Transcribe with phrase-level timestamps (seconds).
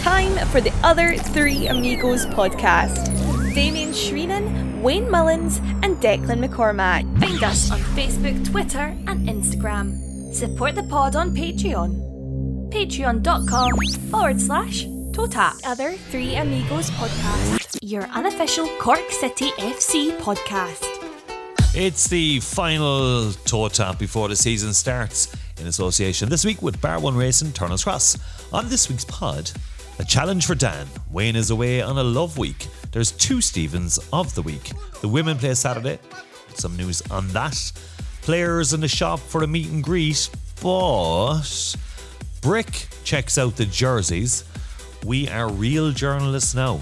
[0.00, 3.04] time for the Other Three Amigos podcast.
[3.54, 7.02] Damien Shreenan, Wayne Mullins, and Declan McCormack.
[7.20, 10.32] Find us on Facebook, Twitter, and Instagram.
[10.34, 12.70] Support the pod on Patreon.
[12.70, 13.72] Patreon.com
[14.10, 15.56] forward slash Totap.
[15.66, 17.78] Other Three Amigos podcast.
[17.82, 20.86] Your unofficial Cork City FC podcast.
[21.74, 25.28] It's the final toe tap before the season starts
[25.60, 28.16] in association this week with Bar One Racing Turners Cross.
[28.52, 29.50] On this week's pod,
[30.00, 30.86] a challenge for Dan.
[31.10, 32.68] Wayne is away on a love week.
[32.90, 34.72] There's two Stevens of the week.
[35.02, 35.98] The women play Saturday.
[36.54, 37.70] Some news on that.
[38.22, 40.30] Players in the shop for a meet and greet,
[40.62, 41.76] but
[42.40, 44.44] Brick checks out the jerseys.
[45.04, 46.80] We are real journalists now.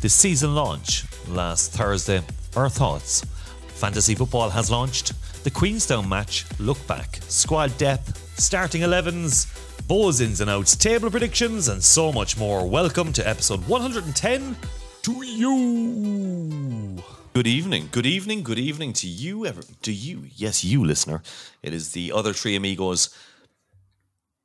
[0.00, 2.22] The season launch last Thursday.
[2.56, 3.20] Our thoughts.
[3.68, 5.12] Fantasy football has launched.
[5.44, 9.46] The Queenstown match, look back, squad depth, starting 11s,
[9.88, 12.68] Bohs ins and outs, table predictions, and so much more.
[12.68, 14.54] Welcome to episode 110
[15.00, 17.02] to you.
[17.32, 21.22] Good evening, good evening, good evening to you, ever, to you, yes, you listener.
[21.62, 23.16] It is the Other Three Amigos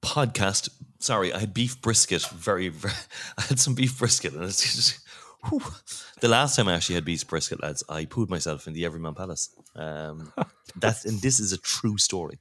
[0.02, 0.70] podcast.
[1.00, 2.22] Sorry, I had beef brisket.
[2.28, 2.94] Very, very
[3.38, 5.00] I had some beef brisket, and it's just
[5.50, 5.62] whew.
[6.22, 7.84] the last time I actually had beef brisket, lads.
[7.90, 9.50] I pooed myself in the Everyman Palace.
[9.76, 10.32] Um,
[10.78, 12.40] that's and this is a true story.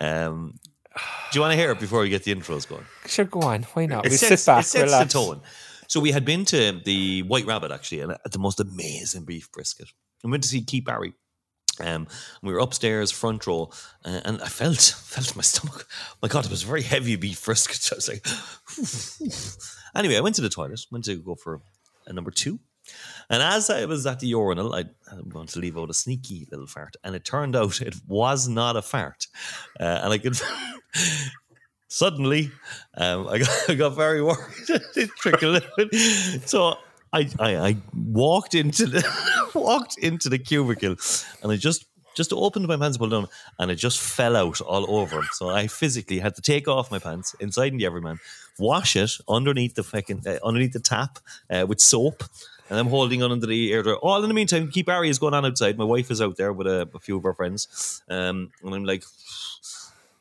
[0.00, 0.58] Um,
[0.96, 2.84] do you want to hear it before we get the intros going?
[3.06, 3.62] Sure, go on.
[3.74, 4.06] Why not?
[4.06, 5.12] It We sets, sit back, it sets relax.
[5.12, 5.40] the tone.
[5.88, 9.50] So we had been to the White Rabbit actually, and at the most amazing beef
[9.52, 9.88] brisket.
[10.22, 11.12] We went to see Keith Barry.
[11.80, 12.06] Um,
[12.40, 13.70] we were upstairs, front row,
[14.04, 15.86] uh, and I felt felt my stomach.
[16.22, 17.88] My God, it was a very heavy beef brisket.
[17.92, 18.24] I was like,
[19.96, 21.60] anyway, I went to the toilet, went to go for
[22.06, 22.60] a number two,
[23.30, 24.84] and as I was at the urinal, I,
[25.32, 28.76] wanted to leave out a sneaky little fart, and it turned out it was not
[28.76, 29.26] a fart,
[29.80, 30.40] uh, and I could.
[31.88, 32.50] Suddenly,
[32.96, 34.54] um, I, got, I got very worried.
[34.96, 35.62] it trickled.
[36.44, 36.76] So
[37.12, 40.96] I, I, I walked into the walked into the cubicle,
[41.42, 43.28] and I just just opened my pants, pulled down,
[43.58, 45.22] and it just fell out all over.
[45.32, 48.18] So I physically had to take off my pants inside in the Everyman,
[48.58, 51.18] wash it underneath the fucking uh, underneath the tap
[51.50, 52.24] uh, with soap.
[52.70, 53.94] And I'm holding on under the air.
[53.96, 55.76] All in the meantime, Keith Barry is going on outside.
[55.76, 58.02] My wife is out there with a, a few of our friends.
[58.08, 59.04] Um, and I'm like,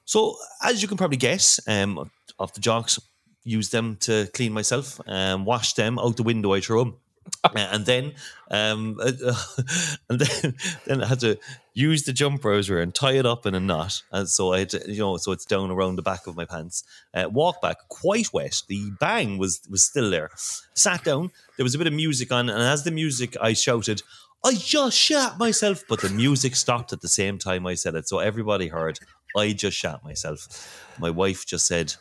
[0.05, 2.99] so, as you can probably guess, um, off the jocks,
[3.43, 6.53] use them to clean myself, um, wash them out the window.
[6.53, 6.97] I throw them.
[7.43, 8.13] Uh, and then,
[8.51, 8.97] um,
[10.09, 11.37] and then, then I had to
[11.73, 14.69] use the jump I and tie it up in a knot, and so I had
[14.69, 16.85] to, you know, so it's down around the back of my pants.
[17.13, 18.61] Uh, walk back, quite wet.
[18.69, 20.29] The bang was was still there.
[20.73, 21.31] Sat down.
[21.57, 24.03] There was a bit of music on, and as the music, I shouted,
[24.43, 28.07] "I just shat myself!" But the music stopped at the same time I said it,
[28.07, 28.99] so everybody heard.
[29.35, 30.95] I just shat myself.
[30.97, 31.93] My wife just said,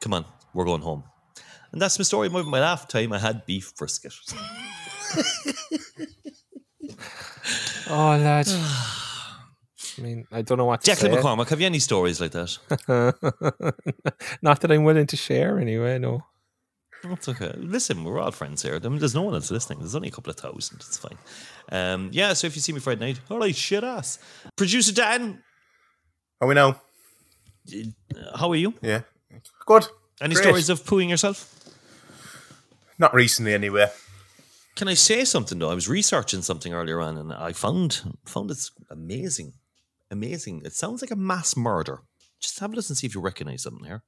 [0.00, 1.04] "Come on, we're going home."
[1.72, 2.28] And that's my story.
[2.28, 4.14] My, my last time I had beef brisket.
[7.90, 8.46] Oh, lad.
[9.98, 11.08] I mean, I don't know what to Declan say.
[11.08, 12.58] McCormack, have you any stories like that?
[14.42, 16.22] Not that I'm willing to share anyway, no.
[17.02, 17.52] That's okay.
[17.56, 18.74] Listen, we're all friends here.
[18.82, 19.78] I mean, there's no one else listening.
[19.78, 20.76] There's only a couple of thousand.
[20.80, 21.16] It's fine.
[21.70, 24.18] Um, yeah, so if you see me Friday night, all right, shit ass.
[24.56, 25.42] Producer Dan,
[26.40, 26.80] Are we now?
[27.72, 28.74] uh, how are you?
[28.82, 29.02] Yeah.
[29.66, 29.86] Good.
[30.20, 30.42] Any Great.
[30.44, 31.54] stories of pooing yourself?
[32.98, 33.90] Not recently, anyway.
[34.74, 35.70] Can I say something though?
[35.70, 39.54] I was researching something earlier on, and I found found it's amazing,
[40.10, 40.62] amazing.
[40.64, 42.02] It sounds like a mass murder.
[42.40, 44.02] Just have a listen, see if you recognize something here.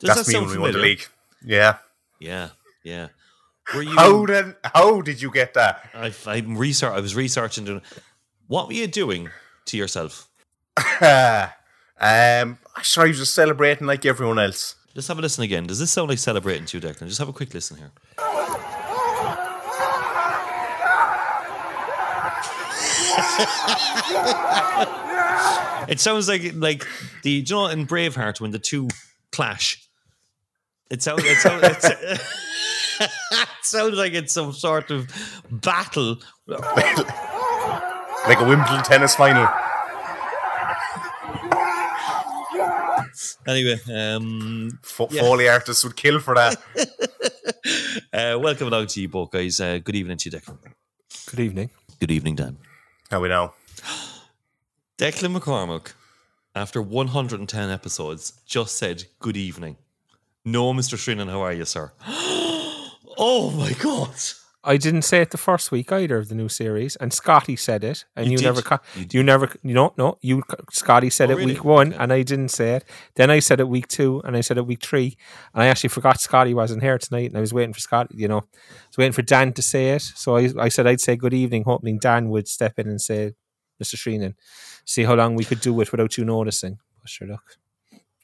[0.00, 0.90] Does That's that me sound when we won the familiar?
[0.96, 1.06] league.
[1.44, 1.76] Yeah.
[2.18, 2.48] Yeah,
[2.82, 3.08] yeah.
[3.74, 3.94] Were you?
[3.96, 4.56] How then?
[4.64, 5.88] How did you get that?
[5.94, 6.92] I, I'm research.
[6.92, 7.64] I was researching.
[7.64, 7.82] doing-
[8.48, 9.28] What were you doing
[9.66, 10.26] to yourself?
[10.76, 11.48] um,
[12.00, 14.74] I sure I was just celebrating like everyone else.
[14.94, 15.66] Just have a listen again.
[15.66, 17.06] Does this sound like celebrating to you, Declan?
[17.06, 17.92] Just have a quick listen here.
[25.88, 26.86] it sounds like like
[27.22, 28.88] the do you know in Braveheart when the two
[29.32, 29.86] clash.
[30.90, 32.20] It sounds it sounds, it's, it
[33.62, 35.08] sounds like it's some sort of
[35.50, 36.16] battle.
[38.28, 39.48] Like a Wimbledon tennis final.
[43.46, 45.22] Anyway, um, Fo- Yeah.
[45.22, 46.56] Foley artists would kill for that.
[48.12, 49.58] uh, welcome along to you both, guys.
[49.60, 50.58] Uh, good evening to you, Declan.
[51.30, 51.70] Good evening.
[51.98, 52.58] Good evening, Dan.
[53.10, 53.54] How we know?
[54.98, 55.92] Declan McCormick,
[56.54, 59.76] after 110 episodes, just said good evening.
[60.44, 60.96] No, Mr.
[60.96, 61.92] Shreenan, how are you, sir?
[62.06, 64.14] oh my God.
[64.62, 67.82] I didn't say it the first week either of the new series, and Scotty said
[67.82, 71.30] it, and You you, never, co- You you, never, you know, no, you, Scotty said
[71.30, 71.52] Oh, it really?
[71.54, 71.96] week one, Okay.
[72.02, 72.84] and I didn't say it.
[73.14, 75.16] Then I said it week two, and I said it week three,
[75.54, 78.28] and I actually forgot Scotty wasn't here tonight, and I was waiting for Scotty, you
[78.28, 81.16] know, I was waiting for Dan to say it, so I, I said I'd say
[81.16, 83.32] good evening, hoping Dan would step in and say,
[83.82, 83.96] Mr.
[83.96, 84.34] Shreenan,
[84.84, 86.78] see how long we could do it without you noticing.
[87.00, 87.56] But sure, look,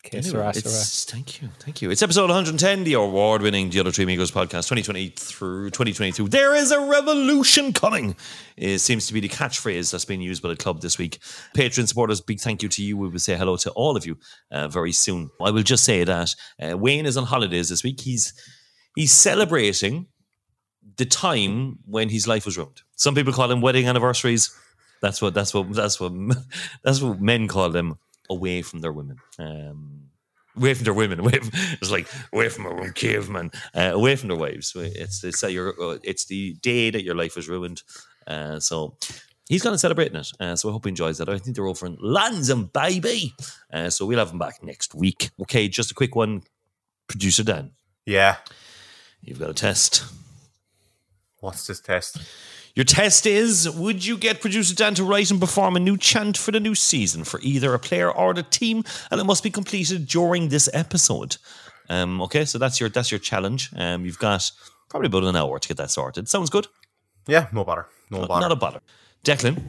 [0.06, 1.91] okay, Anyway, Sarah, it's, thank you, thank you.
[1.91, 6.29] It's episode 110, the award-winning The Other Three Amigos podcast, 2020 through 2022.
[6.29, 8.17] There is a revolution coming.
[8.56, 11.19] It seems to be the catchphrase that's being used by the club this week.
[11.56, 12.97] Patreon supporters, big thank you to you.
[12.97, 14.19] We will say hello to all of you
[14.50, 15.31] uh, very soon.
[15.41, 18.00] I will just say that uh, Wayne is on holidays this week.
[18.00, 18.32] He's
[18.94, 20.06] he's celebrating
[20.97, 22.82] the time when his life was ruined.
[22.94, 24.56] Some people call them wedding anniversaries.
[25.02, 26.12] That's what that's what that's what
[26.85, 27.99] that's what men call them
[28.31, 29.19] away from their women.
[29.38, 30.02] Um,
[30.56, 31.20] away from their women.
[31.25, 31.50] Away from,
[31.81, 33.50] it's like away from our own caveman.
[33.75, 34.73] Uh, away from their wives.
[34.75, 37.82] It's it's that your uh, it's the day that your life was ruined.
[38.26, 38.96] Uh, so.
[39.49, 41.28] He's going to celebrate it, uh, so I hope he enjoys that.
[41.28, 43.32] I think they're over in Lands and baby.
[43.73, 45.31] Uh, so we'll have him back next week.
[45.43, 46.43] Okay, just a quick one.
[47.06, 47.70] Producer Dan,
[48.05, 48.38] Yeah.
[49.23, 50.02] you've got a test.
[51.38, 52.19] What's this test?
[52.76, 56.37] Your test is Would you get producer Dan to write and perform a new chant
[56.37, 58.84] for the new season for either a player or the team?
[59.11, 61.38] And it must be completed during this episode.
[61.88, 63.70] Um, okay, so that's your that's your challenge.
[63.75, 64.50] Um, you've got
[64.90, 66.28] probably about an hour to get that sorted.
[66.28, 66.67] Sounds good?
[67.26, 67.87] Yeah, no bother.
[68.11, 68.43] No bother.
[68.43, 68.81] Not a bother.
[69.25, 69.62] Declan.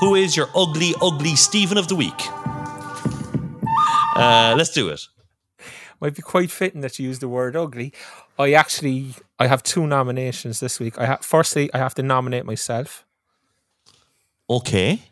[0.00, 2.20] Who is your ugly, ugly Stephen of the week?
[4.16, 5.00] Uh, let's do it.
[6.02, 7.92] Might be quite fitting that you use the word ugly.
[8.38, 10.98] I actually I have two nominations this week.
[10.98, 13.06] I ha- firstly I have to nominate myself
[14.50, 15.02] Okay.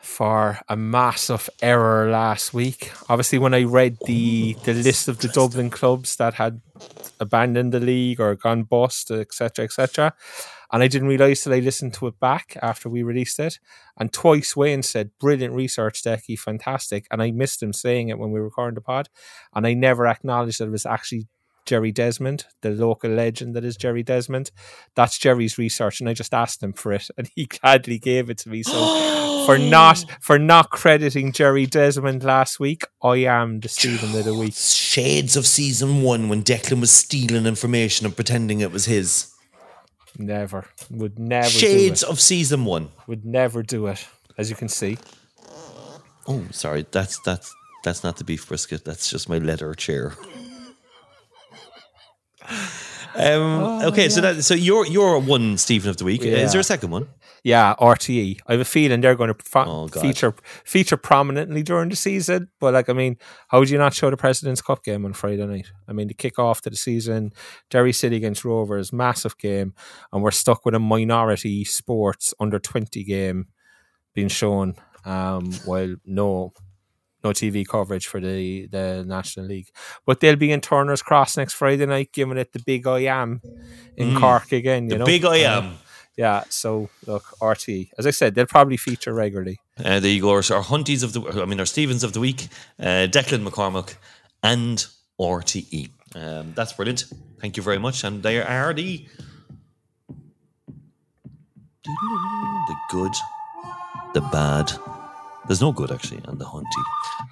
[0.00, 2.92] for a massive error last week.
[3.08, 6.60] Obviously, when I read the the list of the Dublin clubs that had
[7.18, 10.12] abandoned the league or gone bust, etc., etc.,
[10.72, 13.58] and I didn't realize till I listened to it back after we released it,
[13.98, 18.30] and twice Wayne said, "Brilliant research, Decky, fantastic," and I missed him saying it when
[18.30, 19.08] we were recording the pod,
[19.54, 21.28] and I never acknowledged that it was actually.
[21.66, 24.52] Jerry Desmond, the local legend that is Jerry Desmond.
[24.94, 28.38] That's Jerry's research, and I just asked him for it, and he gladly gave it
[28.38, 28.62] to me.
[28.62, 28.72] So
[29.46, 34.34] for not for not crediting Jerry Desmond last week, I am the Stephen of the
[34.34, 34.54] week.
[34.54, 39.32] Shades of season one when Declan was stealing information and pretending it was his.
[40.18, 42.88] Never would never Shades of season one.
[43.06, 44.06] Would never do it.
[44.38, 44.98] As you can see,
[46.28, 46.84] Oh, sorry.
[46.90, 47.54] That's that's
[47.84, 48.84] that's not the beef brisket.
[48.84, 50.14] That's just my leather chair.
[53.18, 56.20] Um, okay, so that so you're you're one Stephen of the week.
[56.20, 57.08] Uh, Is there a second one?
[57.46, 58.40] Yeah, RTE.
[58.48, 60.34] I have a feeling they're going to pro- Oh, feature
[60.64, 62.48] feature prominently during the season.
[62.58, 63.16] But like, I mean,
[63.48, 65.70] how would you not show the President's Cup game on Friday night?
[65.88, 67.30] I mean, the kick off to the season,
[67.70, 69.74] Derry City against Rovers, massive game,
[70.12, 73.46] and we're stuck with a minority sports under twenty game
[74.12, 76.52] being shown, um, while no
[77.22, 79.68] no TV coverage for the the National League.
[80.04, 83.40] But they'll be in Turner's Cross next Friday night, giving it the big I am
[83.96, 84.84] in Cork again.
[84.84, 84.92] You Mm.
[84.94, 85.78] The know, big I Uh, am.
[86.16, 87.68] Yeah, so look, RT.
[87.98, 89.60] As I said, they'll probably feature regularly.
[89.82, 90.30] Uh, go.
[90.30, 92.48] Our, our Hunties of the, I mean, our Stevens of the week,
[92.80, 93.96] uh, Declan McCormick,
[94.42, 94.86] and
[95.20, 95.90] RTE.
[96.14, 97.04] Um, that's brilliant.
[97.40, 98.02] Thank you very much.
[98.04, 99.06] And they are the
[101.84, 103.12] the good,
[104.14, 104.95] the bad.
[105.48, 106.64] There's no good actually, and the Hunty.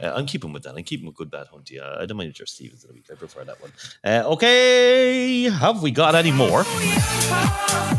[0.02, 0.74] Uh, I'm keeping with that.
[0.76, 1.80] I'm keeping with good, bad Hunty.
[1.80, 3.06] Uh, I don't mind your Stevens in the week.
[3.10, 3.72] I prefer that one.
[4.04, 6.64] Uh, okay, have we got any more?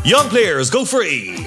[0.04, 1.46] Young players, go free.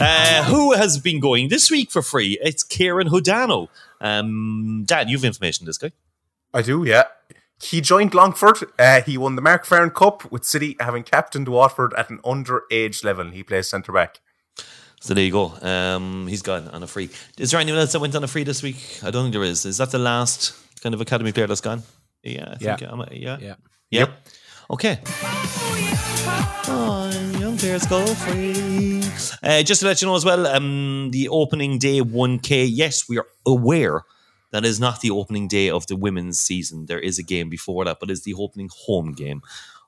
[0.00, 2.38] Uh, who has been going this week for free?
[2.42, 3.68] It's Kieran Hodano.
[4.00, 5.92] Um, Dan, you have information on this guy.
[6.52, 7.04] I do, yeah.
[7.60, 8.58] He joined Longford.
[8.78, 13.04] Uh, he won the Mark Farren Cup with City, having captained Watford at an underage
[13.04, 13.30] level.
[13.30, 14.20] He plays centre back.
[15.02, 15.52] So there you go.
[15.62, 17.10] Um, he's gone on a free.
[17.36, 19.00] Is there anyone else that went on a free this week?
[19.02, 19.66] I don't think there is.
[19.66, 21.82] Is that the last kind of academy player that's gone?
[22.22, 22.80] Yeah, I think.
[22.80, 22.96] Yeah.
[23.10, 23.38] yeah.
[23.40, 23.54] Yeah.
[23.90, 24.10] Yep.
[24.70, 25.00] Okay.
[26.68, 29.02] Oh, young players go free.
[29.42, 32.70] Uh, just to let you know as well, um, the opening day 1K.
[32.70, 34.04] Yes, we are aware
[34.52, 36.86] that is not the opening day of the women's season.
[36.86, 39.42] There is a game before that, but it's the opening home game,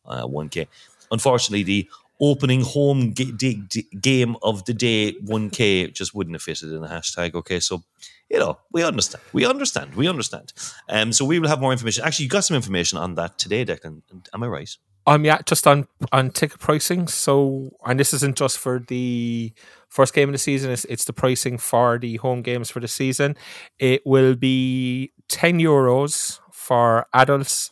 [0.07, 0.67] uh, 1K.
[1.13, 1.89] Unfortunately, the
[2.21, 6.81] opening home ga- d- d- game of the day 1K just wouldn't have fitted in
[6.81, 7.35] the hashtag.
[7.35, 7.83] Okay, so
[8.31, 10.53] you know we understand, we understand, we understand.
[10.89, 12.05] Um, so we will have more information.
[12.05, 14.03] Actually, you got some information on that today, Declan.
[14.33, 14.77] Am I right?
[15.07, 17.09] Um, yeah, just on on ticket pricing.
[17.09, 19.53] So, and this isn't just for the
[19.91, 20.71] first game of the season.
[20.71, 23.37] It's, it's the pricing for the home games for the season.
[23.79, 27.71] It will be ten euros for adults,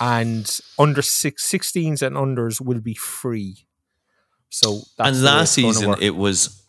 [0.00, 3.66] and under six, 16s and unders will be free.
[4.50, 6.62] So, that's and last season it was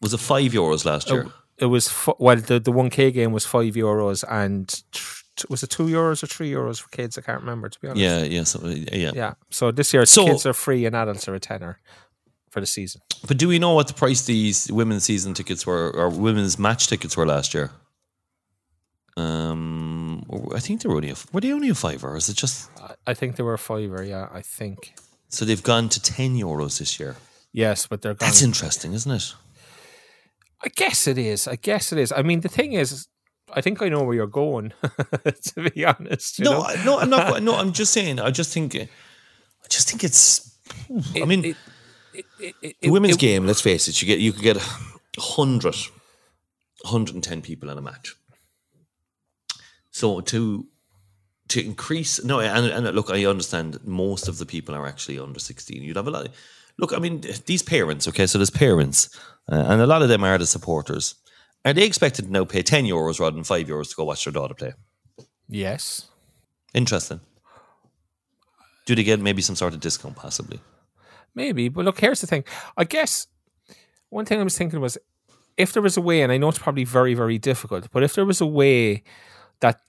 [0.00, 1.22] was it five euros last year?
[1.22, 5.22] it, it was fu- well the the one K game was five euros and tr-
[5.48, 7.16] was it two euros or three euros for kids?
[7.16, 8.02] I can't remember to be honest.
[8.02, 9.12] yeah, yeah, so, yeah.
[9.14, 9.34] yeah.
[9.50, 11.78] So this year So- kids are free and adults are a tenner
[12.50, 13.00] for the season.
[13.26, 16.88] But do we know what the price these women's season tickets were or women's match
[16.88, 17.70] tickets were last year?
[19.16, 22.36] Um, I think they were only a, were they only a fiver, or is it
[22.36, 24.02] just I- I think they were a fiver.
[24.02, 24.94] Yeah, I think.
[25.32, 27.16] So they've gone to ten euros this year?
[27.52, 28.28] Yes, but they're gone.
[28.28, 29.34] That's interesting, isn't it?
[30.64, 31.48] I guess it is.
[31.48, 32.12] I guess it is.
[32.12, 33.08] I mean, the thing is,
[33.52, 34.72] I think I know where you're going.
[34.82, 36.84] to be honest, No, know?
[36.84, 37.42] No, I'm not.
[37.42, 38.20] No, I'm just saying.
[38.20, 38.74] I just think.
[38.76, 38.88] I
[39.68, 40.56] just think it's.
[41.16, 41.56] I mean, it,
[42.38, 43.46] it, it, the women's it- game.
[43.46, 44.00] Let's face it.
[44.00, 48.14] You get you could get 100, 110 people in a match.
[49.90, 50.66] So to
[51.52, 55.40] to increase no, and, and look, I understand most of the people are actually under
[55.40, 55.82] sixteen.
[55.82, 56.28] You'd have a lot.
[56.78, 58.08] Look, I mean, these parents.
[58.08, 59.08] Okay, so there's parents,
[59.50, 61.14] uh, and a lot of them are the supporters.
[61.64, 64.24] Are they expected to now pay ten euros rather than five euros to go watch
[64.24, 64.72] their daughter play?
[65.48, 66.08] Yes.
[66.74, 67.20] Interesting.
[68.86, 70.58] Do they get maybe some sort of discount, possibly?
[71.34, 72.44] Maybe, but look, here's the thing.
[72.76, 73.26] I guess
[74.08, 74.98] one thing I was thinking was
[75.56, 78.14] if there was a way, and I know it's probably very, very difficult, but if
[78.14, 79.02] there was a way
[79.60, 79.80] that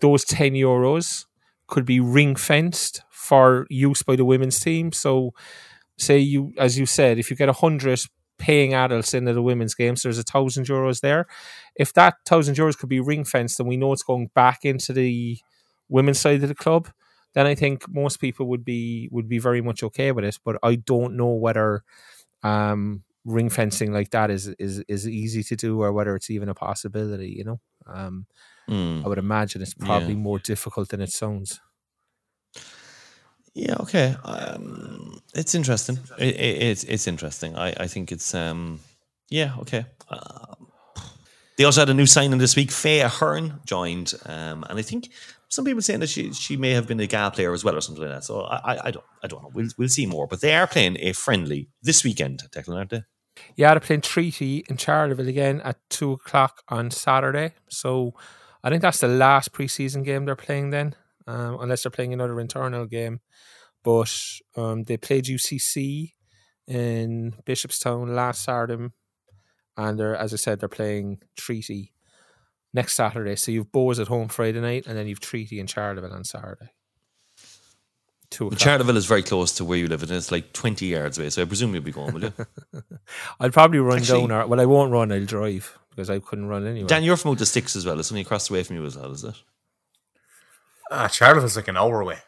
[0.00, 1.26] those 10 euros
[1.66, 4.92] could be ring fenced for use by the women's team.
[4.92, 5.32] So,
[5.98, 8.00] say you, as you said, if you get a 100
[8.38, 11.26] paying adults into the women's games, there's a thousand euros there.
[11.76, 14.92] If that thousand euros could be ring fenced and we know it's going back into
[14.92, 15.38] the
[15.88, 16.88] women's side of the club,
[17.34, 20.38] then I think most people would be would be very much okay with it.
[20.44, 21.82] But I don't know whether
[22.42, 26.48] um, ring fencing like that is is is easy to do or whether it's even
[26.48, 27.30] a possibility.
[27.36, 27.60] You know,
[27.92, 28.26] um,
[28.68, 29.00] Hmm.
[29.02, 30.18] I would imagine it's probably Yeah.
[30.20, 31.58] more difficult than it sounds.
[33.54, 34.14] Yeah, okay.
[34.24, 35.98] Um, it's interesting.
[36.18, 37.56] It, it, it's it's interesting.
[37.56, 38.80] I, I think it's um,
[39.30, 39.86] yeah, okay.
[40.10, 40.68] Um,
[41.56, 42.70] they also had a new signing this week.
[42.70, 45.08] Faye Ahern joined, um, and I think
[45.48, 47.80] some people saying that she she may have been a GA player as well or
[47.80, 48.24] something like that.
[48.24, 49.50] So I I, I don't I don't know.
[49.54, 50.26] We'll we'll see more.
[50.28, 53.02] But they are playing a friendly this weekend, Declan, aren't they?
[53.56, 57.54] Playing Treaty in Charleville again at two o'clock on Saturday.
[57.68, 58.14] So
[58.62, 60.94] I think that's the last preseason game they're playing then,
[61.26, 63.20] um, unless they're playing another internal game.
[63.84, 64.12] But
[64.56, 66.12] um, they played UCC
[66.66, 68.88] in Bishopstown last Saturday,
[69.76, 71.92] and they're as I said they're playing Treaty
[72.74, 73.36] next Saturday.
[73.36, 76.70] So you've Bohs at home Friday night, and then you've Treaty in Charleville on Saturday.
[78.30, 78.60] Two o'clock.
[78.60, 81.30] Charleville is very close to where you live, and it's like twenty yards away.
[81.30, 82.32] So I presume you'll be going, will you?
[83.40, 85.10] I'll probably run Actually- down, or well, I won't run.
[85.12, 86.86] I'll drive because I couldn't run anyway.
[86.86, 87.98] Dan, you're from out the sticks as well.
[87.98, 89.34] It's only across the way from you as well, is it?
[90.90, 92.18] Ah, Charleville's like an hour away.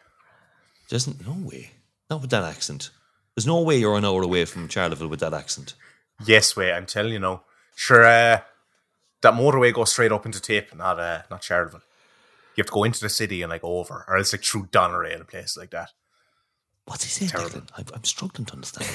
[0.89, 1.71] There's no way.
[2.11, 2.91] Not with that accent.
[3.37, 5.75] There's no way you're an hour away from Charleville with that accent.
[6.27, 6.73] Yes, way.
[6.73, 7.45] I'm telling you now.
[7.77, 8.41] Sure, uh,
[9.23, 11.83] that motorway goes straight up into Tape, not uh, not Charleville.
[12.57, 15.13] You have to go into the city and like over, or it's like through Donnery
[15.13, 15.91] and a place like that.
[16.87, 17.61] What's he saying, Terrible.
[17.61, 17.71] Declan?
[17.79, 18.87] I'm, I'm struggling to understand.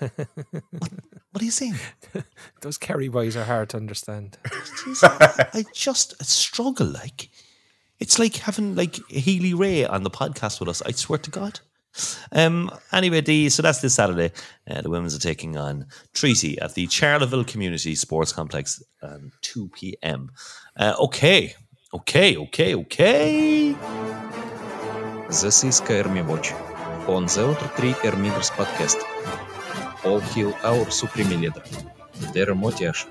[0.00, 0.92] what,
[1.30, 1.76] what are you saying?
[2.60, 4.36] Those Kerry boys are hard to understand.
[4.44, 6.88] Jeez, I, I just struggle.
[6.88, 7.30] Like
[8.00, 10.82] it's like having like Healy-Rae on the podcast with us.
[10.82, 11.60] I swear to God.
[12.32, 12.70] Um.
[12.92, 14.32] Anyway, the so that's this Saturday.
[14.68, 19.68] Uh, the women's are taking on Treaty at the Charleville Community Sports Complex at two
[19.68, 20.30] p.m.
[20.76, 21.54] Uh, okay,
[21.92, 23.74] okay, okay, okay.
[25.28, 26.52] This is KRM Watch
[27.08, 28.98] on the Other 3 Amigos podcast.
[30.04, 31.62] All hail our supreme leader,
[32.32, 33.08] Dermot Usher.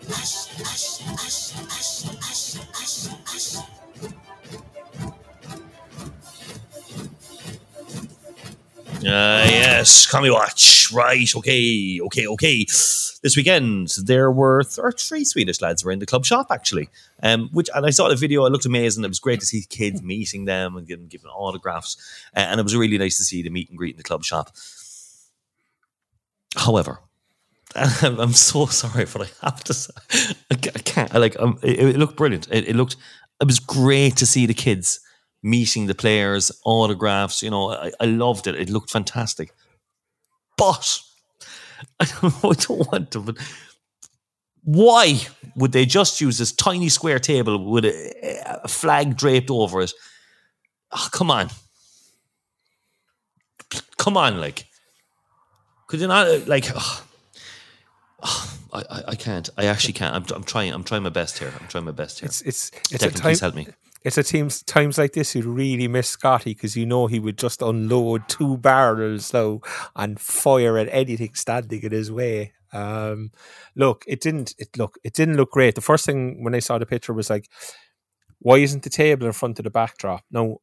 [9.05, 10.91] Uh, yes, Commie Watch.
[10.91, 12.65] Right, okay, okay, okay.
[12.65, 16.89] This weekend, there were th- three Swedish lads were in the club shop, actually.
[17.21, 19.03] Um, which And I saw the video, it looked amazing.
[19.03, 21.97] It was great to see kids meeting them and giving, giving autographs.
[22.35, 24.23] Uh, and it was really nice to see the meet and greet in the club
[24.23, 24.51] shop.
[26.55, 26.99] However,
[27.75, 29.93] I'm so sorry, but I have to say,
[30.51, 31.13] I I can't.
[31.13, 32.47] I like, um, it, it looked brilliant.
[32.49, 32.95] It, it looked,
[33.39, 34.99] it was great to see the kids
[35.45, 37.43] meeting the players, autographs.
[37.43, 38.55] You know, I, I loved it.
[38.55, 39.51] It looked fantastic.
[40.57, 40.99] But
[41.99, 43.19] I don't, know, I don't want to.
[43.19, 43.37] But
[44.63, 45.19] why
[45.55, 49.93] would they just use this tiny square table with a, a flag draped over it?
[50.91, 51.49] Oh, come on.
[53.97, 54.65] come on, like,
[55.87, 56.65] could you not like?
[58.23, 59.47] I, I, I can't.
[59.57, 60.15] I actually can't.
[60.15, 60.73] I'm, I'm trying.
[60.73, 61.53] I'm trying my best here.
[61.59, 62.27] I'm trying my best here.
[62.27, 63.67] It's it's it's a Declan, time, please help me.
[64.05, 67.39] It's at times times like this you really miss Scotty because you know he would
[67.39, 69.63] just unload two barrels though
[69.95, 72.53] and fire at anything standing in his way.
[72.71, 73.31] Um,
[73.75, 74.53] look, it didn't.
[74.59, 74.99] It look.
[75.03, 75.73] It didn't look great.
[75.73, 77.49] The first thing when I saw the picture was like,
[78.39, 80.23] why isn't the table in front of the backdrop?
[80.29, 80.57] Now,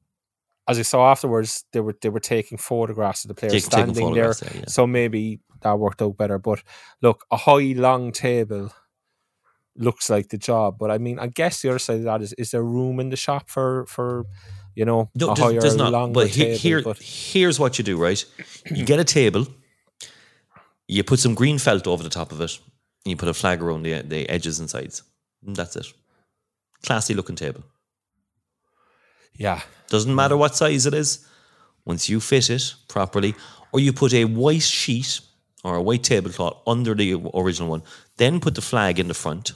[0.68, 4.34] as I saw afterwards, they were they were taking photographs of the players standing there,
[4.34, 4.64] there, yeah.
[4.68, 6.38] so maybe that worked out better.
[6.38, 6.62] But
[7.00, 8.72] look, a high long table
[9.76, 10.76] looks like the job.
[10.78, 13.10] But I mean, I guess the other side of that is: is there room in
[13.10, 14.24] the shop for for
[14.74, 15.92] you know No, a there's, higher, there's not.
[15.92, 16.58] longer But he- table?
[16.58, 18.24] here, but here's what you do, right?
[18.70, 19.46] You get a table,
[20.88, 22.58] you put some green felt over the top of it,
[23.04, 25.02] and you put a flag around the the edges and sides.
[25.46, 25.86] And that's it.
[26.82, 27.62] Classy looking table.
[29.36, 31.26] yeah, Doesn't matter what size it is.
[31.84, 33.34] Once you fit it properly,
[33.72, 35.20] or you put a white sheet
[35.64, 37.82] or a white tablecloth under the original one,
[38.18, 39.52] then put the flag in the front.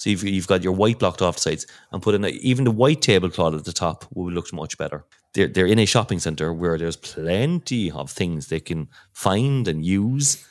[0.00, 2.70] So you've, you've got your white blocked off sides and put in a, even the
[2.70, 5.04] white tablecloth at the top would look much better.
[5.34, 9.84] They're, they're in a shopping center where there's plenty of things they can find and
[9.84, 10.42] use.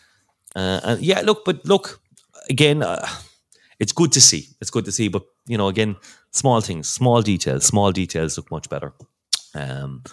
[0.55, 1.99] Uh, and yeah, look, but look,
[2.47, 3.03] again, uh,
[3.79, 4.49] it's good to see.
[4.61, 5.95] It's good to see, but you know, again,
[6.29, 8.93] small things, small details, small details look much better.
[9.55, 10.03] Um,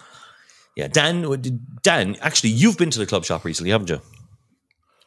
[0.75, 4.01] yeah, Dan, Dan, actually, you've been to the club shop recently, haven't you?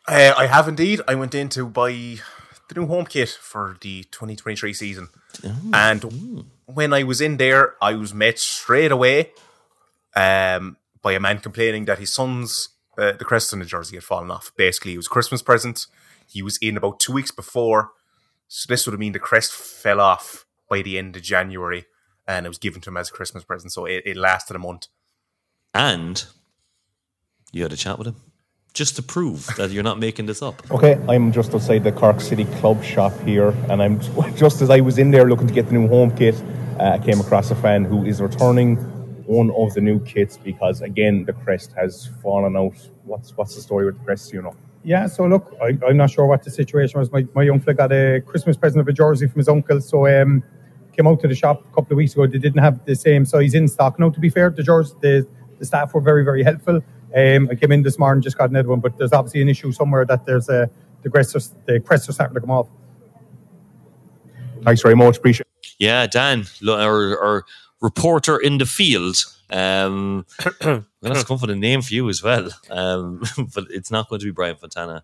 [0.07, 1.01] Uh, I have indeed.
[1.09, 2.21] I went in to buy
[2.71, 5.09] the new home kit for the 2023 season.
[5.75, 9.33] And when I was in there, I was met straight away
[10.17, 14.05] um, by a man complaining that his son's, uh, the crest on the jersey had
[14.05, 14.53] fallen off.
[14.57, 15.87] Basically, it was Christmas present.
[16.27, 17.91] He was in about two weeks before.
[18.49, 21.87] So this would have mean the crest fell off by the end of January
[22.27, 23.73] and it was given to him as a Christmas present.
[23.73, 24.87] So it, it lasted a month.
[25.75, 26.25] And
[27.53, 28.17] you had a chat with him
[28.73, 30.63] just to prove that you're not making this up.
[30.71, 34.01] Okay, I'm just outside the Cork City Club shop here, and I'm
[34.37, 36.41] just as I was in there looking to get the new home kit,
[36.79, 38.77] uh, I came across a fan who is returning
[39.27, 42.75] one of the new kits because again the crest has fallen out.
[43.05, 44.33] What's what's the story with the crest?
[44.33, 44.57] You know.
[44.83, 47.13] Yeah, so look, I, I'm not sure what the situation was.
[47.13, 50.07] My, my young fella got a Christmas present of a jersey from his uncle, so
[50.07, 50.43] um,
[50.97, 52.27] came out to the shop a couple of weeks ago.
[52.27, 53.99] They didn't have the same size in stock.
[53.99, 55.27] Now, to be fair, the jersey, the,
[55.59, 56.83] the staff were very, very helpful.
[57.17, 59.73] Um, I came in this morning, just got another one, but there's obviously an issue
[59.73, 60.71] somewhere that there's a
[61.03, 62.69] the crest are, the crest are starting to come off.
[64.63, 65.17] Thanks very much.
[65.17, 65.47] Appreciate.
[65.79, 67.45] Yeah, Dan, our, our
[67.81, 69.17] reporter in the field.
[69.51, 70.27] Um,
[70.61, 73.23] I'm going to come for the name for you as well, um,
[73.55, 75.03] but it's not going to be Brian Fontana.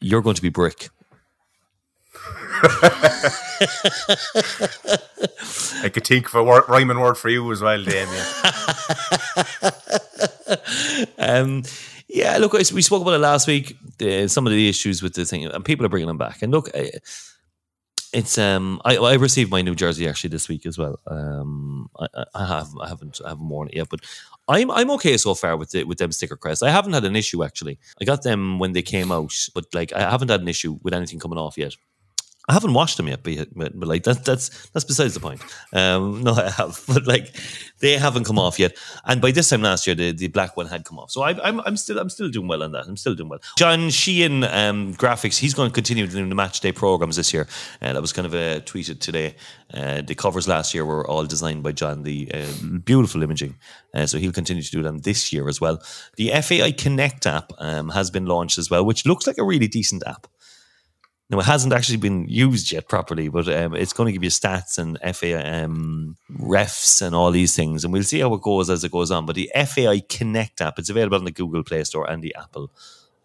[0.00, 0.88] You're going to be Brick.
[5.82, 8.08] I could think of a word, rhyming word for you as well, Damien.
[11.18, 11.62] Um,
[12.08, 13.76] yeah, look, we spoke about it last week.
[13.98, 16.42] The, some of the issues with the thing, and people are bringing them back.
[16.42, 16.68] And look,
[18.12, 20.98] it's um, I, I received my new jersey actually this week as well.
[21.06, 24.00] Um, I, I- I have I haven't I haven't worn it yet, but
[24.48, 26.62] I'm I'm okay so far with the, with them sticker crests.
[26.62, 27.78] I haven't had an issue actually.
[28.00, 30.92] I got them when they came out, but like I haven't had an issue with
[30.94, 31.74] anything coming off yet.
[32.48, 35.40] I haven't watched them yet, but, but, like that, that's that's besides the point.
[35.72, 37.36] Um, no, I have, but like
[37.78, 38.76] they haven't come off yet.
[39.04, 41.12] And by this time last year, the, the black one had come off.
[41.12, 42.86] So I, I'm I'm still I'm still doing well on that.
[42.86, 43.38] I'm still doing well.
[43.56, 45.38] John Sheehan um, graphics.
[45.38, 47.46] He's going to continue doing the match day programs this year.
[47.80, 49.36] Uh, that was kind of uh, tweeted today.
[49.72, 52.02] Uh, the covers last year were all designed by John.
[52.02, 53.56] The uh, beautiful imaging.
[53.94, 55.80] Uh, so he'll continue to do them this year as well.
[56.16, 59.68] The FAI Connect app um, has been launched as well, which looks like a really
[59.68, 60.26] decent app.
[61.32, 64.28] Now it hasn't actually been used yet properly, but um, it's going to give you
[64.28, 68.68] stats and FAI um, refs and all these things, and we'll see how it goes
[68.68, 69.24] as it goes on.
[69.24, 72.70] But the FAI Connect app, it's available on the Google Play Store and the Apple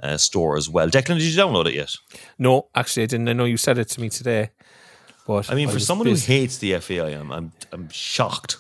[0.02, 0.88] uh, Store as well.
[0.88, 1.96] Declan, did you download it yet?
[2.39, 3.28] no, actually, I didn't.
[3.28, 4.52] I know you said it to me today,
[5.28, 6.34] but I mean, for someone busy.
[6.34, 8.56] who hates the FAI, I'm I'm, I'm shocked.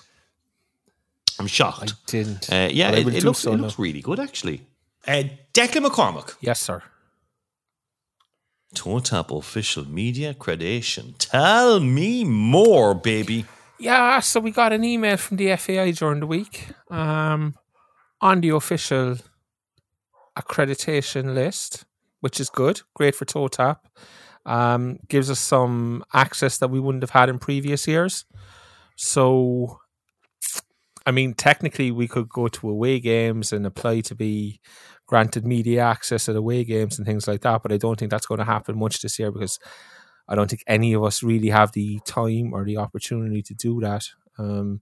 [1.39, 1.93] I'm I shocked.
[2.07, 2.51] didn't.
[2.51, 4.67] Uh, yeah, it, it looks so it looks really good actually.
[5.07, 6.35] Uh, Declan McCormick.
[6.41, 6.83] Yes, sir.
[8.73, 11.15] Toe Tap official media accreditation.
[11.17, 13.45] Tell me more, baby.
[13.79, 17.55] Yeah, so we got an email from the FAI during the week um,
[18.21, 19.17] on the official
[20.37, 21.85] accreditation list,
[22.21, 22.81] which is good.
[22.95, 23.87] Great for toe tap.
[24.45, 28.25] Um, gives us some access that we wouldn't have had in previous years.
[28.95, 29.79] So,
[31.05, 34.59] I mean, technically, we could go to away games and apply to be
[35.07, 37.63] granted media access at away games and things like that.
[37.63, 39.59] But I don't think that's going to happen much this year because
[40.27, 43.79] I don't think any of us really have the time or the opportunity to do
[43.79, 44.05] that.
[44.37, 44.81] Um,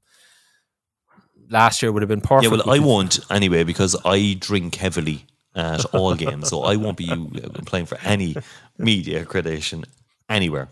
[1.50, 2.52] last year would have been perfect.
[2.52, 6.98] Yeah, well, I won't anyway because I drink heavily at all games, so I won't
[6.98, 7.08] be
[7.66, 8.36] playing for any
[8.78, 9.86] media accreditation
[10.28, 10.70] anywhere.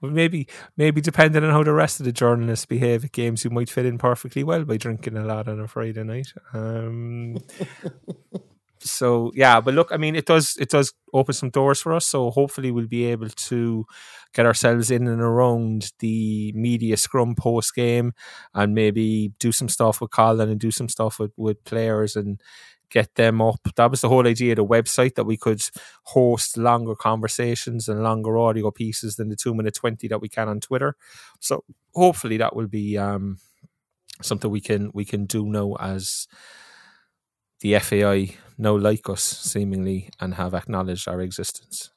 [0.00, 3.50] Well, maybe, maybe depending on how the rest of the journalists behave at games, you
[3.50, 6.32] might fit in perfectly well by drinking a lot on a Friday night.
[6.52, 7.36] Um,
[8.80, 12.06] so yeah, but look, I mean, it does it does open some doors for us.
[12.06, 13.86] So hopefully, we'll be able to
[14.34, 18.12] get ourselves in and around the media scrum post game,
[18.54, 22.40] and maybe do some stuff with Colin and do some stuff with with players and
[22.90, 23.60] get them up.
[23.76, 25.62] That was the whole idea of the website that we could
[26.04, 30.48] host longer conversations and longer audio pieces than the two minute twenty that we can
[30.48, 30.96] on Twitter.
[31.40, 33.38] So hopefully that will be um,
[34.22, 36.26] something we can we can do now as
[37.60, 41.90] the FAI now like us seemingly and have acknowledged our existence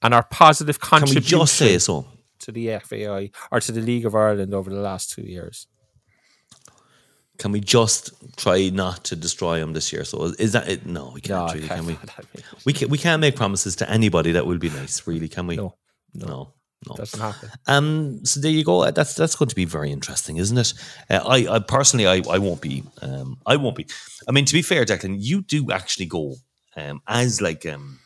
[0.00, 2.06] and our positive Can we contribution just say so?
[2.40, 5.66] to the FAI or to the League of Ireland over the last two years.
[7.38, 10.04] Can we just try not to destroy them this year?
[10.04, 10.86] So is that it?
[10.86, 11.98] No, we can't No, really, can we?
[12.64, 15.56] We can, we can't make promises to anybody that will be nice, really, can we?
[15.56, 15.74] No,
[16.14, 16.54] no,
[16.86, 16.94] no.
[16.94, 17.50] doesn't happen.
[17.66, 18.90] Um, so there you go.
[18.90, 20.74] That's that's going to be very interesting, isn't it?
[21.10, 22.84] Uh, I, I personally, I, I won't be.
[23.02, 23.86] Um, I won't be.
[24.28, 26.36] I mean, to be fair, Declan, you do actually go
[26.76, 27.98] um, as like um,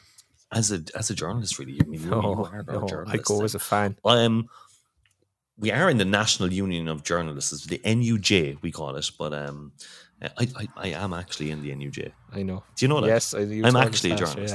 [0.53, 1.79] as a as a journalist, really.
[1.81, 3.97] I mean, No, a no, I go as a fan.
[4.05, 4.49] I Um,
[5.59, 9.11] we are in the National Union of Journalists, the NUJ, we call it.
[9.19, 9.73] But um,
[10.23, 12.13] I, I, I am actually in the NUJ.
[12.33, 12.65] I know.
[12.77, 13.09] Do you know that?
[13.09, 14.55] Yes, I, I'm actually a journalist.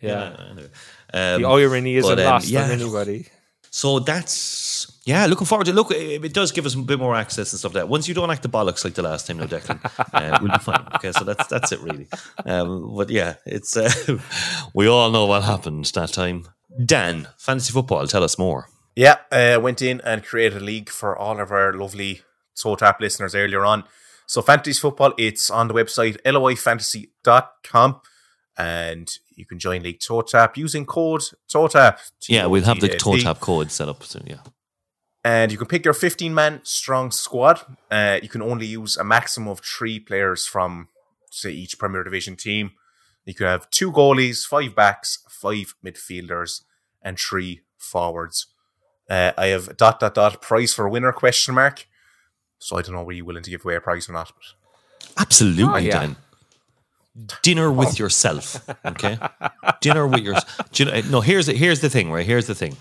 [0.00, 0.46] Yeah, yeah.
[0.50, 0.68] anyway.
[1.12, 3.26] the Um, irony isn't but, um, lost yeah, on anybody.
[3.70, 5.90] So that's yeah, looking forward to look.
[5.90, 7.88] It, it does give us a bit more access and stuff like that.
[7.88, 9.80] Once you don't act the bollocks like the last time, no Declan,
[10.12, 10.86] uh, we'll be fine.
[10.96, 12.06] Okay, so that's that's it really.
[12.44, 13.90] Um, but yeah, it's uh,
[14.74, 16.48] we all know what happened that time.
[16.84, 18.68] Dan, fantasy football, tell us more.
[18.94, 22.22] Yeah, uh, went in and created a league for all of our lovely
[22.56, 23.84] TOTAP listeners earlier on.
[24.26, 28.00] So fantasy football, it's on the website loifantasy.com
[28.56, 31.98] and you can join League TOTAP using code TOTAP.
[32.28, 33.22] Yeah, we'll have the T-O-T-A-P.
[33.22, 34.24] tap code set up soon.
[34.26, 34.40] Yeah,
[35.24, 37.60] And you can pick your 15 man strong squad.
[37.90, 40.88] Uh, you can only use a maximum of three players from,
[41.30, 42.72] say, each Premier Division team.
[43.24, 46.62] You can have two goalies, five backs, five midfielders,
[47.00, 48.46] and three forwards.
[49.12, 51.86] Uh, I have dot dot dot prize for winner question mark.
[52.58, 54.32] So I don't know were you willing to give away a prize or not.
[54.34, 56.00] But absolutely, Oh, yeah.
[56.00, 56.16] Dan.
[57.42, 59.18] Dinner with yourself, okay?
[59.82, 60.36] Dinner with your.
[60.74, 62.24] You know, no, here's the, here's the thing, right?
[62.24, 62.76] Here's the thing.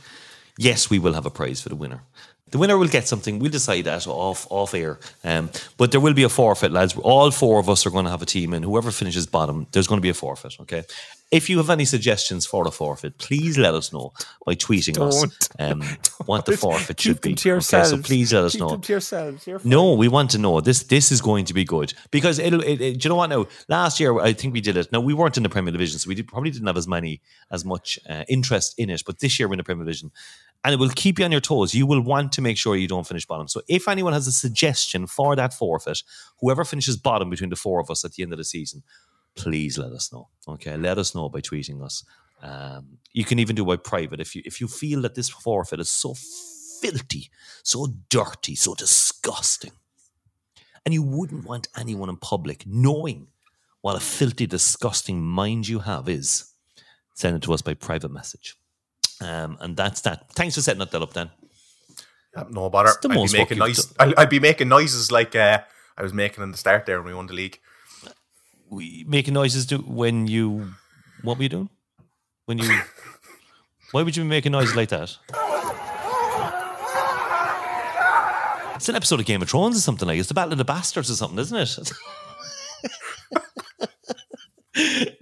[0.58, 2.04] Yes, we will have a prize for the winner.
[2.52, 3.40] The winner will get something.
[3.40, 5.00] We'll decide that off off air.
[5.26, 6.96] Um, but there will be a forfeit, lads.
[6.98, 9.88] All four of us are going to have a team, and whoever finishes bottom, there's
[9.88, 10.56] going to be a forfeit.
[10.62, 10.84] Okay.
[11.32, 14.12] If you have any suggestions for a forfeit, please let us know
[14.46, 15.50] by tweeting us Don't.
[15.60, 15.82] um,
[16.26, 17.30] what the forfeit Keep should be.
[17.30, 17.94] them to yourselves.
[17.94, 18.70] Okay, so please let us Keep know.
[18.72, 19.48] them to yourselves.
[19.48, 19.62] You're.
[19.64, 20.84] No, we want to know this.
[20.84, 22.62] This is going to be good because it'll.
[22.62, 23.30] It, it- do you know what?
[23.30, 24.92] Now, last year I think we did it.
[24.92, 27.22] Now we weren't in the Premier Division, so we did, probably didn't have as many
[27.50, 29.04] as much uh, interest in it.
[29.06, 30.12] But this year we're in the Premier Division,
[30.66, 31.74] and it will keep you on your toes.
[31.74, 33.48] You will want to make sure you don't finish bottom.
[33.48, 36.04] So if anyone has a suggestion for that forfeit,
[36.42, 38.84] whoever finishes bottom between the four of us at the end of the season,
[39.36, 40.30] please let us know.
[40.48, 42.04] Okay, let us know by tweeting us.
[42.42, 45.80] Um, you can even do by private if you if you feel that this forfeit
[45.80, 46.16] is so
[46.82, 47.30] filthy,
[47.64, 49.72] so dirty, so disgusting,
[50.86, 53.28] and you wouldn't want anyone in public knowing
[53.82, 56.46] what a filthy, disgusting mind you have is.
[57.14, 58.56] Send it to us by private message.
[59.20, 60.32] Um, and that's that.
[60.34, 61.30] Thanks for setting that up, Dan.
[62.36, 62.90] yeah, no bother.
[62.90, 63.94] I'd be making work you've noise.
[64.00, 65.60] I'll, I'll be making noises like uh,
[65.98, 67.60] I was making in the start there when we won the league.
[68.72, 70.74] We making noises do when you
[71.24, 71.70] what were you doing?
[72.46, 72.70] When you
[73.92, 75.18] why would you be making noises like that?
[78.76, 80.66] It's an episode of Game of Thrones or something like It's the Battle of the
[80.66, 81.92] Bastards or something, isn't it?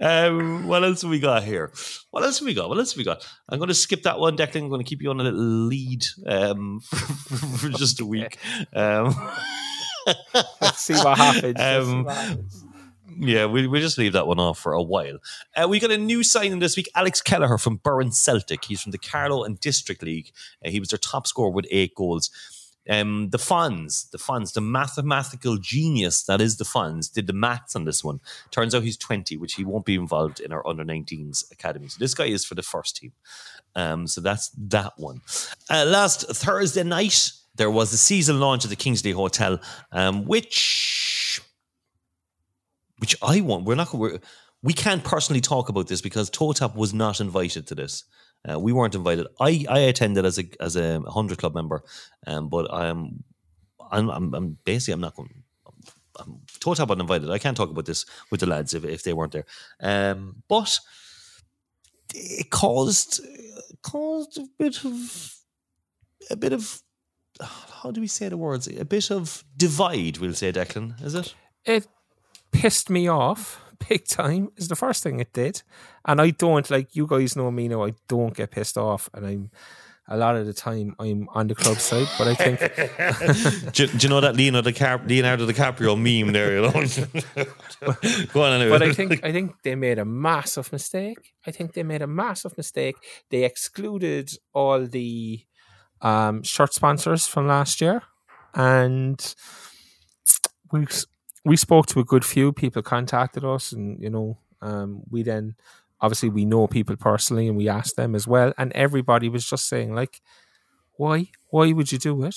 [0.00, 1.72] um, what else have we got here?
[2.10, 2.68] What else have we got?
[2.68, 3.26] What else have we got?
[3.48, 4.62] I'm going to skip that one, Declan.
[4.62, 6.96] I'm going to keep you on a little lead um, for,
[7.58, 8.38] for just a week.
[8.72, 9.14] Um,
[10.62, 12.64] Let's see what happens.
[13.18, 15.18] Yeah, we we just leave that one off for a while.
[15.56, 18.64] Uh, we got a new signing this week, Alex Kelleher from Burrin Celtic.
[18.64, 20.32] He's from the Carlow and District League.
[20.64, 22.30] Uh, he was their top scorer with eight goals.
[22.88, 27.76] Um, the funds, the funds, the mathematical genius that is the funds, did the maths
[27.76, 28.20] on this one.
[28.50, 31.88] Turns out he's 20, which he won't be involved in our under 19s academy.
[31.88, 33.12] So this guy is for the first team.
[33.76, 35.20] Um, so that's that one.
[35.68, 39.60] Uh, last Thursday night, there was the season launch of the Kingsley Hotel,
[39.92, 41.19] um, which
[43.00, 43.64] which I want.
[43.64, 43.92] We're not.
[43.92, 44.18] We're,
[44.62, 48.04] we can't personally talk about this because Totap was not invited to this.
[48.48, 49.26] Uh, we weren't invited.
[49.40, 51.82] I, I attended as a as a hundred club member,
[52.26, 53.24] um, but um,
[53.90, 55.42] I'm, I'm, I'm basically I'm not going.
[56.18, 57.30] I'm totally uninvited.
[57.30, 59.46] I can't talk about this with the lads if, if they weren't there.
[59.80, 60.78] Um, but
[62.14, 63.20] it caused
[63.82, 65.36] caused a bit of
[66.30, 66.82] a bit of
[67.82, 68.66] how do we say the words?
[68.66, 71.02] A bit of divide, we'll say, Declan.
[71.02, 71.34] Is it?
[71.64, 71.86] It
[72.52, 74.50] pissed me off big time.
[74.56, 75.62] Is the first thing it did,
[76.04, 77.84] and I don't like you guys know me now.
[77.84, 79.50] I don't get pissed off, and I'm
[80.10, 82.58] a lot of the time I'm on the club side, but I think.
[83.72, 86.56] do, do, you know that Leonardo, DiCap- Leonardo DiCaprio meme there?
[86.56, 88.26] You know.
[88.32, 88.70] Go on anyway.
[88.70, 91.32] But I think I think they made a massive mistake.
[91.46, 92.96] I think they made a massive mistake.
[93.30, 95.44] They excluded all the
[96.02, 98.02] um, shirt sponsors from last year,
[98.54, 99.34] and
[100.72, 100.86] we
[101.44, 102.82] we spoke to a good few people.
[102.82, 105.54] Contacted us, and you know, um, we then
[106.00, 109.68] obviously we know people personally and we asked them as well and everybody was just
[109.68, 110.20] saying like
[110.96, 112.36] why why would you do it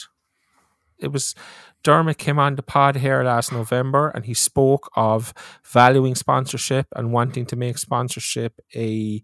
[0.99, 1.35] it was
[1.83, 5.33] Dermot came on the pod here last November and he spoke of
[5.65, 9.21] valuing sponsorship and wanting to make sponsorship a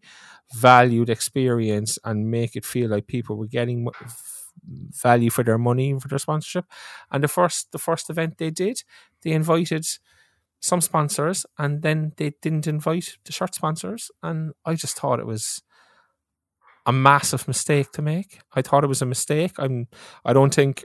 [0.54, 3.88] valued experience and make it feel like people were getting
[4.66, 6.66] value for their money for their sponsorship
[7.12, 8.84] and the first the first event they did
[9.24, 9.86] they invited
[10.62, 15.26] some sponsors and then they didn't invite the shirt sponsors and I just thought it
[15.26, 15.62] was
[16.86, 18.40] a massive mistake to make.
[18.54, 19.52] I thought it was a mistake.
[19.58, 19.88] I'm
[20.26, 20.84] I don't think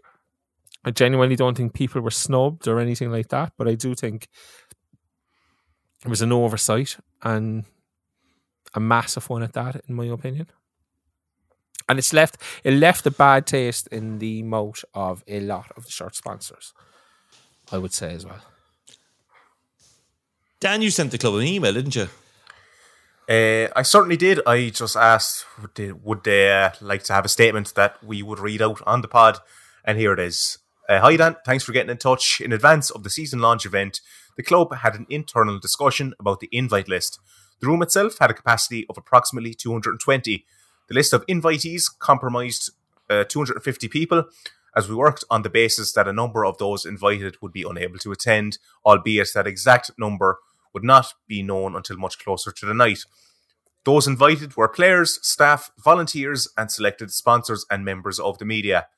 [0.84, 4.28] I genuinely don't think people were snubbed or anything like that, but I do think
[6.04, 7.64] it was an oversight and
[8.74, 10.46] a massive one at that, in my opinion.
[11.88, 15.84] And it's left it left a bad taste in the mouth of a lot of
[15.84, 16.72] the shirt sponsors,
[17.70, 18.40] I would say as well.
[20.60, 22.08] Dan, you sent the club an email, didn't you?
[23.28, 24.40] Uh, I certainly did.
[24.46, 28.22] I just asked, would they, would they uh, like to have a statement that we
[28.22, 29.38] would read out on the pod?
[29.84, 30.58] And here it is.
[30.88, 31.36] Uh, Hi, Dan.
[31.46, 32.40] Thanks for getting in touch.
[32.40, 34.00] In advance of the season launch event,
[34.36, 37.18] the club had an internal discussion about the invite list.
[37.60, 40.44] The room itself had a capacity of approximately 220.
[40.88, 42.70] The list of invitees comprised
[43.08, 44.24] uh, 250 people,
[44.76, 47.98] as we worked on the basis that a number of those invited would be unable
[47.98, 50.38] to attend, albeit that exact number
[50.72, 53.04] would not be known until much closer to the night.
[53.84, 58.88] Those invited were players, staff, volunteers, and selected sponsors and members of the media.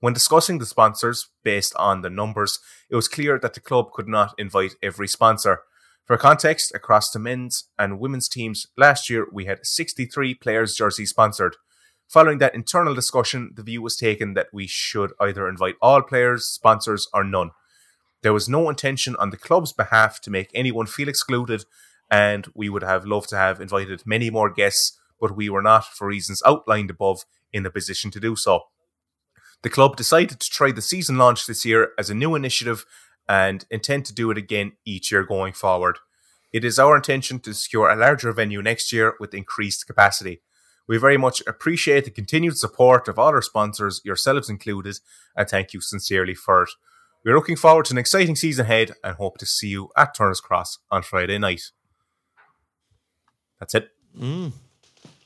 [0.00, 4.06] When discussing the sponsors based on the numbers, it was clear that the club could
[4.06, 5.62] not invite every sponsor.
[6.04, 11.10] For context, across the men's and women's teams last year, we had 63 players' jerseys
[11.10, 11.56] sponsored.
[12.08, 16.46] Following that internal discussion, the view was taken that we should either invite all players,
[16.46, 17.52] sponsors, or none.
[18.22, 21.64] There was no intention on the club's behalf to make anyone feel excluded,
[22.10, 25.86] and we would have loved to have invited many more guests, but we were not,
[25.86, 28.64] for reasons outlined above, in a position to do so.
[29.62, 32.84] The club decided to try the season launch this year as a new initiative
[33.28, 35.98] and intend to do it again each year going forward.
[36.52, 40.40] It is our intention to secure a larger venue next year with increased capacity.
[40.86, 44.98] We very much appreciate the continued support of all our sponsors, yourselves included,
[45.36, 46.70] and thank you sincerely for it.
[47.24, 50.42] We're looking forward to an exciting season ahead and hope to see you at Turner's
[50.42, 51.70] Cross on Friday night.
[53.58, 53.88] That's it.
[54.18, 54.52] Mm.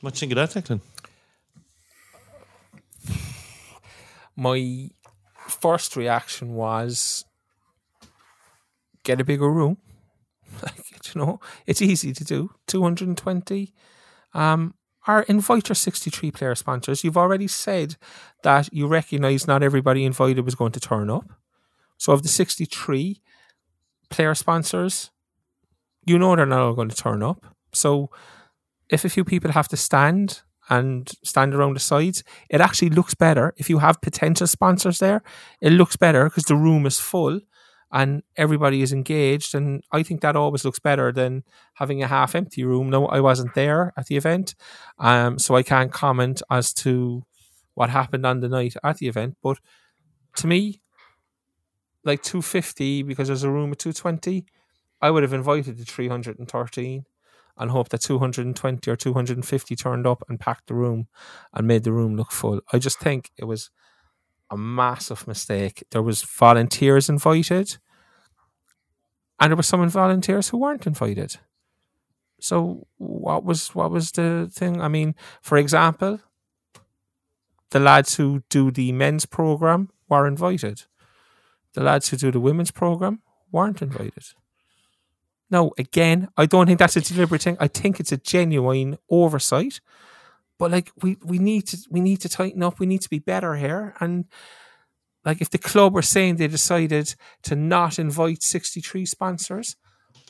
[0.00, 0.80] What do you think of that, Declan?
[4.37, 4.90] My
[5.48, 7.24] first reaction was
[9.09, 9.79] get a bigger room.
[10.62, 12.51] Like, you know, it's easy to do.
[12.66, 13.73] 220.
[14.35, 14.75] Um,
[15.07, 17.05] or invite your 63 player sponsors.
[17.05, 17.97] You've already said
[18.42, 21.25] that you recognize not everybody invited was going to turn up.
[21.97, 23.23] So of the 63
[24.11, 25.11] player sponsors,
[26.05, 27.47] you know they're not all going to turn up.
[27.73, 28.11] So
[28.90, 33.14] if a few people have to stand and stand around the sides, it actually looks
[33.14, 33.55] better.
[33.57, 35.23] If you have potential sponsors there,
[35.61, 37.40] it looks better because the room is full
[37.90, 39.55] and everybody is engaged.
[39.55, 42.90] And I think that always looks better than having a half empty room.
[42.90, 44.55] No, I wasn't there at the event,
[44.98, 47.24] um, so I can't comment as to
[47.74, 49.37] what happened on the night at the event.
[49.42, 49.59] But
[50.37, 50.81] to me,
[52.05, 54.46] like 250 because there's a room of 220,
[55.01, 57.05] I would have invited the 313
[57.59, 61.09] and hope that 220 or 250 turned up and packed the room
[61.53, 62.61] and made the room look full.
[62.72, 63.70] I just think it was
[64.50, 65.84] a massive mistake.
[65.90, 67.78] There was volunteers invited
[69.40, 71.37] and there were some volunteers who weren't invited.
[72.40, 74.80] So what was what was the thing?
[74.80, 76.20] I mean, for example,
[77.70, 80.84] the lads who do the men's program were invited
[81.78, 84.24] the lads who do the women's program weren't invited.
[85.50, 87.56] No, again, I don't think that's a deliberate thing.
[87.61, 89.80] I think it's a genuine oversight.
[90.59, 92.79] But like we, we need to we need to tighten up.
[92.81, 93.94] We need to be better here.
[94.01, 94.25] And
[95.25, 99.77] like if the club were saying they decided to not invite 63 sponsors,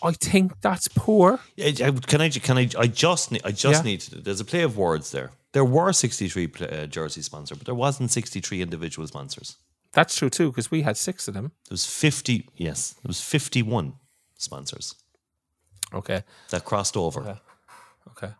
[0.03, 1.41] I think that's poor.
[1.57, 2.29] Can I?
[2.31, 2.69] Can I?
[2.79, 3.43] I just need.
[3.45, 3.91] I just Yeah.
[3.91, 4.01] need.
[4.01, 5.31] To, there's a play of words there.
[5.53, 9.57] There were 63 uh, jersey sponsors, but there wasn't 63 individual sponsors.
[9.93, 11.45] That's true too, because we had six of them.
[11.69, 12.47] There was 50.
[12.57, 13.95] Yes, there was 51
[14.37, 14.95] sponsors
[15.95, 16.23] Okay.
[16.51, 17.41] that crossed over.
[18.11, 18.33] Okay.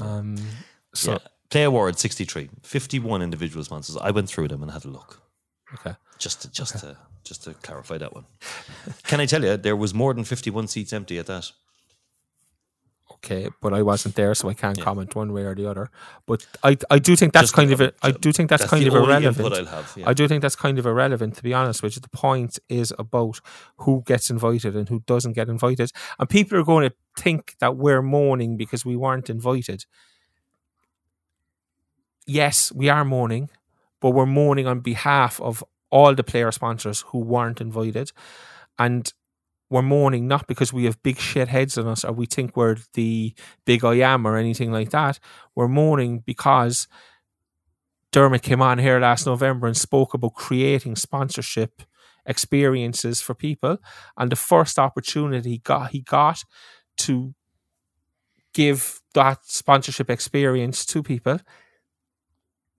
[0.00, 0.36] Um,
[0.94, 1.18] so, yeah.
[1.50, 3.96] Play award 63, 51 individual sponsors.
[3.98, 5.20] I went through them and had a look.
[5.74, 5.94] okay.
[6.18, 8.24] Just to, just to just to clarify that one.
[9.04, 11.50] Can I tell you there was more than 51 seats empty at that?
[13.24, 15.90] Okay, but I wasn't there, so I can't comment one way or the other.
[16.26, 18.70] But I, I do think that's Just kind of a, I do think that's, that's
[18.70, 19.68] kind of irrelevant.
[19.68, 20.08] have, yeah.
[20.08, 21.82] I do think that's kind of irrelevant, to be honest.
[21.82, 23.40] Which the point is about
[23.78, 27.76] who gets invited and who doesn't get invited, and people are going to think that
[27.76, 29.84] we're mourning because we weren't invited.
[32.26, 33.50] Yes, we are mourning,
[34.00, 38.12] but we're mourning on behalf of all the player sponsors who weren't invited,
[38.78, 39.12] and
[39.70, 42.76] we're mourning not because we have big shit heads on us or we think we're
[42.94, 45.18] the big I am or anything like that.
[45.56, 46.88] We're mourning because
[48.12, 51.82] Dermot came on here last November and spoke about creating sponsorship
[52.26, 53.78] experiences for people.
[54.18, 56.44] And the first opportunity he got, he got
[56.98, 57.34] to
[58.54, 61.38] give that sponsorship experience to people,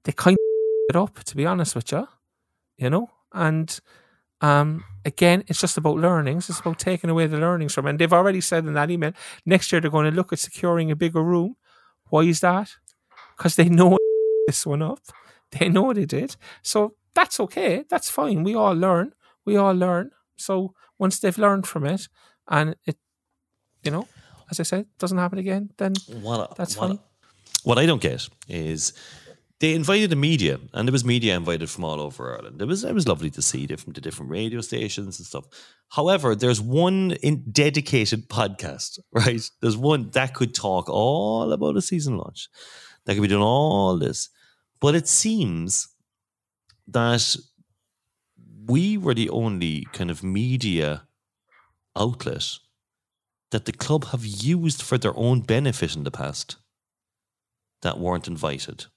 [0.03, 0.39] they kind of
[0.89, 2.07] it up, to be honest with you,
[2.77, 3.09] you know?
[3.33, 3.79] And
[4.41, 6.49] um, again, it's just about learnings.
[6.49, 7.91] It's about taking away the learnings from it.
[7.91, 9.13] And they've already said in that email,
[9.45, 11.55] next year they're going to look at securing a bigger room.
[12.09, 12.75] Why is that?
[13.37, 13.97] Because they know
[14.47, 14.99] this one up.
[15.51, 16.35] They know they did.
[16.61, 17.85] So that's okay.
[17.89, 18.43] That's fine.
[18.43, 19.13] We all learn.
[19.45, 20.11] We all learn.
[20.35, 22.07] So once they've learned from it
[22.47, 22.97] and it,
[23.83, 24.07] you know,
[24.51, 26.99] as I said, doesn't happen again, then What, That's what, fine.
[27.63, 28.93] What I don't get is
[29.63, 32.61] they invited the media, and there was media invited from all over Ireland.
[32.61, 35.45] It was it was lovely to see different to different radio stations and stuff.
[35.87, 39.41] However, there's one in dedicated podcast, right?
[39.61, 42.49] There's one that could talk all about a season launch,
[43.05, 44.27] that could be doing all this,
[44.81, 45.87] but it seems
[46.85, 47.33] that
[48.65, 51.07] we were the only kind of media
[51.95, 52.49] outlet
[53.51, 56.57] that the club have used for their own benefit in the past
[57.81, 58.87] that weren't invited.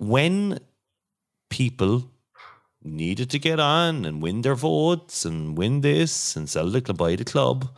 [0.00, 0.60] When
[1.50, 2.10] people
[2.82, 6.96] needed to get on and win their votes and win this and sell the club,
[6.96, 7.68] buy the club,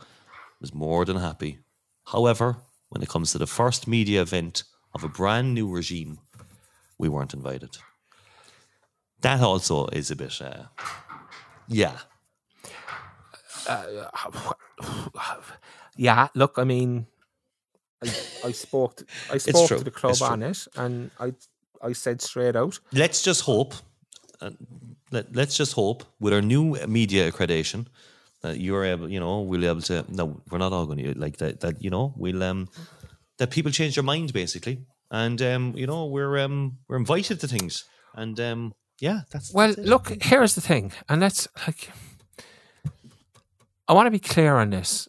[0.61, 1.59] was more than happy.
[2.05, 2.55] However,
[2.87, 6.19] when it comes to the first media event of a brand new regime,
[6.97, 7.77] we weren't invited.
[9.19, 10.67] That also is a bit, uh,
[11.67, 11.97] yeah.
[15.97, 17.07] yeah, look, I mean,
[18.01, 18.07] I,
[18.45, 21.33] I spoke, to, I spoke to the club on it, and I,
[21.83, 23.73] I said straight out, let's just hope.
[24.41, 24.51] Uh,
[25.11, 27.85] let, let's just hope with our new media accreditation
[28.41, 30.05] that you're able, you know, we'll be able to.
[30.09, 31.61] No, we're not all going to like that.
[31.61, 32.69] That you know, we'll um,
[33.37, 37.47] that people change their mind basically, and um, you know, we're um, we're invited to
[37.47, 41.89] things, and um, yeah, that's Well, that's look, here's the thing, and let's like,
[43.87, 45.07] I want to be clear on this.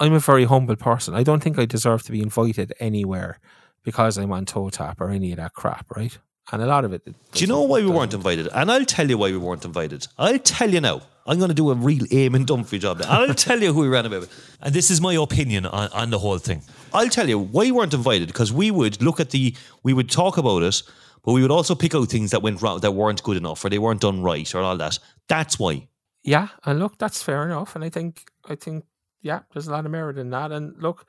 [0.00, 1.14] I'm a very humble person.
[1.14, 3.38] I don't think I deserve to be invited anywhere
[3.84, 6.16] because I'm on TOTAP or any of that crap, right?
[6.50, 7.04] And a lot of it.
[7.04, 8.48] Do you know why we weren't invited?
[8.52, 10.06] And I'll tell you why we weren't invited.
[10.18, 11.02] I'll tell you now.
[11.24, 13.06] I'm going to do a real Eamon Dunphy job now.
[13.08, 14.56] I'll tell you who we ran away with.
[14.60, 16.62] And this is my opinion on, on the whole thing.
[16.92, 20.10] I'll tell you why we weren't invited because we would look at the, we would
[20.10, 20.82] talk about it,
[21.24, 23.68] but we would also pick out things that went wrong, that weren't good enough or
[23.68, 24.98] they weren't done right or all that.
[25.28, 25.86] That's why.
[26.24, 27.76] Yeah, and look, that's fair enough.
[27.76, 28.84] And I think, I think,
[29.22, 30.50] yeah, there's a lot of merit in that.
[30.50, 31.06] And look,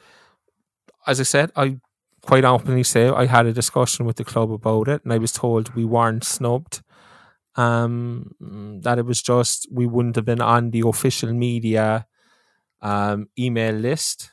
[1.08, 1.80] as I said, I
[2.26, 5.32] quite openly say I had a discussion with the club about it, and I was
[5.32, 6.82] told we weren't snubbed.
[7.56, 8.32] Um,
[8.84, 12.08] that it was just we wouldn't have been on the official media
[12.82, 14.32] um, email list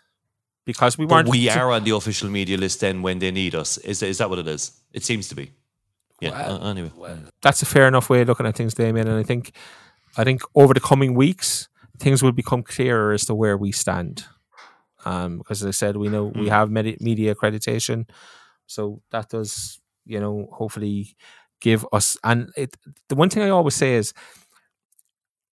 [0.64, 1.28] because we weren't.
[1.28, 3.76] we are on the official media list then when they need us.
[3.78, 4.80] Is, is that what it is?
[4.92, 5.52] It seems to be.
[6.20, 6.90] Yeah, uh, anyway.
[7.42, 9.08] That's a fair enough way of looking at things, Damien.
[9.08, 9.52] And I think,
[10.16, 14.26] I think over the coming weeks, things will become clearer as to where we stand.
[15.04, 18.08] Um, because as I said, we know we have medi- media accreditation,
[18.66, 21.16] so that does, you know, hopefully
[21.60, 22.16] give us.
[22.22, 22.76] And it,
[23.08, 24.12] the one thing I always say is,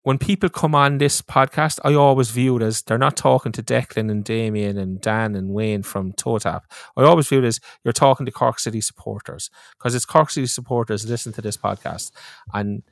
[0.03, 3.63] when people come on this podcast, I always view it as they're not talking to
[3.63, 6.71] Declan and Damien and Dan and Wayne from Totap.
[6.97, 10.47] I always view it as you're talking to Cork City supporters because it's Cork City
[10.47, 12.13] supporters listen to this podcast,
[12.55, 12.85] and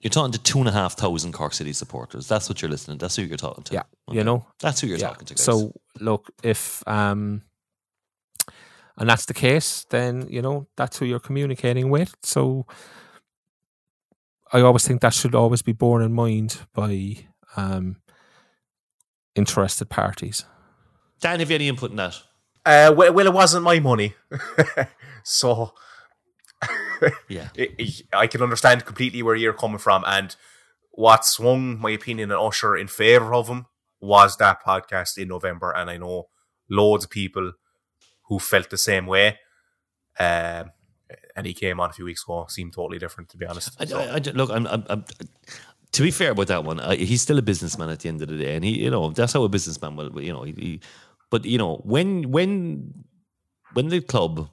[0.00, 2.28] You're talking to two and a half thousand Cork City supporters.
[2.28, 2.98] That's what you're listening.
[2.98, 3.74] That's who you're talking to.
[3.74, 4.18] yeah, Okay.
[4.18, 5.08] you know, That's who you're yeah.
[5.08, 5.34] talking to.
[5.34, 5.42] Guys.
[5.44, 7.42] So look, if um,
[8.96, 12.14] and that's the case, then you know that's who you're communicating with.
[12.22, 12.66] So
[14.52, 17.16] I always think that should always be borne in mind by
[17.56, 17.96] um,
[19.34, 20.44] interested parties.
[21.20, 22.14] Dan, have you any input in that?
[22.64, 24.14] Uh, well, well, it wasn't my money,
[25.24, 25.72] so
[27.28, 27.48] Yeah.
[27.54, 30.04] it, it- I can understand completely where you're coming from.
[30.06, 30.34] And
[30.92, 33.66] what swung my opinion and Usher in favor of him
[34.00, 35.72] was that podcast in November.
[35.72, 36.28] And I know
[36.68, 37.52] loads of people
[38.28, 39.38] who felt the same way.
[40.18, 40.72] Um,
[41.36, 43.70] and he came on a few weeks ago, seemed totally different, to be honest.
[43.80, 45.04] I, So- I, I- look, I'm, I'm, I'm,
[45.92, 48.28] to be fair about that one, I, he's still a businessman at the end of
[48.28, 50.80] the day, and he, you know, that's how a businessman will, you know, he, he,
[51.30, 52.92] but you know, when when
[53.72, 54.50] when the club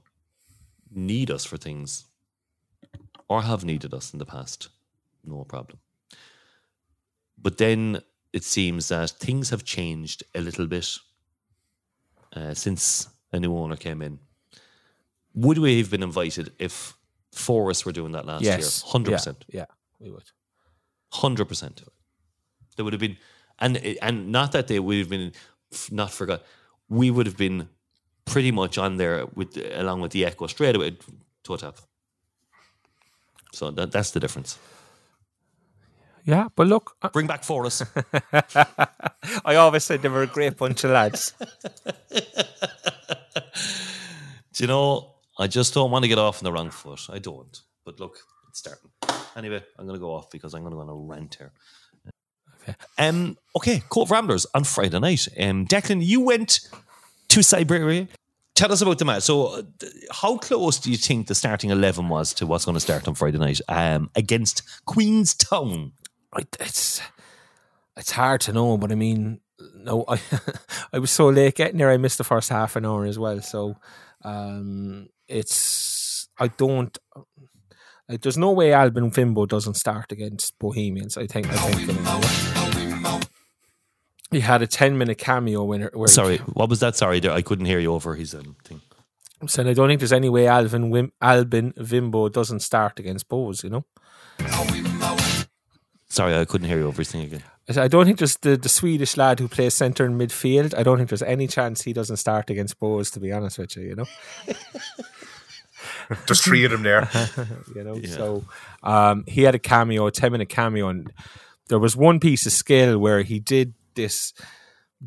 [0.91, 2.05] need us for things,
[3.27, 4.69] or have needed us in the past,
[5.23, 5.79] no problem.
[7.37, 8.01] But then
[8.33, 10.97] it seems that things have changed a little bit
[12.35, 14.19] uh, since a new owner came in.
[15.33, 16.95] Would we have been invited if
[17.31, 19.01] Forest were doing that last yes, year?
[19.01, 19.35] 100%.
[19.47, 19.65] Yeah,
[19.99, 20.31] we would.
[21.11, 21.83] hundred percent.
[22.75, 23.17] There would have been,
[23.59, 25.31] and and not that they would have been
[25.91, 26.43] not forgot.
[26.89, 27.69] We would have been
[28.25, 30.97] pretty much on there with along with the Echo straight away.
[31.43, 31.77] TOTAP.
[33.55, 34.57] So that, that's the difference.
[36.25, 37.83] Yeah, but look, I- Bring back Forest.
[39.45, 41.33] I always said they were a great bunch of lads.
[44.53, 45.11] Do you know?
[45.37, 47.01] I just don't want to get off on the wrong foot.
[47.09, 47.55] I don't.
[47.85, 48.17] But look,
[48.49, 48.89] it's starting.
[49.35, 51.51] Anyway, I'm going to go off because I'm going to go on a rant here.
[52.61, 52.75] Okay.
[52.97, 53.37] Um.
[53.55, 53.83] Okay.
[53.89, 55.27] Cobh Ramblers on Friday night.
[55.39, 55.67] Um.
[55.67, 56.61] Declan, you went
[57.29, 58.07] to Siberia.
[58.55, 59.23] Tell us about the match.
[59.23, 59.63] So, uh,
[60.11, 63.13] how close do you think the starting eleven was to what's going to start on
[63.13, 63.59] Friday night?
[63.67, 65.91] Um, against Queenstown.
[66.33, 67.01] I, it's
[67.97, 69.41] it's hard to know, but I mean,
[69.75, 70.19] no, I
[70.93, 71.91] I was so late getting there.
[71.91, 73.41] I missed the first half an hour as well.
[73.41, 73.75] So,
[74.23, 76.97] um, it's I don't.
[78.07, 81.17] Like, there's no way Albin Fimbo doesn't start against Bohemians.
[81.17, 81.47] I think.
[81.49, 81.91] I think.
[81.91, 82.64] you know.
[84.35, 85.89] He had a ten minute cameo winner.
[85.93, 86.97] Where he Sorry, what was that?
[86.97, 88.81] Sorry, I couldn't hear you over his um, thing.
[89.47, 93.63] So I don't think there's any way Alvin Wim, Albin Vimbo doesn't start against Bohs,
[93.63, 93.85] you know?
[96.09, 97.43] Sorry, I couldn't hear you over his thing again.
[97.77, 100.77] I don't think there's the, the Swedish lad who plays centre in midfield.
[100.77, 103.77] I don't think there's any chance he doesn't start against Bohs, to be honest with
[103.77, 104.05] you, you know?
[106.25, 107.09] Just three of them there.
[107.75, 108.01] you know.
[108.03, 108.43] So
[108.83, 111.11] um, he had a cameo, a ten minute cameo, and
[111.67, 114.33] there was one piece of skill where he did this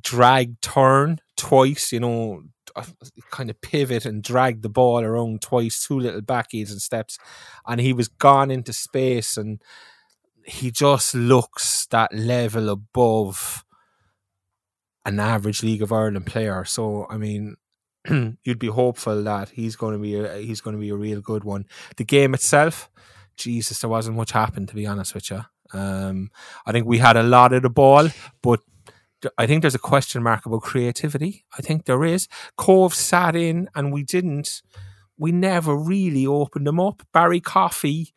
[0.01, 1.93] drag turn twice.
[1.93, 2.43] You know,
[2.77, 2.85] uh,
[3.31, 7.19] kind of pivot and drag the ball around twice, two little backies and steps,
[7.67, 9.63] and he was gone into space, and
[10.45, 13.65] he just looks that level above
[15.05, 16.65] an average League of Ireland player.
[16.65, 17.57] So I mean,
[18.45, 21.21] you'd be hopeful that he's going to be a, he's going to be a real
[21.21, 21.67] good one.
[21.97, 22.91] The game itself,
[23.37, 25.43] Jesus, there wasn't much happened to be honest with you.
[25.73, 26.31] Um,
[26.65, 28.09] I think we had a lot of the ball,
[28.43, 28.61] but
[29.37, 31.45] I think there's a question mark about creativity.
[31.57, 32.29] I think there is.
[32.57, 34.63] Cobh sat in and we didn't.
[35.17, 37.03] We never really opened them up.
[37.13, 38.15] Barry Coffey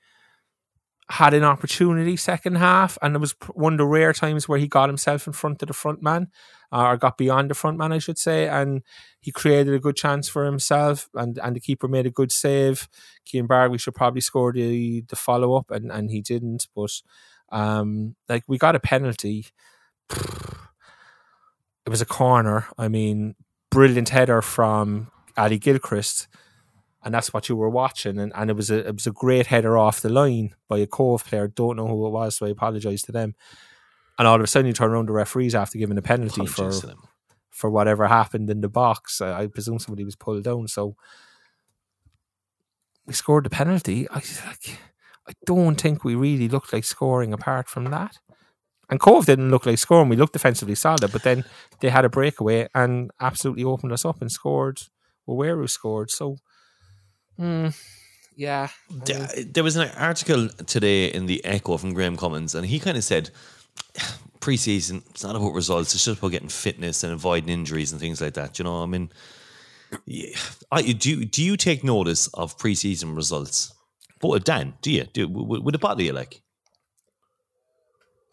[1.09, 4.67] had an opportunity second half, and it was one of the rare times where he
[4.67, 6.27] got himself in front of the front man,
[6.71, 8.81] uh, or got beyond the front man, I should say, and
[9.19, 12.87] he created a good chance for himself, and, and the keeper made a good save.
[13.25, 16.67] Cian Bargary should probably score the the follow up, and, and he didn't.
[16.73, 17.01] But
[17.51, 19.47] um, like we got a penalty.
[21.85, 22.67] It was a corner.
[22.77, 23.35] I mean,
[23.69, 26.27] brilliant header from Ali Gilchrist
[27.03, 28.19] and that's what you were watching.
[28.19, 30.87] And, and it was a it was a great header off the line by a
[30.87, 31.47] Cobh player.
[31.47, 33.35] Don't know who it was, so I apologise to them.
[34.19, 36.63] And all of a sudden, you turn around the referees after giving a penalty for
[36.63, 37.03] Apologies to them.
[37.49, 39.19] for whatever happened in the box.
[39.19, 40.67] I, I presume somebody was pulled down.
[40.67, 40.95] So
[43.07, 44.07] we scored the penalty.
[44.09, 44.79] I like,
[45.27, 48.19] I don't think we really looked like scoring apart from that.
[48.91, 50.09] And Cobh didn't look like scoring.
[50.09, 51.45] We looked defensively solid, but then
[51.79, 54.81] they had a breakaway and absolutely opened us up and scored.
[55.25, 56.11] Who scored.
[56.11, 56.37] So,
[57.39, 57.73] mm,
[58.35, 58.67] yeah.
[58.89, 63.03] There- was an article today in the Echo from Graham Cummins, and he kind of
[63.05, 63.29] said
[64.41, 68.19] preseason it's not about results; it's just about getting fitness and avoiding injuries and things
[68.19, 68.59] like that.
[68.59, 69.09] You know, I mean,
[70.05, 70.35] yeah,
[70.71, 73.73] I, do you- do you take notice of preseason results?
[74.19, 75.05] But Dan, do you?
[75.05, 76.11] Do would, would it bother you?
[76.13, 76.41] Like,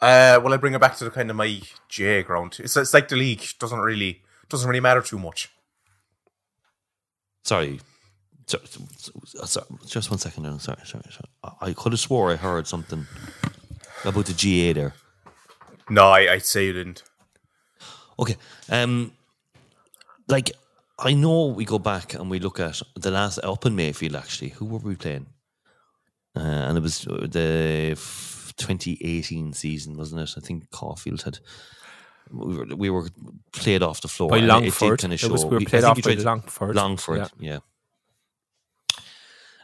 [0.01, 2.57] Uh, well, I bring it back to the kind of my J ground.
[2.59, 5.49] It's, it's like the league doesn't really doesn't really matter too much.
[7.43, 7.79] sorry.
[8.47, 8.59] So,
[8.97, 10.43] so- so- just one second.
[10.43, 10.57] now.
[10.57, 11.53] Sorry, sorry, sorry.
[11.61, 13.05] I- could have swore I heard something
[14.05, 14.93] about the GA there.
[15.89, 17.03] No, I, I'd say you didn't.
[18.17, 18.37] Okay.
[18.69, 19.11] Um
[20.27, 20.51] like
[20.97, 24.15] I know we go back and we look at the last up in Mayfield.
[24.15, 25.27] Actually, who were we playing?
[26.35, 30.33] Uh, and it was the f- 2018 season, wasn't it?
[30.37, 31.39] I think Caulfield had.
[32.31, 33.09] We were, we were
[33.53, 34.29] played off the floor.
[34.29, 34.99] By Longford.
[34.99, 35.29] It kind of show.
[35.29, 36.75] was- we were played off by Longford.
[36.75, 37.27] Longford, Yeah.
[37.39, 37.59] yeah.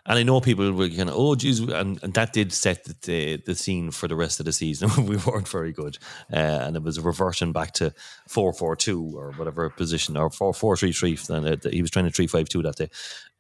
[0.08, 2.96] And I know people were kind of, oh, geez, and, and that did set the,
[3.04, 5.06] the the scene for the rest of the season.
[5.08, 5.98] we weren't very good,
[6.32, 7.91] uh, and it was a reverting back to
[8.28, 11.16] four four two or whatever position or four four three three.
[11.16, 12.89] Then uh, he was trying to three five two that day.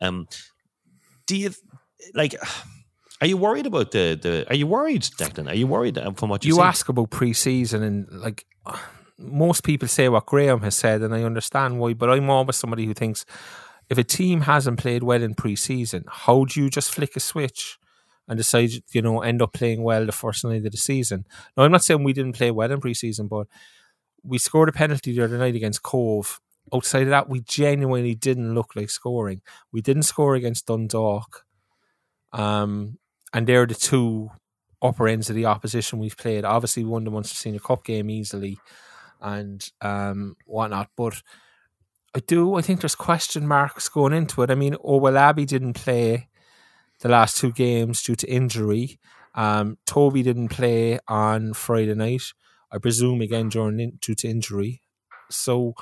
[0.01, 0.27] Um,
[1.27, 1.51] do you
[2.15, 2.33] like?
[3.21, 4.45] Are you worried about the the?
[4.49, 5.49] Are you worried, Declan?
[5.49, 8.45] Are you worried from what you, you ask about pre-season and like
[9.17, 12.85] most people say what Graham has said and I understand why but I'm always somebody
[12.85, 13.25] who thinks
[13.89, 17.77] if a team hasn't played well in pre-season how do you just flick a switch
[18.27, 21.63] and decide you know end up playing well the first night of the season now
[21.63, 23.47] I'm not saying we didn't play well in pre-season but
[24.23, 26.41] we scored a penalty the other night against Cobh
[26.73, 29.41] outside of that we genuinely didn't look like scoring
[29.71, 31.45] we didn't score against Dundalk
[32.33, 32.97] um
[33.35, 34.31] and they're the two
[34.81, 36.45] upper ends of the opposition we've played.
[36.45, 38.57] Obviously, we won the Munster Senior Cup game easily
[39.21, 40.87] and um, whatnot.
[40.95, 41.21] But
[42.15, 44.49] I do, I think there's question marks going into it.
[44.49, 46.29] I mean, Owolabi didn't play
[47.01, 48.99] the last two games due to injury.
[49.35, 52.23] Um, Toby didn't play on Friday night.
[52.71, 54.81] I presume again during due to injury.
[55.29, 55.73] So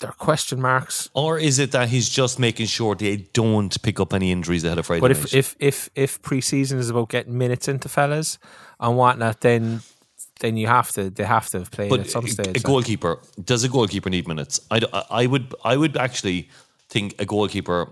[0.00, 1.08] there are question marks.
[1.14, 4.78] or is it that he's just making sure they don't pick up any injuries ahead
[4.78, 5.34] of Friday But night?
[5.34, 8.38] if, if if if preseason is about getting minutes into fellas
[8.78, 9.80] and whatnot, then
[10.40, 12.56] then you have to they have to have played But at some stage.
[12.56, 14.58] a goalkeeper does a goalkeeper need minutes?
[14.70, 14.80] I,
[15.10, 16.48] I would I would actually
[16.88, 17.88] think a goalkeeper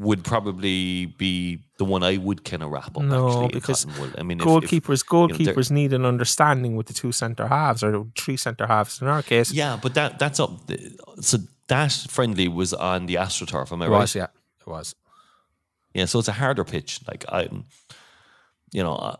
[0.00, 3.02] would probably be the one I would kind of wrap up.
[3.02, 3.86] No, actually, because
[4.18, 7.46] I mean, if- if- goalkeepers you know, goalkeepers need an understanding with the two centre
[7.48, 9.52] halves or the three centre halves in our case.
[9.52, 10.52] yeah, but that that's up.
[11.20, 11.38] So
[11.68, 13.70] that friendly was on the AstroTurf.
[13.72, 14.00] Am I it right?
[14.00, 14.28] was, yeah,
[14.60, 14.94] it was.
[15.94, 17.00] Yeah, so it's a harder pitch.
[17.06, 17.48] Like I,
[18.72, 19.16] you know, uh,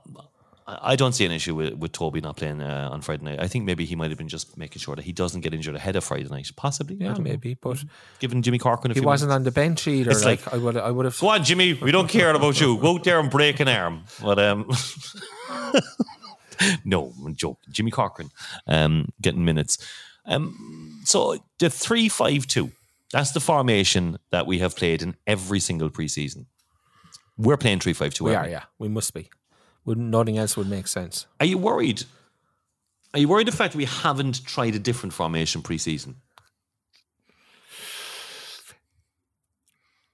[0.67, 3.41] I, don't see an issue with, with Toby not playing uh, on Friday night.
[3.41, 5.75] I think maybe he might have been just making sure that he doesn't get injured
[5.75, 6.97] ahead of Friday night, possibly.
[6.97, 7.25] Yeah, don't know.
[7.25, 7.83] maybe, but
[8.19, 9.41] given Jimmy Corcoran a he wasn't minutes.
[9.41, 10.11] on the bench either.
[10.11, 11.19] It's like, like- I would, I would have.
[11.19, 11.75] Go on, Jimmy.
[11.75, 12.79] We don't care about you.
[12.79, 14.05] Go out there and break an arm.
[14.23, 14.71] But um,
[16.85, 17.71] no, I'm joking.
[17.73, 18.31] Jimmy Corcoran
[18.67, 19.79] um, getting minutes.
[20.27, 22.71] Um, so the three five two.
[23.13, 26.47] That's the formation that we have played in every single preseason.
[27.37, 28.25] We're playing three five two.
[28.25, 29.31] We are, yeah, we must be.
[29.85, 31.27] Would nothing else would make sense.
[31.41, 32.05] Are you worried?
[33.15, 36.15] Are you worried the fact that we haven't tried a different formation preseason?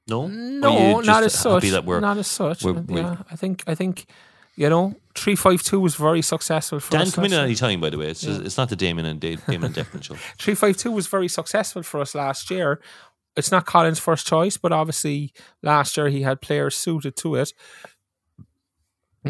[0.09, 1.65] No, No, not as such.
[1.65, 2.63] Not as such.
[2.63, 4.07] we're- we're- yeah, I think, I think,
[4.55, 7.15] you know, three five two was very successful for Dan, us.
[7.15, 7.81] come in at any time.
[7.81, 10.15] By the way, it's just, it's not the Damon and Da- Damon and Declan show.
[10.39, 12.81] Three five two was very successful for us last year.
[13.37, 17.53] It's not Colin's first choice, but obviously last year he had players suited to it.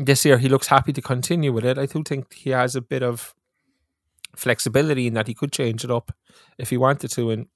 [0.05, 1.79] This year he looks happy to continue with it.
[1.79, 3.35] I do think he has a bit of
[4.37, 6.13] flexibility in that he could change it up
[6.59, 7.47] if he wanted to and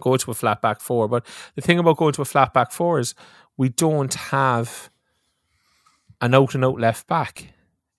[0.00, 1.08] go to a flat back four.
[1.08, 3.14] But the thing about going to a flat back four is
[3.56, 4.90] we don't have
[6.20, 7.52] an out and out left back.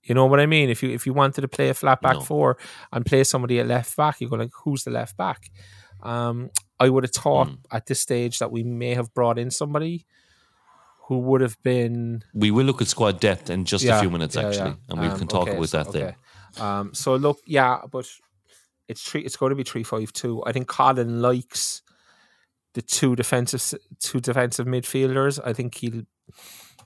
[0.03, 0.69] You know what I mean?
[0.69, 2.21] If you if you wanted to play a flat back No.
[2.21, 2.57] four
[2.91, 5.49] and play somebody at left back, you go like, who's the left back?
[6.03, 7.55] Um, I would have thought Hmm.
[7.71, 10.05] at this stage that we may have brought in somebody
[11.07, 14.35] who would have been We will look at squad depth in just a few minutes,
[14.35, 14.75] yeah, actually, yeah.
[14.89, 16.03] and we Um, can talk okay, about so- that then.
[16.03, 16.15] okay.
[16.61, 18.07] Um, so look, yeah, but
[18.87, 19.21] it's three.
[19.21, 20.43] It's going to be three five two.
[20.45, 21.81] I think Colin likes
[22.73, 23.61] the two defensive
[23.99, 25.39] two defensive midfielders.
[25.45, 26.05] I think he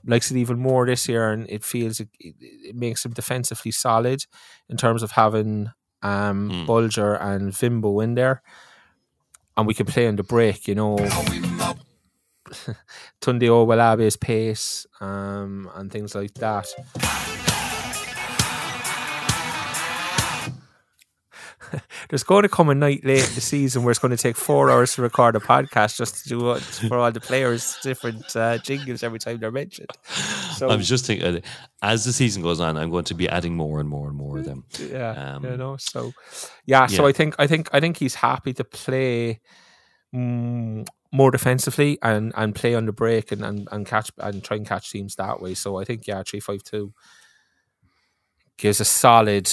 [0.04, 3.70] likes it even more this year, and it feels it, it, it makes him defensively
[3.70, 4.24] solid
[4.68, 5.70] in terms of having
[6.02, 6.66] um, Hmm.
[6.70, 8.42] Bolger and Vimbo in there,
[9.56, 10.66] and we can play on the break.
[10.68, 10.96] You know.
[13.20, 16.66] Tunde Owolabi's pace um, and things like that.
[22.08, 24.36] There's going to come a night late in the season where it's going to take
[24.36, 28.34] four hours to record a podcast just to do what, for all the players different
[28.34, 29.90] uh, jingles every time they're mentioned.
[30.56, 31.40] So I was just thinking, uh,
[31.82, 34.38] as the season goes on, I'm going to be adding more and more and more
[34.38, 34.64] of them.
[34.78, 35.76] yeah, Um, you know.
[35.76, 36.12] So
[36.66, 37.06] yeah, so.
[37.06, 39.40] I think I think I think he's happy to play
[40.14, 44.56] mm, more defensively and and play on the break and, and and catch and try
[44.56, 45.54] and catch teams that way.
[45.54, 46.92] So I think yeah, three five two
[48.56, 49.50] gives a solid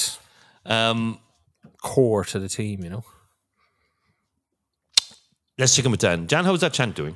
[0.65, 1.19] Um,
[1.81, 2.83] core to the team.
[2.83, 3.03] You know.
[5.57, 6.25] let's check in with Dan.
[6.27, 7.15] Dan, how's that chant doing?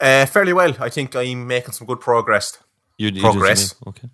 [0.00, 0.74] Uh, fairly well.
[0.80, 2.58] I think I'm making some good progress.
[2.98, 3.74] You, you do Progress.
[3.76, 3.88] something?
[3.88, 4.08] Okay.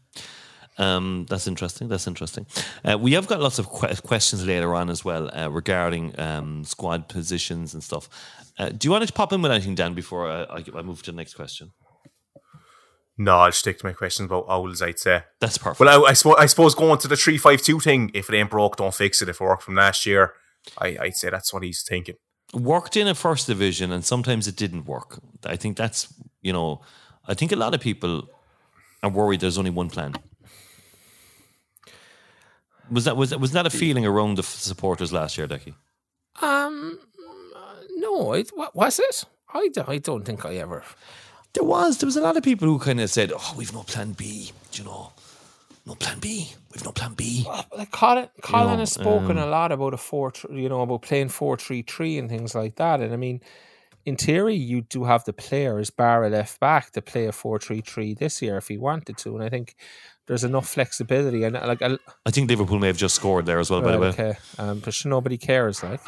[0.76, 1.88] Um, that's interesting.
[1.88, 2.46] That's interesting.
[2.84, 6.64] Uh, we have got lots of que- questions later on as well uh, regarding um,
[6.64, 8.08] squad positions and stuff.
[8.58, 11.02] Uh, do you want to pop in with anything, Dan, before I, I, I move
[11.04, 11.72] to the next question?
[13.16, 14.82] No, I'll stick to my questions about owls.
[14.82, 15.22] I'd say.
[15.40, 15.78] That's perfect.
[15.80, 18.10] Well, I, I, suppose, I suppose going to the three five two thing.
[18.12, 19.28] If it ain't broke, don't fix it.
[19.28, 20.32] If it worked from last year,
[20.78, 22.16] I, I'd say that's what he's thinking.
[22.52, 25.20] worked in a first division and sometimes it didn't work.
[25.44, 26.12] I think that's,
[26.42, 26.80] you know,
[27.26, 28.28] I think a lot of people
[29.02, 30.14] are worried there's only one plan.
[32.90, 35.74] Was that was that was that a feeling around the f- supporters last year, Decky?
[36.42, 36.98] Um,
[37.96, 39.24] no, it, what was it?
[39.52, 40.82] I, I don't think I ever.
[41.54, 43.82] There was there was a lot of people who kind of said, "Oh, we've no
[43.84, 45.12] plan B," do you know,
[45.86, 46.50] no plan B.
[46.72, 47.46] We've no plan B.
[47.76, 51.02] Like Colin, Colin know, has spoken um, a lot about a four, you know, about
[51.02, 53.00] playing four three three and things like that.
[53.00, 53.40] And I mean,
[54.04, 57.58] in theory, you do have the players, bar a left back, to play a four
[57.58, 59.36] three three this year if he wanted to.
[59.36, 59.76] And I think
[60.26, 61.44] there's enough flexibility.
[61.44, 63.82] And like, I, I think Liverpool may have just scored there as well.
[63.82, 65.82] by the way, okay, um, but sure, nobody cares.
[65.82, 66.00] Like,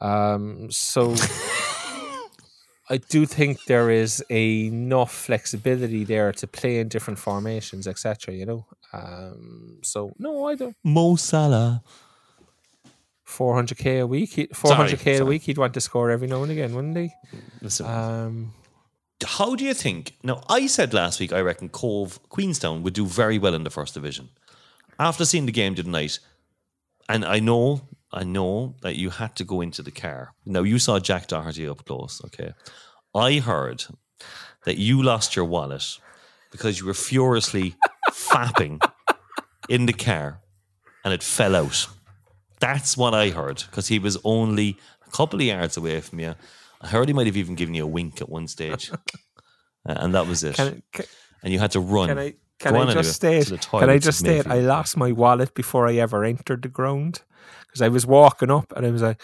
[0.00, 1.14] um, so
[2.90, 8.34] I do think there is enough flexibility there to play in different formations, etc.
[8.34, 10.76] You know, um, so no, I don't.
[10.84, 11.82] Mo Salah.
[13.24, 15.28] Four hundred k a week, four hundred k a sorry.
[15.30, 15.42] week.
[15.44, 17.10] He'd want to score every now and again, wouldn't he?
[17.62, 18.52] Listen, Um,
[19.24, 20.16] how do you think?
[20.22, 23.70] Now, I said last week I reckon Cobh Queenstown would do very well in the
[23.70, 24.30] first division.
[24.98, 26.18] After seeing the game tonight,
[27.08, 30.34] and I know, I know that you had to go into the car.
[30.44, 32.20] Now you saw Jack Doherty up close.
[32.26, 32.52] Okay,
[33.14, 33.84] I heard
[34.64, 35.98] that you lost your wallet
[36.50, 37.74] because you were furiously
[38.10, 38.80] fapping
[39.68, 40.40] in the car,
[41.04, 41.88] and it fell out.
[42.60, 46.34] That's what I heard because he was only a couple of yards away from you.
[46.82, 48.90] I heard he might have even given you a wink at one stage,
[49.84, 50.54] Uh, and that was it.
[50.54, 51.04] can, can,
[51.42, 52.06] and you had to run.
[52.08, 53.50] can I can I just state?
[53.70, 54.46] Can I just state?
[54.46, 57.22] I lost my wallet before I ever entered the ground
[57.66, 59.20] because I was walking up and I was like,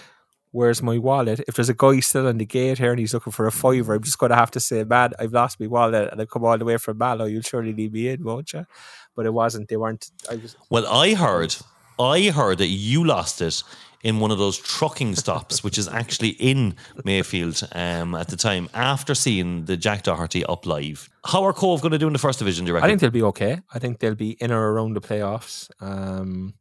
[0.51, 3.33] "Where's my wallet?" If there's a guy still on the gate here and he's looking
[3.33, 6.09] for a fiver, I'm just going to have to say, "Man, I've lost my wallet,"
[6.11, 7.27] and I come all the way from Mallow.
[7.27, 8.67] You'll surely leave me in, won't you?
[9.15, 9.69] But it wasn't.
[9.69, 10.11] They weren't.
[10.29, 10.57] I was.
[10.71, 11.55] Well, I heard,
[12.01, 13.63] I heard that you lost it
[14.03, 18.69] in one of those trucking stops, which is actually in Mayfield um, at the time
[18.75, 21.09] after seeing the Jack Doherty up live.
[21.25, 22.65] How are Cobh going to do in the first division?
[22.65, 23.61] Do you I think they'll be okay.
[23.73, 25.69] I think they'll be in or around the playoffs.
[25.81, 26.55] Um,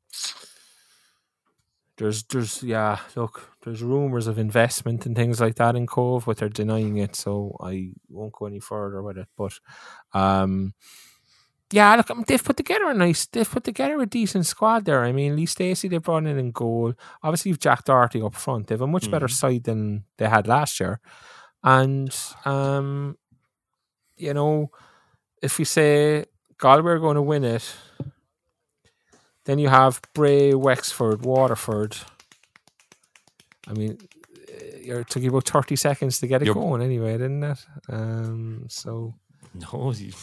[1.98, 3.00] there's, there's, yeah.
[3.16, 7.16] Look, there's rumors of investment and things like that in Cobh, but they're denying it,
[7.16, 9.28] so I won't go any further with it.
[9.38, 9.54] But,
[10.14, 10.74] um,
[11.72, 15.04] yeah, look, um, they've put together a nice, they've put together a decent squad there.
[15.04, 16.94] I mean, Lee Stacey they brought in in goal.
[17.24, 18.68] Obviously, you've Jack Doherty up front.
[18.68, 21.00] They have a much better side than they had last year,
[21.64, 22.16] and
[22.46, 23.18] um,
[24.16, 24.72] you know,
[25.42, 26.26] if you say
[26.58, 27.76] Galway are going to win it,
[29.46, 31.98] then you have Bray, Wexford, Waterford.
[33.68, 33.98] I mean,
[34.48, 37.60] it took you about thirty seconds to get it going anyway, didn't it?
[37.90, 39.16] Um, so
[39.54, 40.14] No, you,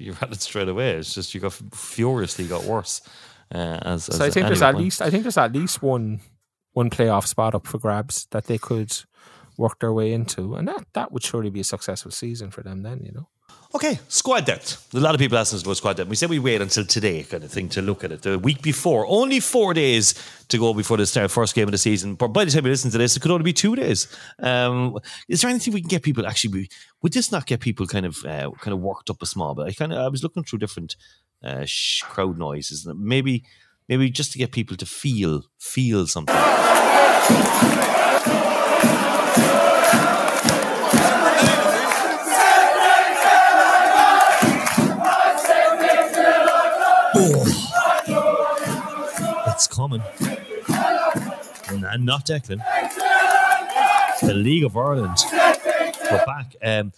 [0.00, 0.92] you had it straight away.
[0.92, 3.02] It's just you got furiously got worse.
[3.52, 6.20] Uh, as, So as I think there's at least I think there's at least one
[6.72, 8.92] one playoff spot up for grabs that they could
[9.58, 12.82] work their way into, and that that would surely be a successful season for them.
[12.82, 13.28] Then you know,
[13.72, 14.92] Okay, squad depth.
[14.94, 16.10] A lot of people asking us about squad depth.
[16.10, 18.22] We said we wait until today, kind of thing, to look at it.
[18.22, 20.14] The week before, only four days
[20.48, 22.16] to go before the start, first game of the season.
[22.16, 24.08] But by the time we listen to this, it could only be two days.
[24.40, 24.98] Um,
[25.28, 26.52] is there anything we can get people actually?
[26.52, 26.68] we-
[27.02, 29.66] Would this not get people kind of uh, kind of worked up a small bit?
[29.66, 30.96] I kind of I was looking through different
[31.44, 33.44] uh, sh- crowd noises, maybe
[33.88, 36.34] maybe just to get people to feel feel something.
[49.90, 51.84] Coming.
[51.84, 52.62] And not Declan.
[54.20, 55.16] The League of Ireland.
[55.32, 56.54] We're back.
[56.62, 56.92] Um,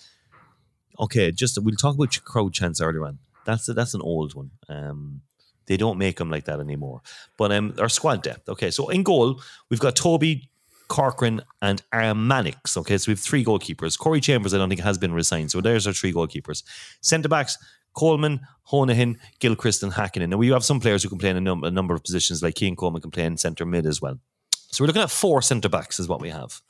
[1.00, 3.18] okay, just we'll talk about crowd chants earlier on.
[3.44, 4.50] That's that's an old one.
[4.68, 5.22] Um,
[5.66, 7.00] they don't make them like that anymore.
[7.38, 8.48] But um, our squad depth.
[8.48, 9.40] Okay, so in goal
[9.70, 10.50] we've got Toby,
[10.88, 12.76] Corcoran, and Mannix.
[12.76, 13.98] Okay, so we have three goalkeepers.
[13.98, 15.50] Corey Chambers, I don't think has been resigned.
[15.50, 16.62] So there's our three goalkeepers.
[17.00, 17.56] Centre backs.
[17.94, 18.40] Coleman,
[18.70, 20.28] Honohan, Gilchrist, and Hakkinen.
[20.30, 22.42] Now, we have some players who can play in a, num- a number of positions,
[22.42, 24.18] like Cian Coleman can play in centre mid as well.
[24.50, 26.60] So we're looking at four centre backs, is what we have.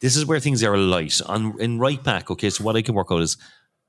[0.00, 1.20] This is where things are light.
[1.26, 3.38] On in right back, okay, so what I can work out is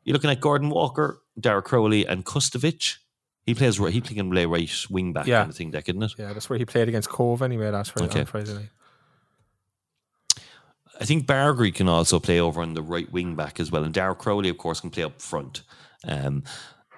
[0.06, 2.95] you're looking at Gordon Walker, Darragh Crowley, and Kustovic.
[3.43, 5.39] He plays right, he can play right wing back Yeah.
[5.39, 6.14] kind of thing, Deck, isn't it?
[6.18, 8.20] yeah, that's where he played against Cobh anyway last Friday, Okay.
[8.22, 8.70] on Friday night.
[11.00, 13.84] I think Bargary can also play over on the right wing back as well.
[13.84, 15.62] And Darragh Crowley, of course, can play up front.
[16.06, 16.43] Um,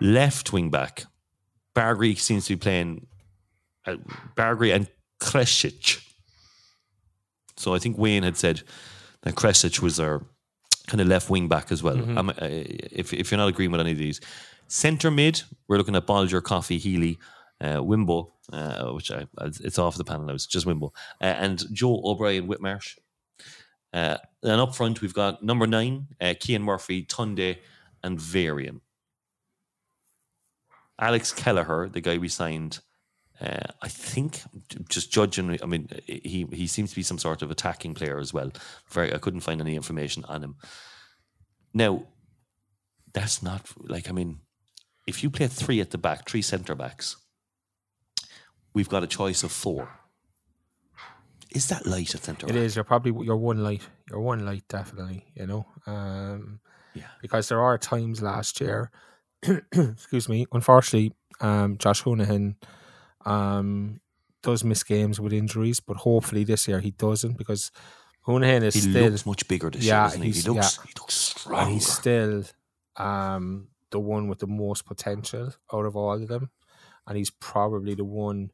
[0.01, 1.05] left wing back,
[1.73, 3.07] Bargary seems to be playing
[3.85, 3.97] uh,
[4.35, 4.87] Bargary and
[5.21, 6.03] Kresic.
[7.57, 8.63] So I think Wayne had said
[9.23, 10.25] that Kresic was our
[10.87, 11.97] kind of left wing back as well.
[12.17, 14.19] Um, uh, if, if you're not agreeing with any of these.
[14.67, 17.17] Centre mid, we're looking at Bolger, Coffey, Healy,
[17.61, 20.91] uh, Winbo, uh, which I, it's off the panel now, it's just Winbo,
[21.21, 22.97] uh, and Joe O'Brien, Whitmarsh.
[23.91, 27.57] Uh, and up front, we've got number nine, uh, Cian Murphy, Tunde,
[28.03, 28.81] and Varian.
[30.99, 32.79] Alex Kelleher, the guy we signed,
[33.41, 34.41] uh, I think,
[34.89, 38.33] just judging, I mean, he he seems to be some sort of attacking player as
[38.33, 38.51] well.
[38.89, 40.55] Very, I couldn't find any information on him.
[41.73, 42.03] Now,
[43.13, 44.39] that's not like I mean,
[45.07, 47.15] if you play three at the back, three centre backs,
[48.73, 49.89] we've got a choice of four.
[51.51, 52.47] Is that light at centre?
[52.47, 52.75] It is.
[52.75, 53.87] You're probably you're one light.
[54.09, 55.25] You're one light, definitely.
[55.35, 56.59] You know, um,
[56.93, 57.07] Yeah.
[57.21, 58.91] Because there are times last year,
[59.73, 60.45] excuse me.
[60.51, 62.55] Unfortunately, um, Josh Honohan
[63.25, 64.01] um,
[64.43, 67.71] does miss games with injuries, but hopefully this year he doesn't because
[68.27, 70.31] Honohan is He still looks much bigger this Yeah, year, he?
[70.31, 70.83] He looks, yeah.
[70.85, 71.69] he looks and strong.
[71.71, 72.43] he's still
[72.97, 76.51] um, the one with the most potential out of all of them,
[77.07, 78.51] and he's probably the one.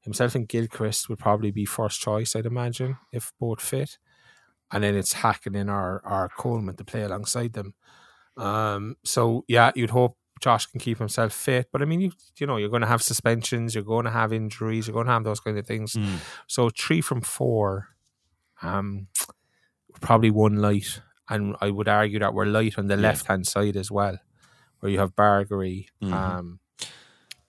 [0.00, 3.98] Himself and Gilchrist would probably be first choice, I'd imagine, if both fit.
[4.72, 7.74] And then it's Hakkinen our our Coleman to play alongside them.
[8.36, 12.46] Um, so yeah, you'd hope Josh can keep himself fit, but I mean, you you
[12.46, 15.24] know, you're going to have suspensions, you're going to have injuries, you're going to have
[15.24, 15.92] those kind of things.
[15.94, 16.18] Mm.
[16.48, 17.88] So three from four,
[18.62, 19.06] um,
[20.00, 23.76] probably one light, and I would argue that we're light on the left hand side
[23.76, 24.18] as well,
[24.80, 26.12] where you have Bargary, Mhm.
[26.12, 26.58] um,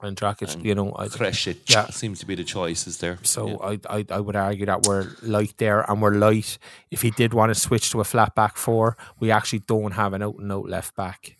[0.04, 0.54] and Drakic.
[0.54, 1.88] And You know, I, Kresic Yeah.
[1.90, 3.18] seems to be the choice, is there?
[3.24, 3.78] so Yeah.
[3.90, 6.58] I, I I would argue that we're light there, and we're light.
[6.92, 10.14] If he did want to switch to a flat back four, we actually don't have
[10.14, 11.38] an out and out left back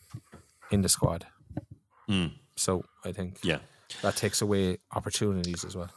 [0.72, 1.26] in the squad.
[2.10, 2.32] Mm.
[2.56, 3.60] So I think yeah.
[4.02, 5.92] that takes away opportunities as well.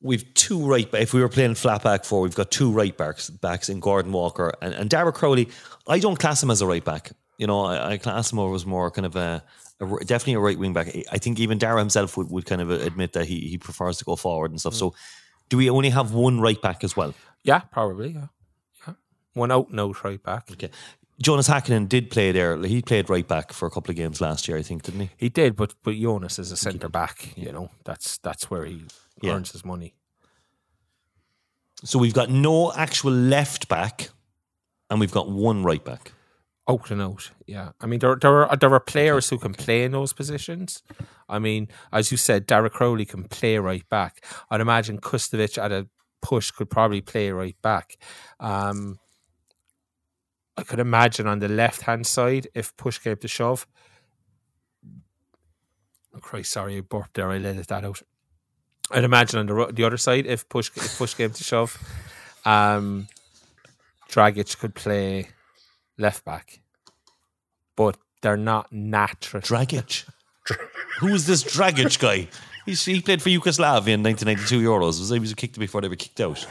[0.00, 1.02] We've two right back.
[1.02, 4.12] If we were playing flat back four, we've got two right backs backs in Gordon
[4.12, 5.48] Walker and, and Darragh Crowley.
[5.86, 7.12] I don't class him as a right back.
[7.38, 9.44] You know, I, I class him as more kind of a,
[9.82, 10.94] a definitely a right wing back.
[11.10, 13.98] I think even Darragh himself would, would kind of uh, admit that he, he prefers
[13.98, 14.74] to go forward and stuff.
[14.74, 14.78] Mm.
[14.78, 14.94] So,
[15.48, 17.14] do we only have one right back as well?
[17.44, 18.10] Yeah, probably.
[18.12, 18.26] Yeah,
[18.86, 18.94] yeah.
[19.34, 20.50] One out and out right back.
[20.50, 20.70] Okay.
[21.20, 22.56] Jonas Hakkinen did play there.
[22.62, 25.10] He played right back for a couple of games last year, I think, didn't he?
[25.16, 27.36] He did, but but Jonas is a centre back.
[27.36, 28.82] You know, that's that's where he
[29.20, 29.32] Yeah.
[29.34, 29.94] earns his money.
[31.84, 34.10] So we've got no actual left back,
[34.88, 36.12] and we've got one right back.
[36.70, 37.70] Out and out, yeah.
[37.80, 40.82] I mean, there there are there are players who can play in those positions.
[41.28, 44.24] I mean, as you said, Derek Crowley can play right back.
[44.48, 45.88] I'd imagine Kustovic at a
[46.20, 47.96] push could probably play right back.
[48.38, 49.00] Um,
[50.56, 53.66] I could imagine on the left hand side if push came to shove.
[56.14, 57.30] Oh, Christ, sorry, I burped there.
[57.30, 58.02] I let that out.
[58.90, 61.76] I'd imagine on the the other side if push if push came to shove,
[62.44, 63.08] um,
[64.08, 65.28] Dragic could play
[66.02, 66.60] left back,
[67.76, 69.42] but they're not natural.
[69.42, 70.04] Dragic.
[71.00, 72.28] Who is this Dragic guy?
[72.66, 75.00] He's, he played for Yugoslavia in 1992 Euros.
[75.00, 76.46] Was he was kicked before they were kicked out?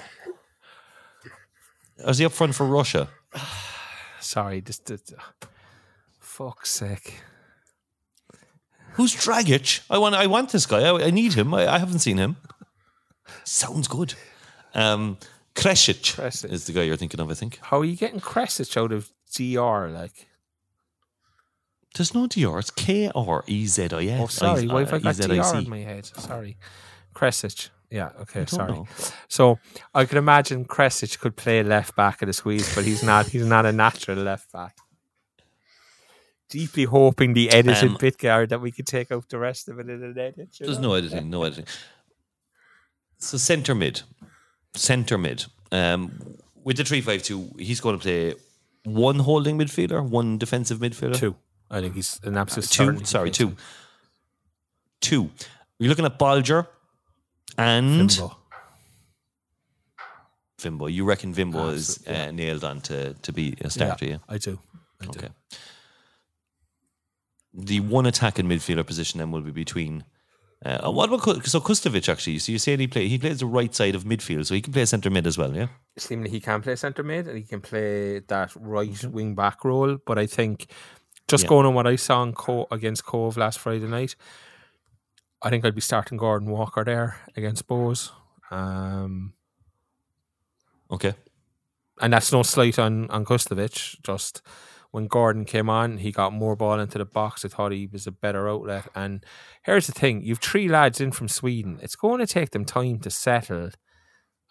[2.05, 3.09] Was he up front for Russia?
[4.19, 5.13] Sorry, just, just
[6.19, 7.21] fuck's sake.
[8.93, 9.81] Who's Dragic?
[9.89, 10.15] I want.
[10.15, 10.81] I want this guy.
[10.81, 11.53] I, I need him.
[11.53, 12.35] I, I haven't seen him.
[13.45, 14.15] Sounds good.
[14.73, 15.17] Um,
[15.55, 16.51] Kresic, Kresic.
[16.51, 17.29] is the guy you're thinking of.
[17.29, 19.88] I think How are you getting Kresic out of GR?
[19.88, 20.27] Like,
[21.95, 22.59] there's no DR.
[22.59, 24.21] It's K R E Z I S.
[24.21, 25.51] oh, sorry, why have I got E-Z-I-C.
[25.51, 26.05] GR in my head?
[26.05, 26.57] Sorry,
[27.13, 27.69] Kresic.
[27.89, 28.71] Yeah, okay, sorry.
[28.71, 28.88] know.
[29.27, 29.59] So
[29.93, 33.27] I could imagine Kresic could play left back at a squeeze, but he's not.
[33.27, 34.77] He's not a natural left back.
[36.49, 39.79] Deeply hoping the edited Um, bit guard that we could take out the rest of
[39.79, 40.49] it in an edit.
[40.59, 40.89] There's know?
[40.89, 41.29] no editing.
[41.29, 41.65] No editing.
[43.17, 44.01] So centre mid,
[44.73, 45.45] centre mid.
[45.71, 48.36] Um, with the three five two, he's going to play
[48.84, 51.17] one holding midfielder, one defensive midfielder.
[51.17, 51.36] two.
[51.69, 53.05] I think he's an absolute two.
[53.05, 53.55] Sorry, two.
[54.99, 55.29] Two.
[55.79, 56.67] You're looking at Bolger
[57.57, 58.36] and Fimbo.
[60.61, 60.91] Vimbo.
[60.91, 62.25] You reckon Vimbo is yeah.
[62.25, 64.05] uh, nailed on to, to be a starter?
[64.05, 64.17] Yeah.
[64.29, 64.59] I do.
[65.01, 65.19] I do.
[65.19, 65.29] Okay.
[67.53, 70.03] The one attacking midfielder position then will be between.
[70.64, 72.38] Uh, what about Ku- so Kustovic actually?
[72.38, 74.72] So you say he play he plays the right side of midfield, so he can
[74.74, 75.55] play centre mid as well.
[75.55, 75.68] Yeah.
[75.97, 79.97] Seemingly he can play centre mid and he can play that right wing back role.
[80.05, 80.68] But I think
[81.28, 81.49] just Yeah.
[81.49, 84.16] going on what I saw in Co- against Cobh last Friday night,
[85.41, 88.12] I think I'd be starting Gordon Walker there against Bohs.
[88.51, 89.34] Um,
[90.91, 91.14] Okay.
[92.01, 93.99] and that's no slight on on Kustovic.
[94.03, 94.41] Just
[94.91, 97.43] when Gordon came on, he got more ball into the box.
[97.43, 98.87] I thought he was a better outlet.
[98.93, 99.25] And
[99.63, 101.79] here's the thing: you've three lads in from Sweden.
[101.81, 103.71] It's going to take them time to settle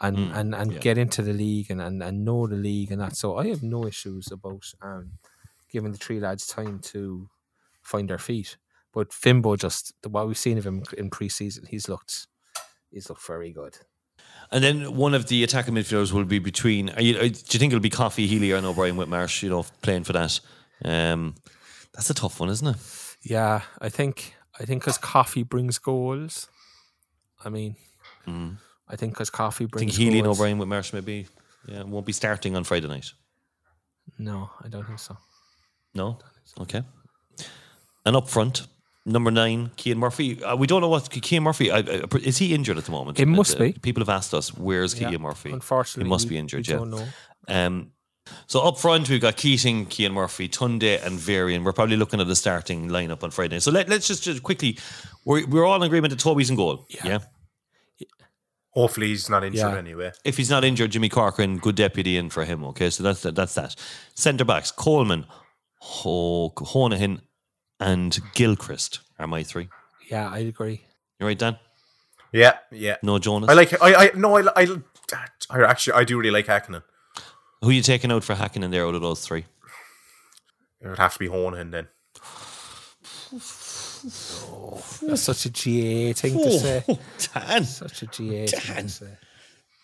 [0.00, 0.78] and Mm, and, and yeah.
[0.78, 3.16] get into the league and, and, and know the league and that.
[3.16, 5.18] So I have no issues about um,
[5.70, 7.28] giving the three lads time to
[7.82, 8.56] find their feet.
[8.92, 12.26] But Fimbo just the what we've seen of him in pre-season, he's looked
[12.90, 13.78] he's looked very good.
[14.52, 16.90] And then one of the attacking midfielders will be between.
[16.90, 19.42] Are you, uh, do you think it'll be Coffey, Healy, or no Brian Whitmarsh?
[19.42, 20.40] You know, playing for that.
[20.84, 21.36] Um,
[21.94, 22.76] that's a tough one, isn't it?
[23.22, 26.48] Yeah, I think I think because Coffey brings goals.
[27.44, 27.76] I mean,
[28.26, 29.92] I think because Coffey brings.
[29.92, 30.38] I think Healy and goals.
[30.38, 31.26] O'Brien Whitmarsh maybe
[31.66, 33.12] yeah, won't be starting on Friday night.
[34.18, 35.16] No, I don't think so.
[35.94, 36.18] No?
[36.60, 36.82] Okay.
[38.04, 38.66] And up front,
[39.06, 40.42] number nine, Cian Murphy.
[40.42, 43.18] Uh, we don't know what Cian Murphy, I, I, is he injured at the moment?
[43.18, 43.72] He must Uh, be.
[43.72, 45.50] People have asked us, where's Yeah, Cian Murphy?
[45.52, 46.78] Unfortunately, He must be injured, we yeah.
[46.78, 47.06] don't know.
[47.48, 47.92] Um,
[48.46, 51.64] so up front, we've got Keating, Cian Murphy, Tunde, and Varian.
[51.64, 53.58] We're probably looking at the starting lineup on Friday.
[53.60, 54.78] So let, let's just, just quickly,
[55.24, 56.86] we're, we're all in agreement that Toby's in goal.
[57.04, 57.20] Yeah.
[58.72, 59.76] Hopefully he's not injured Yeah.
[59.78, 60.12] anyway.
[60.24, 62.62] If he's not injured, Jimmy Corcoran, good deputy in for him.
[62.66, 63.74] Okay, so that's that, that's that.
[64.14, 65.26] Centre backs: Coleman,
[65.80, 67.20] Ho- Honohan,
[67.80, 69.68] and Gilchrist are my three.
[70.10, 70.82] Yeah, I agree.
[71.18, 71.58] You're right, Dan?
[72.32, 72.96] Yeah, yeah.
[73.02, 73.50] No Jonas.
[73.50, 73.82] I like.
[73.82, 73.94] I.
[73.94, 74.36] I no.
[74.36, 74.44] I.
[74.54, 74.66] I,
[75.50, 75.94] I actually.
[75.94, 76.82] I do really like Hakkinen.
[77.62, 79.46] Who are you taking out for Hakkinen there out of those three?
[80.80, 81.88] It would have to be Honohan then.
[85.06, 86.98] That's such a GA thing to say.
[87.34, 89.18] Dan, Such a GA thing to say.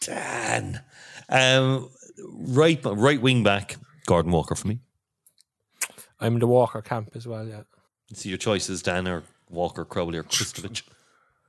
[0.01, 0.81] Dan.
[1.29, 1.91] Um,
[2.33, 3.77] right, right wing back,
[4.07, 4.79] Gordon Walker for me.
[6.19, 7.47] I'm in the Walker camp as well.
[7.47, 7.63] Yeah,
[8.13, 10.83] See your choices, Dan or Walker, Crowley, or Kristovich.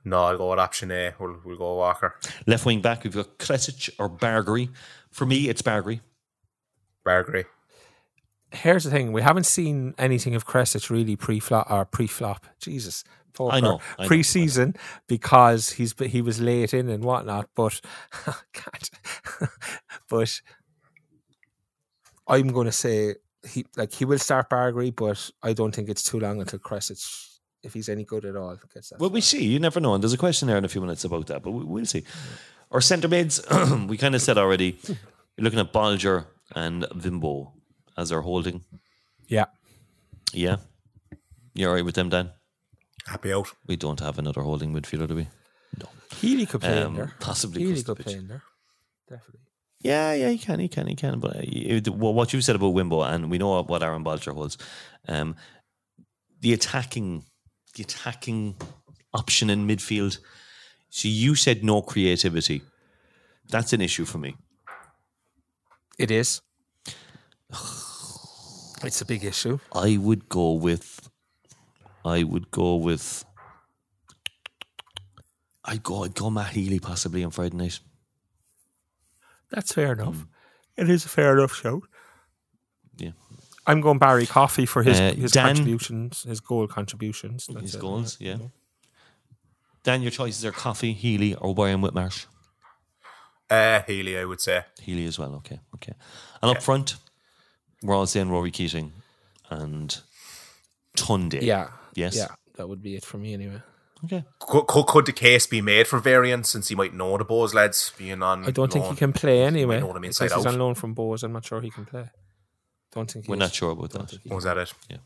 [0.04, 1.12] No, I'll go with option A.
[1.18, 2.14] We'll, we'll go Walker.
[2.46, 4.70] Left wing back, we've got Kresic or Bargary.
[5.10, 6.00] For me, it's Bargary.
[7.04, 7.46] Bargary.
[8.52, 12.46] here's the thing: we haven't seen anything of Kresic really pre-flop or pre-flop.
[12.60, 14.74] Jesus, poor I know, I pre-season
[15.06, 17.48] because he's he was late in and whatnot.
[17.54, 17.80] But
[18.26, 19.48] God,
[20.08, 20.40] but
[22.26, 23.16] I'm going to say
[23.46, 27.00] he like he will start Bargary, but I don't think it's too long until Kresic,
[27.62, 28.98] if he's any good at all, gets that.
[29.00, 29.44] Well, we see.
[29.44, 29.94] You never know.
[29.94, 32.04] And there's a question there in a few minutes about that, but we, we'll see.
[32.70, 33.40] Our centre mids,
[33.88, 34.78] we kind of said already.
[34.86, 37.52] You're looking at Bolger and Vimbo
[37.96, 38.62] as our holding.
[39.28, 39.46] yeah,
[40.32, 40.56] Yeah.
[41.54, 42.30] You're all right with them, Dan?
[43.06, 43.48] Happy out.
[43.66, 45.28] We don't have another holding midfielder, do we?
[45.80, 45.88] No.
[46.16, 47.14] Healy could play Um, in there.
[47.20, 48.04] possibly Healy could Kristovic.
[48.04, 48.42] play in there.
[49.08, 49.40] Definitely.
[49.80, 51.20] Yeah, yeah, he can, he can, he can.
[51.20, 54.58] But you- well, what you said about Winbo, and we know what Aaron Bolger holds.
[55.06, 55.36] Um,
[56.40, 57.24] the attacking,
[57.74, 58.56] the attacking
[59.14, 60.18] option in midfield.
[60.90, 62.62] So you said no creativity.
[63.48, 64.36] That's an issue for me.
[65.98, 66.40] It is.
[68.84, 69.58] It's a big issue.
[69.72, 71.10] I would go with.
[72.04, 73.24] I would go with.
[75.64, 76.04] I'd go.
[76.04, 77.80] I'd go Matt Healy possibly on Friday night.
[79.50, 80.26] That's fair enough.
[80.76, 81.82] It is a fair enough shout.
[82.96, 83.12] Yeah,
[83.66, 87.46] I'm going Barry Coffey for his Uh, his Dan- contributions, his goal contributions.
[87.46, 87.80] That's his it.
[87.80, 88.16] goals.
[88.20, 88.38] Yeah.
[89.84, 92.26] Dan, your choices are Coffey, Healy, or Brian Whitmarsh.
[93.48, 94.64] Uh, Healy, I would say.
[94.82, 95.34] Healy as well.
[95.36, 95.92] Okay, okay.
[96.42, 96.96] And up front,
[97.82, 98.92] we're all saying Ruairi Keating
[99.48, 99.98] and
[100.96, 101.40] Tunde.
[101.40, 101.70] Yeah.
[101.94, 102.14] Yes.
[102.16, 103.62] Yeah, that would be it for me anyway.
[104.04, 104.24] Okay.
[104.38, 107.52] Could, could, could the case be made for variance since he might know the Bohs
[107.54, 108.44] lads being on?
[108.44, 109.80] I don't think he can play anyway.
[109.80, 110.52] know them inside because he's out.
[110.54, 111.22] on loan from Bohs.
[111.24, 112.08] I'm not sure he can play.
[112.92, 113.40] Don't think he We're is.
[113.40, 114.10] not sure about Don't that.
[114.10, 114.72] think he Was that it?
[114.88, 114.98] Yeah.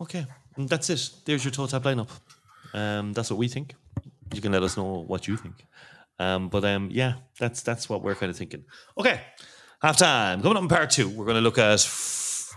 [0.00, 0.26] Okay.
[0.56, 1.10] And that's it.
[1.24, 2.08] There's your total lineup.
[2.72, 3.74] Um, that's what we think.
[4.32, 5.56] You can let us know what you think.
[6.18, 8.64] Um, but um, yeah, that's that's what we're kind of thinking.
[8.96, 9.20] Okay.
[9.82, 10.42] Half time.
[10.42, 11.80] Coming up in part two, we're going to look at.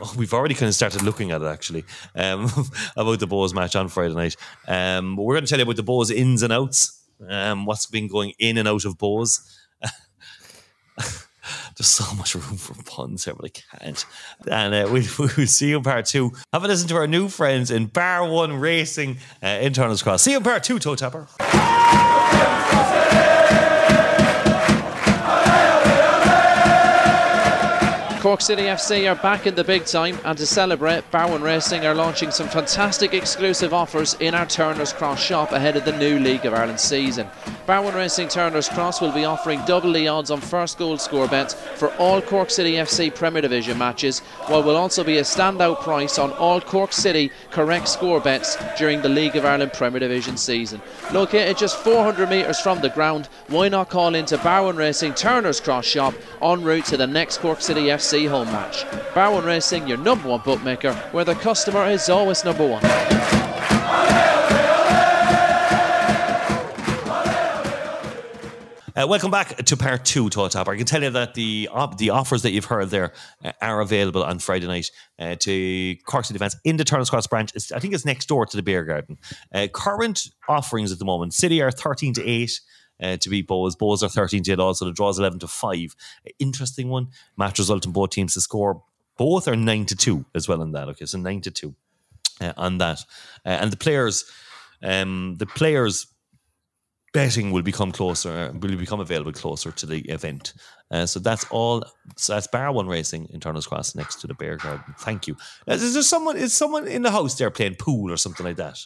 [0.01, 1.85] Oh, we've already kind of started looking at it actually
[2.15, 2.45] um,
[2.97, 4.35] about the Bohs match on Friday night.
[4.67, 8.07] Um, we're going to tell you about the Bohs ins and outs, um, what's been
[8.07, 9.39] going in and out of Bohs.
[11.77, 14.05] There's so much room for puns here, but I can't.
[14.49, 16.31] And uh, we, we'll see you in part two.
[16.53, 20.21] Have a listen to our new friends in Bar One Racing uh, in Cross.
[20.21, 21.27] See you in part two, Toe Tapper.
[28.23, 31.85] Cork City FC are back in the big time, and to celebrate, Bar One Racing
[31.85, 36.17] are launching some fantastic exclusive offers in our Turner's Cross shop ahead of the new
[36.19, 37.27] League of Ireland season.
[37.65, 41.27] Bar One Racing Turner's Cross will be offering double the odds on first goal score
[41.27, 45.81] bets for all Cork City FC Premier Division matches, while will also be a standout
[45.81, 50.37] price on all Cork City correct score bets during the League of Ireland Premier Division
[50.37, 50.81] season.
[51.11, 55.59] Located just 400 metres from the ground, why not call into Bar One Racing Turner's
[55.59, 58.85] Cross shop en route to the next Cork City FC Home match.
[59.15, 62.83] Bar One Racing, your number one bookmaker, where the customer is always number one.
[68.95, 70.67] Uh, welcome back to part two, TOTAP.
[70.67, 73.11] I can tell you that the op- the offers that you've heard there
[73.43, 77.25] uh, are available on Friday night uh, to Cork City fans in the Turner's Cross
[77.25, 77.51] branch.
[77.55, 79.17] It's, I think it's next door to the beer garden.
[79.51, 82.61] Uh, current offerings at the moment: City are thirteen to eight.
[83.01, 83.75] Uh, to beat Bohs.
[83.75, 84.85] Bohs are 13 to 8 also.
[84.85, 85.95] The draws 11 to 5.
[86.39, 87.07] Interesting one.
[87.35, 88.83] Match result in both teams to score.
[89.17, 90.87] Both are 9 to 2 as well in that.
[90.89, 91.75] Okay, so 9 to 2
[92.41, 92.99] uh, on that.
[93.45, 94.25] Uh, and the players,
[94.81, 96.07] um, the players
[97.13, 100.53] betting will become closer, will become available closer to the event.
[100.89, 101.83] Uh, so that's all.
[102.17, 104.95] So that's Bar One Racing in Turner's Cross next to the Bear Garden.
[104.99, 105.35] Thank you.
[105.67, 106.37] Uh, Is there someone?
[106.37, 108.79] Is someone in the house there playing pool or something like that?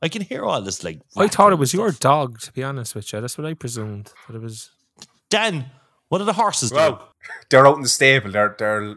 [0.00, 1.00] I can hear all this like.
[1.16, 3.20] I thought it was and your dog, to be honest with you.
[3.20, 4.12] That's what I presumed.
[4.28, 4.70] That it was.
[5.30, 5.66] Dan.
[6.08, 6.82] What are the horses doing?
[6.82, 7.12] Well,
[7.50, 8.30] they're out in the stable.
[8.30, 8.94] They're they're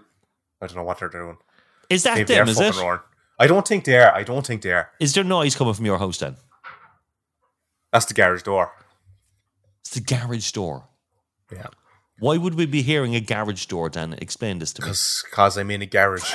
[0.61, 1.37] I don't know what they're doing.
[1.89, 2.45] Is that Maybe them?
[2.45, 2.81] they're Is it?
[2.81, 3.01] roaring.
[3.39, 4.13] I don't think they are.
[4.13, 4.89] I don't think they are.
[4.99, 6.19] Is there noise coming from your house?
[6.19, 6.37] Dan?
[7.91, 8.71] That's the garage door.
[9.81, 10.87] It's the garage door.
[11.51, 11.67] Yeah.
[12.19, 14.13] Why would we be hearing a garage door, Dan?
[14.21, 14.89] Explain this to me.
[14.89, 16.31] Because I'm in a garage.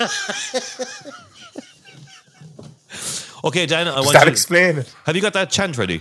[3.44, 3.88] Okay, Dan.
[3.88, 4.30] I want you.
[4.30, 4.94] explain it?
[5.04, 6.00] have you got that chant ready?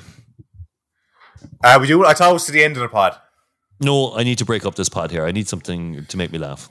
[1.64, 2.06] Uh, we do.
[2.06, 3.16] I thought it was to the end of the pod.
[3.82, 5.26] No, I need to break up this pod here.
[5.26, 6.68] I need something to make me laugh.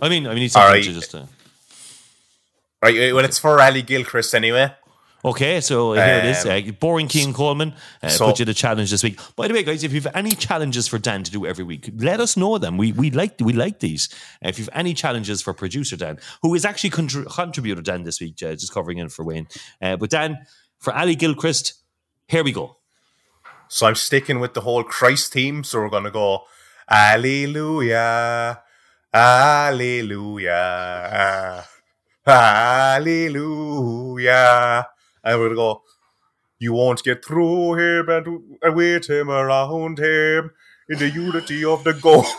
[0.00, 0.84] I mean, I need something Alright.
[0.84, 1.14] to just.
[1.14, 1.26] Uh,
[2.82, 3.14] Right.
[3.14, 4.74] Well, it's for Ali Gilchrist anyway.
[5.24, 6.44] Okay, so here it is.
[6.44, 9.20] Um, Uh, boring Cian Coleman uh, so- put you the challenge this week.
[9.36, 12.18] By the way, guys, if you've any challenges for Dan to do every week, let
[12.18, 12.76] us know them.
[12.76, 14.08] We we like we like these.
[14.44, 18.20] Uh, if you've any challenges for producer Dan, who is actually contr- contributor Dan this
[18.20, 19.46] week, uh, just covering in for Wayne.
[19.80, 20.38] Uh, but Dan,
[20.80, 21.74] for Ali Gilchrist,
[22.26, 22.78] here we go.
[23.68, 25.62] So I'm sticking with the whole Christ theme.
[25.64, 26.42] So we're going to go,
[26.90, 28.58] Alleluia,
[29.14, 30.58] Alleluia,
[33.32, 34.86] Alleluia.
[35.24, 35.82] And we're going to go,
[36.58, 40.50] You won't get through him and with him around him
[40.88, 42.26] in the unity of the goal.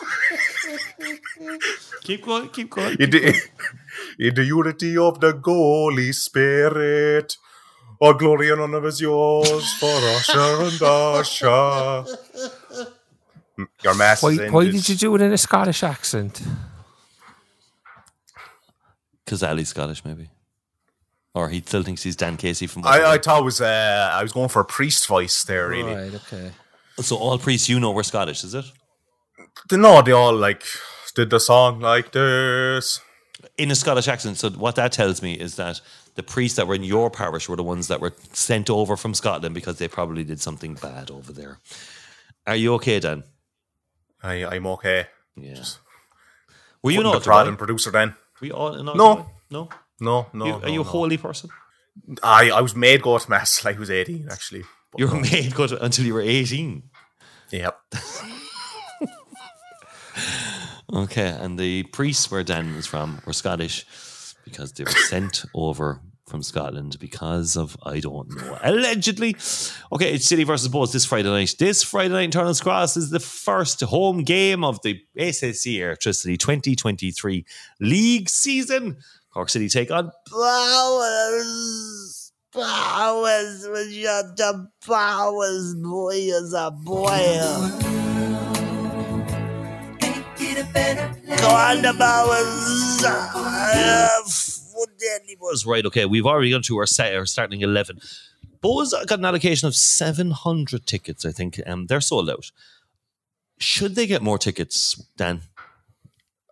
[2.03, 2.97] Keep going, keep going.
[2.99, 3.33] in, the,
[4.19, 7.37] in the unity of the Holy Spirit.
[7.99, 12.03] All glory and honor is yours for Usher and Usher.
[13.55, 16.41] Hmm, your mass Why, why did you do it in a Scottish accent?
[19.23, 20.29] Because Ali's Scottish, maybe.
[21.35, 22.85] Or he still thinks he's Dan Casey from.
[22.85, 25.67] I, I thought it was uh, I was going for a priest voice there.
[25.69, 26.51] Really, Right, okay.
[27.01, 28.65] so all priests you know were Scottish, is it?
[29.69, 30.63] they know they all like
[31.15, 32.99] did the song like this.
[33.57, 34.37] in a Scottish accent.
[34.37, 35.81] So what that tells me is that
[36.15, 39.13] the priests that were in your parish were the ones that were sent over from
[39.15, 41.57] Scotland because they probably did something bad over there.
[42.45, 43.23] Are you okay, Dan?
[44.21, 45.07] I, I'm okay.
[45.35, 45.63] Yeah.
[46.83, 48.13] Were you not the prod and producer then?
[48.39, 48.93] We all in No.
[48.93, 49.25] Dubai?
[49.49, 49.69] No.
[49.99, 50.45] No, no.
[50.45, 50.89] You- no, are you a no.
[50.89, 51.49] holy person?
[52.23, 54.63] I I was made go to mass till I was eighteen actually.
[54.97, 55.21] You were no.
[55.21, 56.89] made good until you were eighteen.
[57.51, 57.77] Yep.
[60.93, 63.85] Okay, and the priests where Dan was from were Scottish
[64.45, 69.35] because they were sent over from Scotland because of I don't know allegedly.
[69.91, 71.55] Okay, it's City versus Bohs this Friday night.
[71.57, 76.37] This Friday night in Turner's Cross is the first home game of the SSE Airtricity
[76.37, 77.45] 2023
[77.79, 78.97] league season.
[79.33, 82.31] Cork City take on Powers.
[82.53, 87.07] Powers, we got the Powers, boy, is a boy.
[91.41, 92.93] Go on the Bowers.
[95.53, 95.85] was right.
[95.85, 97.99] Okay, we've already gone to our, set, our starting eleven.
[98.61, 101.25] Bohs got an allocation of seven hundred tickets.
[101.25, 102.51] I think um, they're sold out.
[103.59, 105.41] Should they get more tickets, Dan?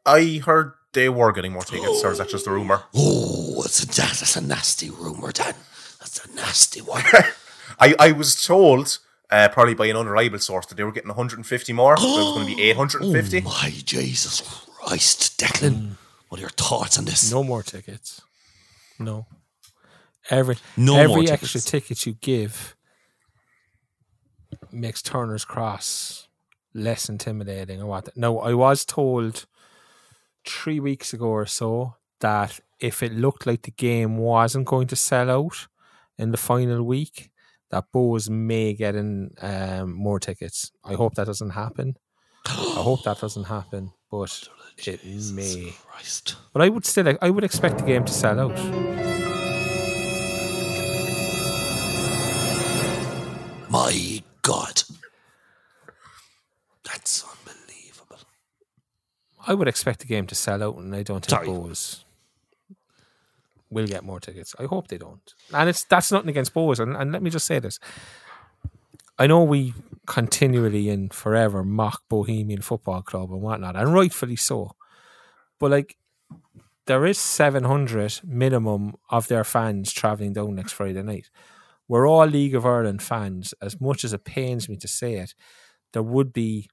[0.05, 2.83] I heard they were getting more tickets, or is that just a rumor?
[2.93, 5.55] Oh, it's a, that's a nasty rumor, Dan.
[5.99, 7.03] That's a nasty one.
[7.79, 11.73] I, I was told, uh, probably by an unreliable source, that they were getting 150
[11.73, 11.97] more.
[11.97, 13.43] so it was going to be 850.
[13.45, 14.41] Oh my Jesus
[14.81, 15.91] Christ, Declan!
[16.29, 17.31] What are your thoughts on this?
[17.31, 18.21] No more tickets.
[18.97, 19.25] No.
[20.29, 22.75] Every No every more extra ticket you give
[24.71, 26.27] makes Turner's Cross
[26.73, 28.15] less intimidating or what.
[28.15, 29.45] No, I was told
[30.45, 34.95] three weeks ago or so that if it looked like the game wasn't going to
[34.95, 35.67] sell out
[36.17, 37.31] in the final week,
[37.69, 40.71] that Bohs may get in um, more tickets.
[40.83, 41.95] I hope that doesn't happen.
[42.45, 45.73] I hope that doesn't happen, but it may.
[45.85, 46.35] Christ.
[46.53, 48.57] But I would still, I would expect the game to sell out.
[53.69, 54.83] My God.
[56.83, 57.30] That's.
[59.47, 61.47] I would expect the game to sell out, and I don't think Sorry.
[63.69, 64.53] Will get more tickets.
[64.59, 65.33] I hope they don't.
[65.53, 66.79] And it's that's nothing against Bohs.
[66.79, 67.79] And, and let me just say this:
[69.17, 69.73] I know we
[70.05, 74.75] continually and forever mock Bohemian Football Club and whatnot, and rightfully so.
[75.57, 75.95] But like,
[76.85, 81.29] there is seven hundred minimum of their fans traveling down next Friday night.
[81.87, 83.53] We're all League of Ireland fans.
[83.61, 85.33] As much as it pains me to say it,
[85.93, 86.69] there would be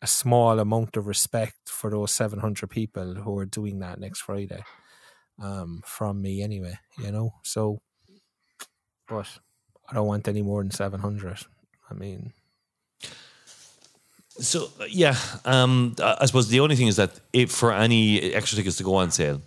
[0.00, 4.62] a small amount of respect for those 700 people who are doing that next Friday
[5.42, 7.34] um, from me anyway, you know?
[7.42, 7.80] So,
[9.08, 9.28] but
[9.90, 11.38] I don't want any more than 700.
[11.90, 12.32] I mean,
[14.40, 18.76] So yeah, um, I suppose the only thing is that if for any extra tickets
[18.76, 19.40] to go on sale,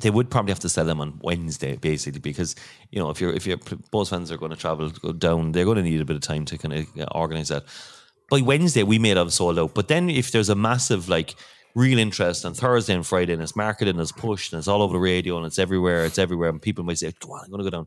[0.00, 2.56] they would probably have to sell them on Wednesday, basically, because
[2.90, 4.88] you know if you're if your Bohs fans are going to travel
[5.18, 7.64] down, they're going to need a bit of time to kind of organize that.
[8.30, 11.34] By Wednesday, we may have sold out, but then if there's a massive like
[11.74, 14.82] real interest on Thursday and Friday, and it's marketed and it's pushed and it's all
[14.82, 17.50] over the radio and it's everywhere, it's everywhere, and people might say, "Go on, I'm
[17.50, 17.86] going to go down."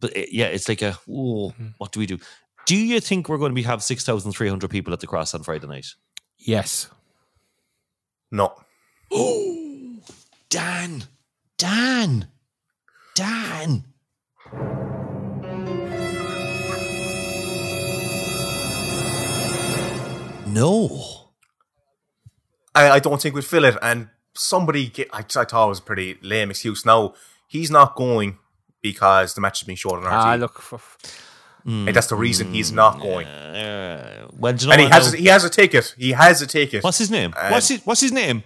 [0.00, 2.18] But it, yeah, it's like a, oh, what do we do?
[2.66, 5.06] Do you think we're going to be have six thousand three hundred people at the
[5.06, 5.86] cross on Friday night?
[6.38, 6.88] yes.
[8.30, 8.52] No.
[9.10, 9.96] Oh,
[10.50, 11.04] Dan,
[11.56, 12.28] Dan,
[13.14, 13.84] Dan.
[20.52, 21.30] No.
[22.74, 23.76] I, I don't think we'd fill it.
[23.82, 26.84] And somebody, get, I, I thought it was a pretty lame excuse.
[26.86, 27.14] Now,
[27.46, 28.38] he's not going
[28.82, 30.12] because the match has been shown on RT.
[30.12, 30.80] Ah, look, for,
[31.64, 33.26] And that's the reason he's not going.
[33.26, 35.18] Uh, well, do you know And he has, though?
[35.18, 35.94] he has a ticket.
[35.98, 36.84] He has a ticket.
[36.84, 37.34] What's his name?
[37.36, 38.42] Uh, what's his What's his name?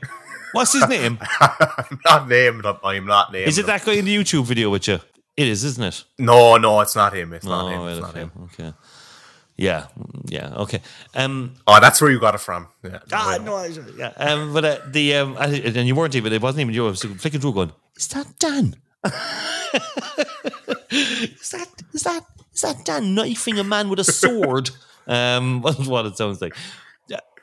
[0.53, 1.19] What's his name?
[1.41, 2.77] I'm not naming him.
[2.85, 3.67] I'm not naming is it him.
[3.69, 4.99] that guy in the YouTube video with you?
[5.37, 6.05] It is, isn't it?
[6.19, 7.33] No, no, it's not him.
[7.33, 7.81] It's not Oh, him.
[7.81, 8.33] right, It's not okay, him.
[8.45, 8.73] okay.
[9.57, 9.87] Yeah,
[10.27, 10.81] yeah, okay.
[11.15, 12.69] Um, Oh, that's where you got it from.
[12.83, 12.99] Yeah.
[13.13, 14.13] ah, no, I, yeah.
[14.17, 16.33] Um, but uh, the um, I, and you weren't even.
[16.33, 16.87] It wasn't even you.
[16.87, 18.77] I was flicking through, going, "Is that Dan?
[20.91, 22.25] is that is that
[22.55, 24.71] is that Dan knifing a man with a sword?"
[25.07, 26.57] um, that's what it sounds like.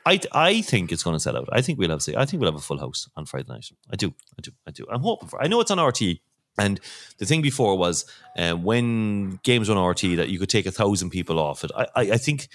[0.06, 1.48] I I think it's going to sell out.
[1.52, 3.66] I think we'll have see I think we'll have a full house on Friday night.
[3.92, 4.86] I do, I do, I do.
[4.90, 5.42] I'm hoping for.
[5.42, 6.20] I know it's on RT.
[6.60, 6.80] And
[7.18, 8.04] the thing before was
[8.36, 11.70] uh, when games on RT that you could take a thousand people off it.
[11.76, 12.48] I, I, I think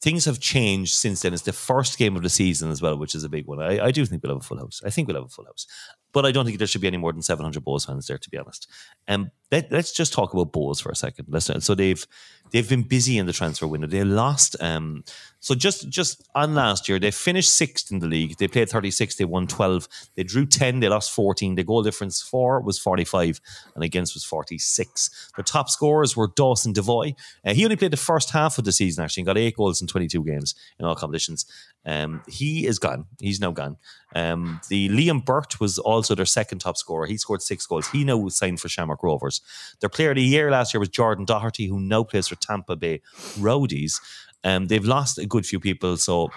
[0.00, 1.32] things have changed since then.
[1.32, 3.60] It's the first game of the season as well, which is a big one.
[3.60, 4.82] I, I do think we'll have a full house.
[4.84, 5.66] I think we'll have a full house.
[6.12, 8.30] But I don't think there should be any more than 700 Bohs fans there, to
[8.30, 8.68] be honest.
[9.08, 11.26] Um, let, us just talk about Bohs for a second.
[11.28, 12.06] Let's, so they've
[12.52, 13.86] they've been busy in the transfer window.
[13.86, 14.56] They lost.
[14.60, 15.04] Um,
[15.40, 18.36] so just just on last year, they finished sixth in the league.
[18.38, 19.16] They played 36.
[19.16, 19.88] They won 12.
[20.16, 20.80] They drew 10.
[20.80, 21.54] They lost 14.
[21.54, 23.40] The goal difference for was 45
[23.74, 25.30] and against was 46.
[25.36, 27.14] Their top scorers were Dawson Devoy.
[27.44, 29.80] Uh, he only played the first half of the season, actually, and got eight goals
[29.80, 31.46] in 22 games in all competitions.
[31.84, 33.06] Um, he is gone.
[33.20, 33.76] He's now gone.
[34.14, 37.06] Um, the Liam Burt was also their second top scorer.
[37.06, 37.88] He scored six goals.
[37.88, 39.40] He now signed for Shamrock Rovers.
[39.80, 42.76] Their player of the year last year was Jordan Doherty, who now plays for Tampa
[42.76, 43.00] Bay
[43.38, 44.00] Rowdies.
[44.44, 46.30] Um, they've lost a good few people, so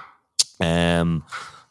[0.59, 1.23] um,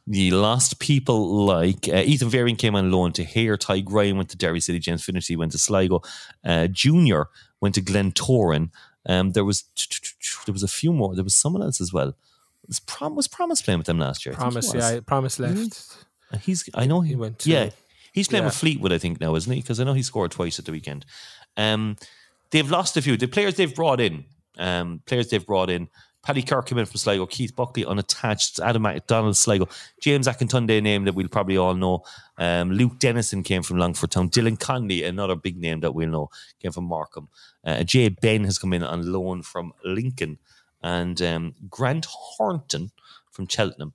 [0.07, 4.31] you lost people like uh, Ethan Varian came on loan to Hare, Ty Ryan went
[4.31, 6.01] to Derry City, James Finnerty went to Sligo,
[6.45, 7.27] uh, Junior
[7.61, 8.71] went to Glen Glentoran.
[9.07, 9.65] Um, there was
[10.47, 11.15] there was a few more.
[11.15, 12.15] There was someone else as well.
[12.67, 14.35] Was, Prom, was Promise playing with them last year?
[14.35, 15.97] I promise, yeah, promise left.
[16.33, 17.71] Uh, He's I know he, He went to- yeah.
[18.13, 18.55] He's playing with.
[18.55, 19.61] Fleetwood, I think now, isn't he?
[19.61, 21.07] Because I know he scored twice at the weekend.
[21.57, 21.97] Um,
[22.51, 23.17] they've lost a few.
[23.17, 24.25] The players they've brought in,
[24.59, 25.89] um, players they've brought in.
[26.21, 27.27] Paddy Kirk came in from Sligo.
[27.27, 28.59] Keith Buckley unattached.
[28.61, 29.69] Adam McDonald Sligo.
[30.03, 32.03] James Akintunde a name that we'll probably all know.
[32.37, 34.29] Um, Luke Dennison came from Longford Town.
[34.29, 36.29] Dylan Connolly, another big name that we'll know,
[36.61, 37.29] came from Morecambe.
[37.65, 40.39] Uh, Jay Ben has come in on loan from Lincoln,
[40.83, 42.91] and um, Grant Horton
[43.31, 43.95] from Cheltenham.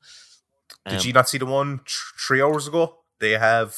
[0.88, 3.00] Did Um, you not see the one tr- three hours ago?
[3.20, 3.76] They have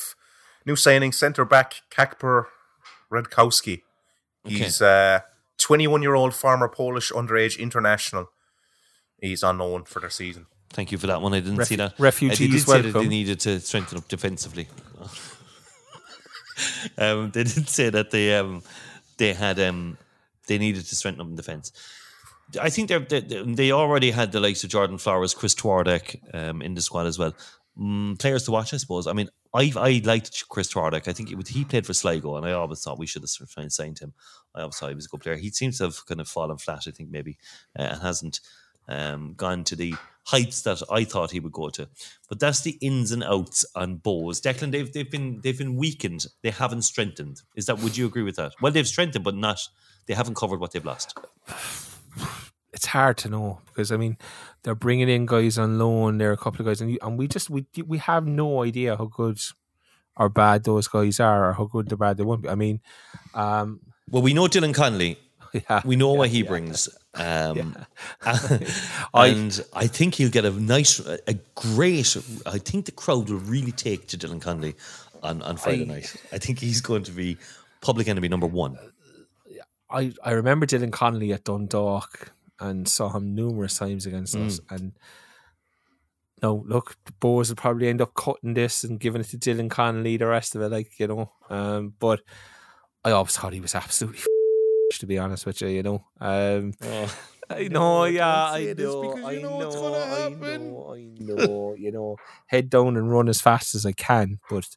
[0.65, 2.45] new signing centre back Kacper
[3.11, 3.81] Radkowski.
[4.45, 5.21] He's uh
[5.57, 8.29] 21 year old former Polish underage international.
[9.19, 10.47] He's unknown for their season.
[10.69, 11.33] Thank you for that one.
[11.33, 11.93] I didn't Ref- see that.
[11.97, 14.67] refugees Uh, they did say that they needed to strengthen up defensively.
[16.97, 18.61] um, they did say that they um,
[19.17, 19.97] they had um,
[20.47, 21.71] they needed to strengthen up in defence.
[22.61, 26.61] I think they're, they they already had the likes of Jordan Flowers, Chris Twardek um,
[26.61, 27.33] in the squad as well.
[27.77, 29.05] Mm, players to watch, I suppose.
[29.05, 31.07] I mean, I I liked Chris Twardek.
[31.07, 33.49] I think it, he played for Sligo, and I always thought we should have sort
[33.57, 34.13] of signed him.
[34.53, 35.35] I always thought he was a good player.
[35.35, 36.83] He seems to have kind of fallen flat.
[36.87, 37.37] I think maybe
[37.77, 38.39] uh, and hasn't
[38.87, 39.93] um, gone to the
[40.23, 41.87] heights that I thought he would go to.
[42.29, 44.41] But that's the ins and outs on Bohs.
[44.41, 46.27] Declan, they've they've been they've been weakened.
[46.43, 47.41] They haven't strengthened.
[47.55, 47.79] Is that?
[47.79, 48.53] Would you agree with that?
[48.61, 49.59] Well, they've strengthened, but not.
[50.05, 51.17] They haven't covered what they've lost.
[52.75, 54.17] It's hard to know because I mean
[54.63, 56.17] they're bringing in guys on loan.
[56.17, 58.63] There are a couple of guys, and, you, and we just we we have no
[58.63, 59.39] idea how good
[60.17, 62.49] or bad those guys are, or how good or bad they won't be.
[62.49, 62.79] I mean,
[63.33, 63.79] um,
[64.09, 65.17] Well, we know Dylan Connolly.
[65.53, 66.49] yeah, We know yeah, what he yeah.
[66.49, 66.89] brings.
[67.17, 67.77] Um,
[69.13, 72.17] and I think he'll get a nice, a great.
[72.45, 74.75] I think the crowd will really take to Dylan Connolly
[75.23, 76.13] on, on Friday I- night.
[76.33, 77.37] I think he's going to be
[77.79, 78.77] public enemy number one.
[79.89, 84.59] I, I remember Dylan Connolly at Dundalk and saw him numerous times against us.
[84.69, 84.93] And
[86.41, 89.69] no, look, the Bohs will probably end up cutting this and giving it to Dylan
[89.69, 91.31] Connolly, the rest of it, like, you know.
[91.49, 92.21] Um, but
[93.03, 94.21] I always thought he was absolutely
[94.93, 96.05] to be honest with you, you know.
[96.19, 96.73] Um,
[97.49, 102.15] I know, yeah, I know, I know, I know, I know, you know,
[102.47, 104.67] head down and run as fast as I can, but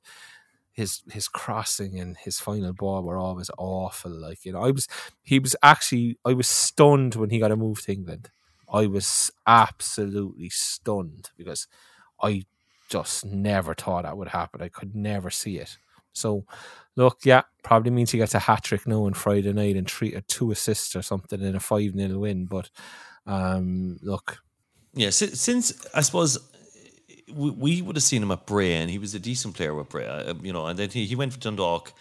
[0.78, 4.12] his his crossing and his final ball were always awful.
[4.12, 4.86] Like you know, I was
[5.24, 8.30] he was actually I was stunned when he got a move to England.
[8.72, 11.66] I was absolutely stunned because
[12.22, 12.44] I
[12.88, 14.62] just never thought that would happen.
[14.62, 15.78] I could never see it.
[16.12, 16.44] So,
[16.94, 20.14] look, yeah, probably means he gets a hat trick now on Friday night and three
[20.14, 22.46] or two assists or something in a five 0 win.
[22.46, 22.70] But
[23.26, 24.38] um, look,
[24.94, 26.38] Yeah, since I suppose
[27.32, 29.88] we, we would have seen him at Bray, and he was a decent player with
[29.88, 31.92] Bray, uh, you know, and then he, he went for Dundalk.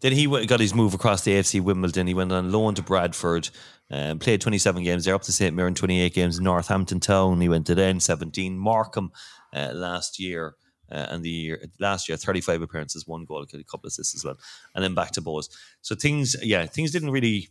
[0.00, 2.06] Then he got his move across the AFC Wimbledon.
[2.06, 3.50] He went on loan to Bradford,
[3.90, 7.40] um, played 27 games there, up to St Mirren, 28 games Northampton Town.
[7.40, 9.12] He went to then 17 Morecambe
[9.54, 10.54] uh, last year.
[10.92, 14.24] Uh, and the year last year, 35 appearances, one goal, a couple of assists as
[14.24, 14.36] well,
[14.74, 15.48] and then back to Bohs.
[15.82, 17.48] So things, yeah, things didn't really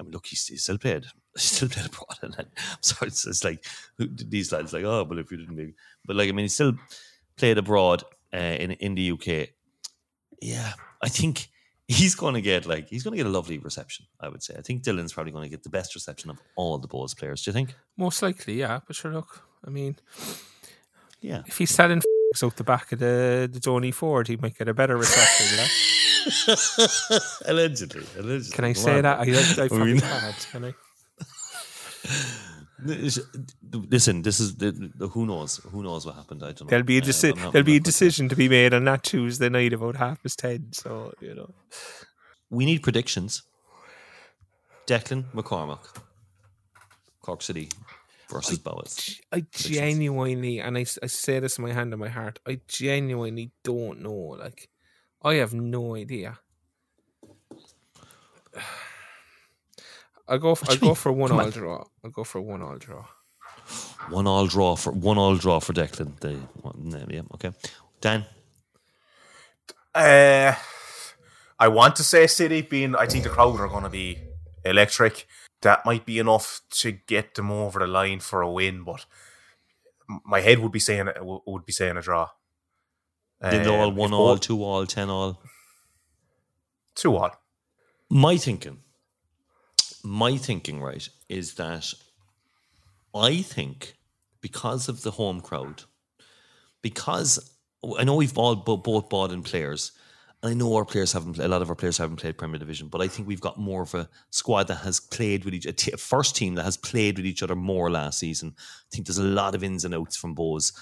[0.00, 1.04] I mean, look, he's, he still played.
[1.36, 2.46] He still played abroad, and I'm
[2.80, 3.64] sorry, it's, it's like
[3.98, 5.74] these lads like, oh, but if you didn't, be,
[6.04, 6.72] but like, I mean, he still
[7.36, 8.02] played abroad
[8.34, 9.50] uh, in in the UK.
[10.42, 10.72] Yeah,
[11.02, 11.48] I think
[11.86, 14.06] he's going to get like he's going to get a lovely reception.
[14.20, 14.54] I would say.
[14.58, 17.42] I think Dylan's probably going to get the best reception of all the Bohs players.
[17.42, 17.74] Do you think?
[17.96, 18.80] most likely, yeah.
[18.86, 19.96] But sure, look, I mean,
[21.20, 21.42] Yeah.
[21.46, 24.68] if he's selling f- out the back of the the Donny Ford, he might get
[24.68, 25.66] a better reception.
[27.46, 28.52] allegedly, allegedly.
[28.56, 29.18] Can I say that?
[29.20, 30.00] I, I, I mean-.
[30.52, 30.74] Can I?
[32.82, 36.42] Listen, this is the, the who knows who knows what happened.
[36.42, 36.66] I don't know.
[36.68, 38.08] There'll be a Uh, deci- not- there'll be a not quite sure.
[38.08, 40.72] decision to be made on that Tuesday night about half past ten.
[40.72, 41.50] So you know,
[42.48, 43.42] we need predictions.
[44.86, 45.84] Declan McCormack,
[47.20, 47.68] Cork City
[48.30, 49.20] versus Bohs.
[49.30, 53.52] I genuinely, and I, I say this in my hand and my heart, I genuinely
[53.62, 54.36] don't know.
[54.40, 54.68] Like,
[55.22, 56.38] I have no idea.
[60.28, 60.54] I go.
[60.54, 60.94] For, I go mean?
[60.94, 61.50] for one Come all on.
[61.50, 61.84] draw.
[62.04, 63.04] I go for one all draw.
[64.08, 66.18] One all draw for one all draw for Declan.
[66.20, 67.52] The one, yeah, okay.
[68.00, 68.24] Dan,
[69.94, 70.54] Uh,
[71.58, 74.18] I want to say City, being I think the crowd are going to be
[74.64, 75.26] electric.
[75.62, 79.04] That might be enough to get them over the line for a win, but
[80.24, 82.28] my head would be saying it would would be saying a draw.
[83.42, 85.40] Did all Um, one if all, two all, ten all.
[86.94, 87.30] two all.
[88.10, 88.78] My thinking,
[90.02, 91.94] my thinking, right, is that
[93.14, 93.96] I think
[94.40, 95.84] because of the home crowd,
[96.82, 97.56] because
[97.98, 99.92] I know we've all bo- both bought in players.
[100.42, 101.38] and I know our players haven't.
[101.38, 103.82] A lot of our players haven't played Premier Division, but I think we've got more
[103.82, 106.76] of a squad that has played with each a t- a first team that has
[106.76, 108.54] played with each other more last season.
[108.58, 110.72] I think there's a lot of ins and outs from Bohs.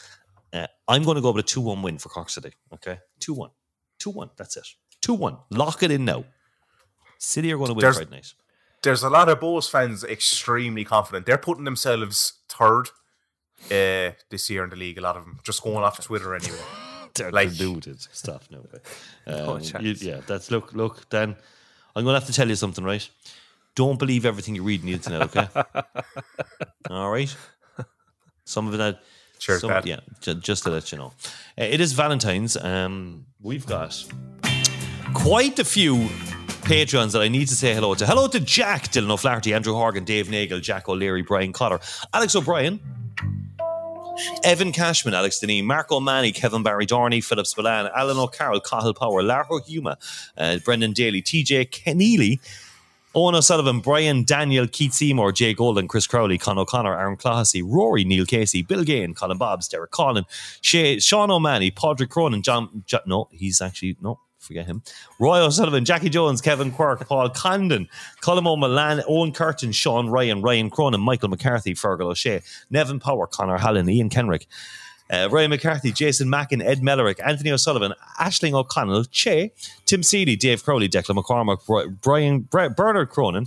[0.52, 2.52] Uh, I'm going to go with a two-one win for Cork City.
[2.72, 3.50] Okay, two-one,
[3.98, 4.30] two-one.
[4.36, 4.66] That's it.
[5.00, 5.36] Two-one.
[5.50, 6.24] Lock it in now.
[7.18, 8.32] City are going to win There's- Friday night.
[8.82, 11.26] There's a lot of Bohs fans extremely confident.
[11.26, 12.88] They're putting themselves third
[13.72, 14.98] uh, this year in the league.
[14.98, 16.56] A lot of them just going off Twitter anyway.
[17.14, 18.60] They're like- deluded stuff now.
[18.70, 18.82] but,
[19.26, 19.82] No Um, chance.
[19.84, 21.36] you- yeah, that's look, look, Dan.
[21.96, 23.06] I'm going to have to tell you something, right?
[23.74, 25.48] Don't believe everything you read on the internet, okay?
[26.90, 27.34] All right.
[28.44, 28.98] Some of it, had-
[29.39, 29.86] Cheers, some, Dad.
[29.86, 31.12] yeah, ju- just to let you know,
[31.59, 32.56] Uh, it is Valentine's.
[32.56, 34.05] Um, we've got
[35.15, 36.09] quite a few
[36.62, 38.06] patrons that I need to say hello to.
[38.06, 41.81] Hello to Jack, Dylan O'Flaherty, Andrew Horgan, Dave Nagel, Jack O'Leary, Brian Cotter,
[42.12, 42.81] Alex O'Brien,
[44.43, 49.23] Evan Cashman, Alex Deneen, Mark O'Malley, Kevin Barry Dorney, Philip Spillane, Alan O'Carroll, Cahill Power,
[49.23, 49.94] Lara Huma,
[50.36, 52.40] uh, Brendan Daly, TJ Keneally,
[53.14, 58.05] Owen O'Sullivan, Brian Daniel, Keith Seymour, Jay Golden, Chris Crowley, Con O'Connor, Aaron Classy, Rory,
[58.05, 60.24] Neil Casey, Bill Gain, Colin Bobbs, Derek Collin,
[60.62, 64.82] Sean O'Malley, Padraig Cronin, John, Jo- no, he's actually, no, forget him.
[65.18, 67.89] Roy O'Sullivan, Jackie Jones, Kevin Quirk, Paul Condon,
[68.20, 73.56] Colin O'Malan, Owen Curtin, Sean Ryan, Ryan Cronin, Michael McCarthy, Fergal O'Shea, Nevin Power, Connor
[73.59, 74.47] Hallen, Ian Kenrick,
[75.10, 79.52] uh, Ryan McCarthy, Jason Mackin, Ed Mellerick, Anthony O'Sullivan, Ashling O'Connell, Che,
[79.86, 83.47] Tim Seeley, Dave Crowley, Declan McCormack, Bri- Brian Bri- Bernard Cronin,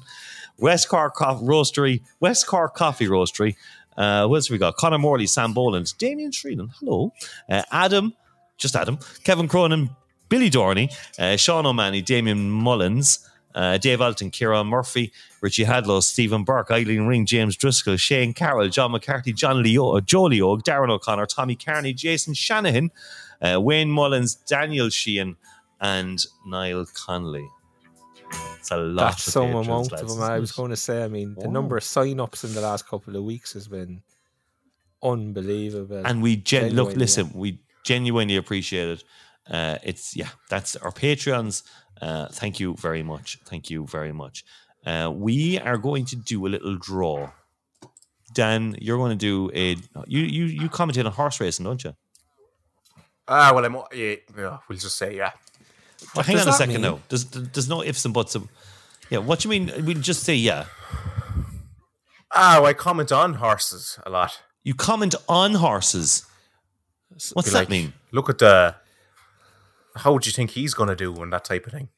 [0.57, 3.55] West Cork Co- Roastery, West Cork Coffee Roastery.
[3.97, 4.75] Uh, what else we got?
[4.77, 7.13] Connor Morley, Sam Boland, Damien Shreenan, hello.
[7.49, 8.13] Uh, Adam,
[8.57, 9.89] just Adam, Kevin Cronin,
[10.29, 15.11] Billy Dorney, uh, Sean O'Malley, Damien Mullins, uh, Dave Alton, Kieran Murphy,
[15.41, 20.23] Richie Hadlow, Stephen Burke, Eileen Ring, James Driscoll, Shane Carroll, John McCarthy, John Leo, Joe
[20.29, 22.91] Leog, Darren O'Connor, Tommy Carney, Jason Shanahan,
[23.41, 25.35] uh, Wayne Mullins, Daniel Sheehan,
[25.79, 27.47] and Niall Connolly.
[28.59, 30.21] It's a lot That's of some amount lads, of them.
[30.21, 31.51] I was going to say, I mean, the Wow.
[31.53, 34.03] number of sign ups in the last couple of weeks has been
[35.03, 36.03] unbelievable.
[36.05, 39.03] and we gen- look listen we genuinely appreciate it
[39.49, 41.63] uh it's yeah that's our patreons
[42.03, 44.45] uh thank you very much thank you very much
[44.85, 47.29] uh we are going to do a little draw
[48.33, 49.75] dan you're going to do a
[50.07, 51.95] you you you commentate on horse racing don't you
[53.27, 53.75] Ah, well, I'm.
[53.93, 55.31] Yeah, yeah, we'll just say yeah.
[56.15, 56.81] well, hang does on a second mean?
[56.81, 58.47] now there's there's no ifs and buts of,
[59.09, 60.65] yeah what do you mean we'll just say yeah
[62.33, 64.41] Ah, well, I comment on horses a lot.
[64.63, 66.25] you comment on horses
[67.33, 68.75] what's Be that like, mean Look at the.
[69.95, 71.89] How would you think he's going to do and that type of thing?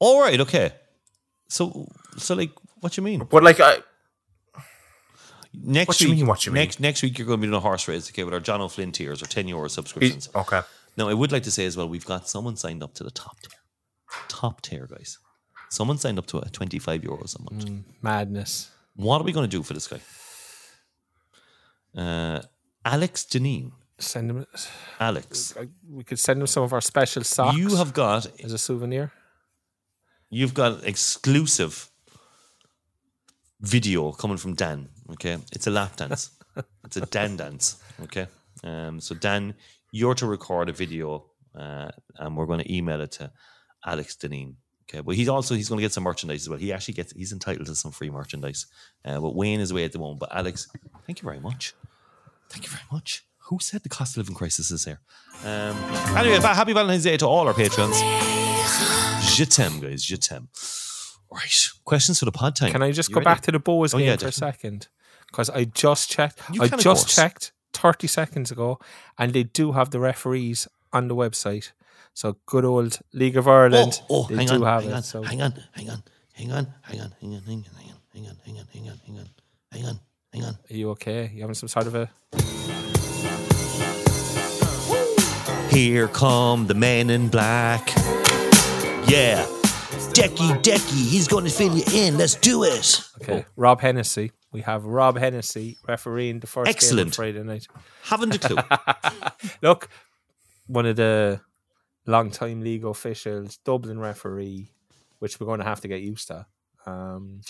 [0.00, 0.72] all right okay
[1.48, 3.78] so so like what do you mean But like, I,
[5.54, 6.62] Next What do you week, mean, what you mean?
[6.62, 8.60] next next week you're going to be doing a horse race, okay, with our John
[8.60, 10.28] O'Flynn tiers or ten euro subscriptions.
[10.34, 10.60] okay.
[10.96, 13.10] Now, I would like to say as well, we've got someone signed up to the
[13.10, 13.58] top tier,
[14.28, 15.18] top tier, guys.
[15.70, 17.64] Someone signed up to a twenty five euros a month.
[17.66, 18.70] Mm, madness.
[18.94, 20.00] What are we going to do for this guy?
[21.96, 22.42] Uh,
[22.84, 23.72] Alex Deneen.
[23.98, 24.46] Send them.
[25.00, 25.54] Alex,
[25.90, 27.56] We could send them some of our special socks.
[27.56, 29.12] you have got as a souvenir.
[30.30, 31.90] You've got exclusive
[33.60, 34.88] video coming from Dan.
[35.12, 36.30] Okay, it's a lap dance.
[36.84, 37.82] it's a Dan dance.
[38.02, 38.26] Okay,
[38.64, 39.54] um, so Dan,
[39.92, 43.32] you're to record a video, uh, and we're going to email it to
[43.84, 44.54] Alex Deneen.
[44.88, 46.58] Okay, but he's also he's going to get some merchandise as well.
[46.58, 48.66] He actually gets he's entitled to some free merchandise.
[49.04, 50.20] Uh, but Wayne is away at the moment.
[50.20, 50.68] But Alex,
[51.06, 51.74] thank you very much.
[52.48, 53.27] Thank you very much.
[53.48, 55.00] Who said the cost of living crisis is here?
[55.44, 55.76] Um,
[56.16, 57.96] anyway, happy Valentine's Day to all our patrons.
[59.34, 60.02] Je t'aime, guys.
[60.04, 60.48] Je t'aime.
[61.30, 61.68] Right.
[61.84, 62.72] Questions for the pod time.
[62.72, 63.24] Can I just You go ready?
[63.24, 64.88] back to the Bohs Oh, game yeah, for a second?
[65.28, 66.40] Because I just checked.
[66.52, 68.78] You I can, just checked 30 seconds ago,
[69.18, 71.72] and they do have the referees on the website.
[72.14, 74.00] So good old League of Ireland.
[74.10, 74.94] Oh, oh hang do on, have hang it.
[74.94, 76.02] on, so hang on, hang on,
[76.32, 78.88] hang on, hang on, hang on, hang on, hang on, hang on, hang on, hang
[78.88, 79.30] on, hang on,
[79.72, 80.00] hang on,
[80.32, 80.58] hang on.
[80.70, 81.30] are you okay?
[81.32, 82.10] You having some sort of a
[85.78, 87.86] Here come the man in black.
[89.06, 89.46] Yeah.
[90.12, 92.18] Decky, Decky, he's going to fill you in.
[92.18, 93.00] Let's do it.
[93.22, 93.46] okay?
[93.54, 94.32] Rob Hennessy.
[94.50, 97.14] We have Rob Hennessy refereeing the first game on Excellent.
[97.14, 97.68] Friday night.
[98.02, 99.48] Haven't a clue.
[99.62, 99.88] Look,
[100.66, 101.40] one of the
[102.06, 104.72] long-time league officials, Dublin referee,
[105.20, 106.44] which we're going to have to get used to.
[106.86, 107.42] Um,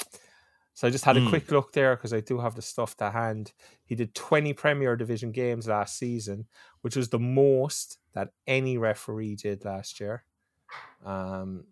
[0.74, 1.30] so I just had a Hmm.
[1.30, 3.52] quick look there because I do have the stuff to hand.
[3.86, 6.46] He did 20 Premier Division games last season,
[6.82, 10.24] which was the most that any referee did last year
[11.06, 11.62] um,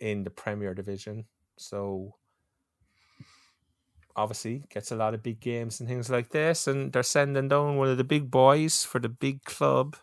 [0.00, 1.26] in the Premier Division.
[1.58, 2.14] So
[4.16, 7.76] obviously gets a lot of big games and things like this, and they're sending down
[7.76, 9.96] one of the big boys for the big club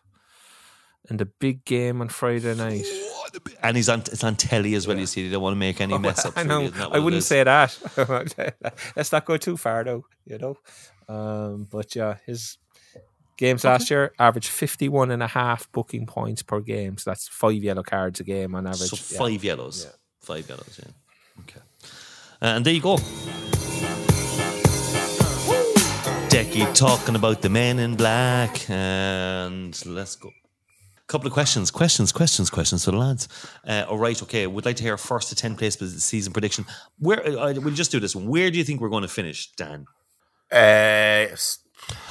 [1.10, 2.86] and the big game on Friday night.
[3.64, 4.99] and he's on it's on telly as well.
[4.99, 6.34] You see, they don't want to make any mess up.
[6.36, 6.61] I know.
[6.61, 7.76] Isn't that what I wouldn't say that.
[8.95, 10.56] Let's not go too far though, you know.
[11.07, 12.60] Um, but yeah, his
[13.40, 16.98] games last year averaged 51 and a half booking points per game.
[16.98, 18.90] So that's five yellow cards a game on average.
[18.91, 19.18] So Yeah.
[19.20, 19.88] five yellows.
[20.22, 20.91] Five yellows, yeah.
[21.44, 21.61] Okay.
[22.41, 22.98] Uh, and there you go.
[26.30, 28.70] Decky talking about the men in black.
[28.70, 30.32] And let's go.
[31.07, 33.28] Couple of questions, questions, questions, questions for the lads.
[33.68, 34.45] Uh, all right, okay.
[34.45, 36.66] We'd like to hear first to 10 place season prediction.
[36.99, 38.16] Where uh, We'll just do this.
[38.16, 39.86] Where do you think we're going to finish, Dan?
[40.52, 41.60] Uh, s-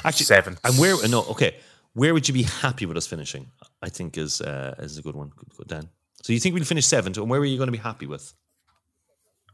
[0.03, 0.57] Actually, seven.
[0.63, 0.95] And where?
[1.07, 1.55] No, okay.
[1.93, 3.51] Where would you be happy with us finishing?
[3.81, 5.31] I think is uh, is a good one.
[5.35, 5.89] Good, good, Dan.
[6.21, 8.33] So you think we'll finish seventh, and where are you going to be happy with?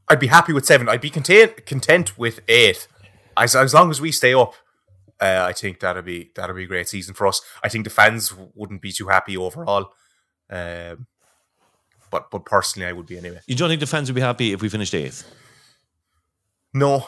[0.08, 0.90] I'd be happy with seven.
[0.90, 2.88] I'd be content content with eight,
[3.38, 4.54] as as long as we stay up.
[5.20, 7.42] Uh, I think that'll be that'll be a great season for us.
[7.64, 9.94] I think the fans wouldn't be too happy overall,
[10.50, 11.08] um,
[12.12, 13.40] but but personally, I would be anyway.
[13.48, 15.24] You don't think the fans would be happy if we finished eighth?
[16.74, 17.08] No,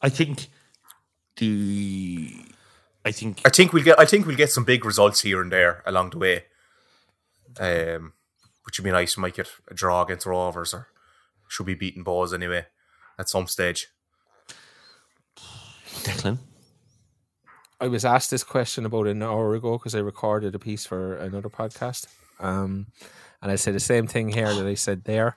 [0.00, 0.48] I think
[1.38, 2.44] the.
[3.04, 5.50] I think I think we'll get I think we'll get some big results here and
[5.50, 6.44] there along the way.
[7.58, 8.12] Um,
[8.64, 9.16] which would be nice.
[9.16, 10.88] We might get a draw against Rovers, or
[11.48, 12.66] should be beating balls anyway
[13.18, 13.88] at some stage.
[16.02, 16.38] Declan.
[17.80, 21.16] I was asked this question about an hour ago because I recorded a piece for
[21.16, 22.06] another podcast.
[22.40, 22.88] Um,
[23.40, 25.36] and I said the same thing here that I said there.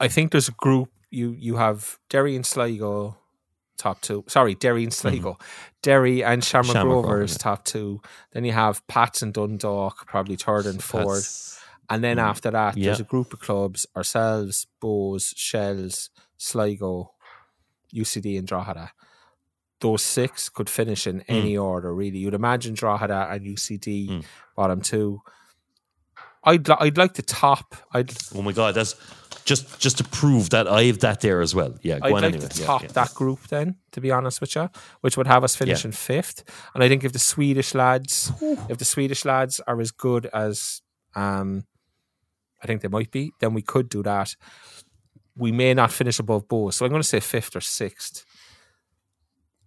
[0.00, 0.90] I think there's a group.
[1.10, 3.18] You you have Derry and Sligo
[3.82, 4.24] top two.
[4.28, 5.08] Sorry, Derry and mm-hmm.
[5.08, 5.38] Sligo.
[5.82, 7.38] Derry and Shamrock, Shamrock Rovers yeah.
[7.38, 8.00] top two.
[8.32, 11.06] Then you have Pats and Dundalk, probably third and fourth.
[11.06, 11.58] That's-
[11.90, 12.22] And then mm.
[12.22, 17.12] after that, there's a group of clubs: ourselves, Bohs, Shells, Sligo,
[17.94, 18.92] UCD, and Drogheda.
[19.80, 21.24] Those six could finish in mm.
[21.28, 22.18] any order, really.
[22.18, 24.24] You'd imagine Drogheda and UCD Mm.
[24.56, 25.20] bottom two.
[26.44, 27.74] I'd li- I'd like to top.
[27.92, 28.94] I'd Oh my god, that's
[29.44, 31.74] just just to prove that I have that there as well.
[31.82, 32.48] Yeah, go I'd on like anyway.
[32.48, 32.88] to Yeah, top yeah.
[32.92, 34.68] that group then, to be honest with you,
[35.00, 36.44] which would have us finishing fifth.
[36.74, 38.30] And I think if the Swedish lads,
[38.68, 40.82] if the Swedish lads are as good as
[41.14, 41.64] um,
[42.62, 44.34] I think they might be, then we could do that.
[45.36, 48.24] We may not finish above Bohs, so I'm going to say fifth or sixth.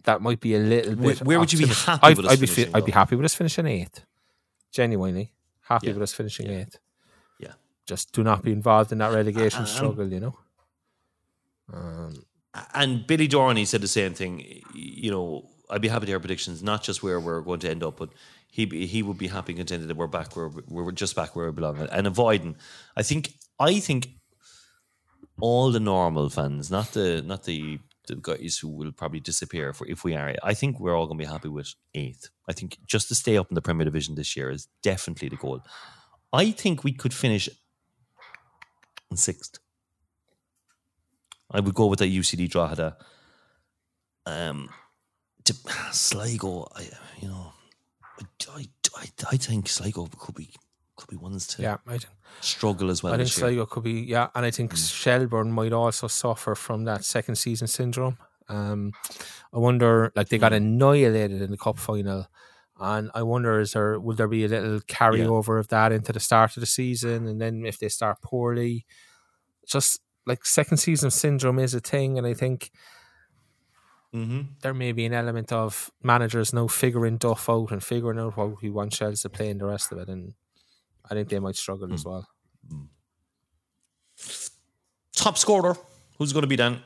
[0.03, 1.23] That might be a little Where- bit.
[1.25, 3.25] where would you be happy I'd, with us I'd be, fi- I'd be happy with
[3.25, 4.05] us finishing eighth.
[4.71, 5.93] Genuinely happy Yeah.
[5.93, 6.59] with us finishing Yeah.
[6.59, 6.77] eighth.
[7.85, 10.37] Just do not be involved in that relegation Um, struggle, you know.
[11.73, 12.23] Um,
[12.73, 14.63] And Billy Dorney said the same thing.
[14.73, 17.83] You know, I'd be happy to hear predictions, not just where we're going to end
[17.83, 18.09] up, but
[18.47, 21.47] he he would be happy and contented that we're back where we're just back where
[21.47, 22.55] we belong and avoiding.
[22.95, 24.07] I think I think
[25.41, 29.81] all the normal fans, not the not the the guys who will probably disappear if,
[29.87, 30.35] if we are.
[30.43, 32.29] I think we're all going to be happy with eighth.
[32.47, 35.35] I think just to stay up in the Premier Division this year is definitely the
[35.37, 35.61] goal.
[36.31, 37.49] I think we could finish
[39.11, 39.59] in sixth.
[41.51, 42.97] I would go with that UCD Drogheda.
[44.25, 44.69] Um,
[45.43, 45.53] to
[45.91, 46.89] Sligo, I
[47.21, 47.53] you know,
[48.53, 48.65] I,
[48.97, 50.49] I, I think Sligo could be
[50.95, 51.99] could be ones to yeah, I
[52.41, 53.13] struggle as well.
[53.13, 53.47] I think this year.
[53.49, 54.91] Sligo could be, yeah, and I think Mm.
[54.93, 58.17] Shelburne might also suffer from that second season syndrome.
[58.47, 58.93] Um,
[59.53, 60.57] I wonder, like they got Mm.
[60.57, 62.27] annihilated in the cup final,
[62.79, 66.19] and I wonder is there will there be a little carryover of that into the
[66.19, 68.85] start of the season, and then if they start poorly,
[69.67, 72.71] just like second season syndrome is a thing, and I think
[74.13, 74.41] Mm-hmm.
[74.61, 78.55] there may be an element of managers now figuring Duff out and figuring out how
[78.61, 80.35] he wants Shells to play in the rest of it, and
[81.09, 81.93] I think they might struggle Mm.
[81.95, 82.25] as well.
[85.13, 85.75] Top scorer,
[86.17, 86.81] who's going to be then?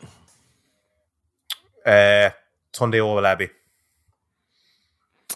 [1.86, 2.30] Uh,
[2.74, 3.50] Tunde Owolabi.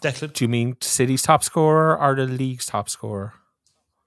[0.04, 0.32] Declan.
[0.32, 3.34] Do you mean City's top scorer or the league's top scorer?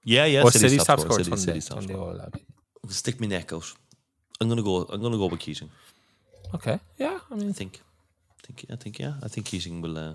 [0.04, 0.42] Yeah, yeah.
[0.42, 1.22] oh, City's, City's, top scorer.
[1.22, 1.36] scorer.
[1.36, 2.30] City- Tunde, City's top scorer.
[2.88, 3.72] Stick my neck out.
[4.40, 4.82] I'm gonna go.
[4.84, 5.70] I'm gonna go with Keating.
[6.54, 7.18] Okay, yeah.
[7.30, 7.82] I mean, I think.
[8.38, 8.66] I think.
[8.70, 8.98] I think.
[8.98, 9.14] Yeah.
[9.22, 9.98] I think Keating will.
[9.98, 10.14] Uh,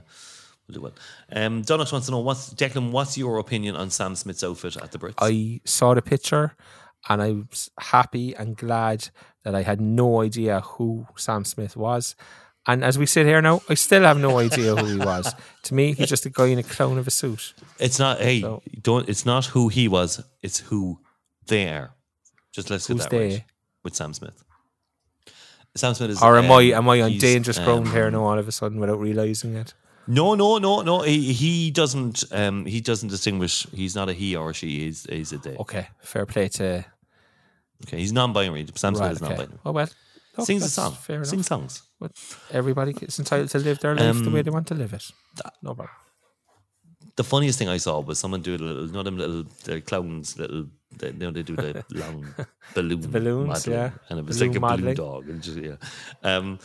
[0.68, 0.94] will do well.
[1.32, 2.92] Um, Donald wants to know what's Declan.
[2.92, 5.16] What's your opinion on Sam Smith's outfit at the Brits?
[5.20, 6.56] I saw the picture
[7.10, 9.10] and I was happy and glad
[9.44, 12.16] that I had no idea who Sam Smith was.
[12.66, 15.34] And as we sit here now, I still have no idea who he was.
[15.64, 17.54] to me, he's just a guy in a clone of a suit.
[17.80, 18.20] It's not.
[18.20, 19.10] Hey, So- don't.
[19.10, 20.24] It's not who he was.
[20.42, 21.00] It's who
[21.48, 21.94] they are.
[22.54, 23.30] Just let's get that they?
[23.30, 23.44] right
[23.84, 24.44] with Sam Smith.
[25.76, 26.22] Sam Smith is.
[26.22, 28.52] Or am um, I am I on dangerous ground um, here now all of a
[28.52, 29.74] sudden without realizing it?
[30.06, 31.02] No, no, no, no.
[31.02, 32.24] He, he doesn't.
[32.32, 33.66] Um, he doesn't distinguish.
[33.74, 34.86] He's not a he or a she.
[34.86, 35.56] He's, he's a they.
[35.56, 36.86] Okay, fair play to
[37.86, 38.68] Okay, he's non-binary.
[38.76, 39.30] Sam Smith is Okay.
[39.30, 39.60] non-binary.
[39.66, 39.90] Oh well,
[40.38, 40.98] Look, Sings a song.
[41.24, 41.84] Sings songs.
[42.00, 42.12] But
[42.52, 45.06] everybody is entitled to live their life the way Um, they want to live it.
[45.62, 45.90] No problem.
[47.16, 49.82] The funniest thing I saw was someone do a little, you know, them little the
[49.82, 50.66] clowns, little,
[50.98, 52.26] they, you know, they do the long
[52.74, 53.92] balloon, balloons, modelling, yeah.
[54.10, 54.96] and it was Balloon like a modelling.
[54.96, 55.76] balloon dog, and just yeah.
[56.24, 56.58] Um,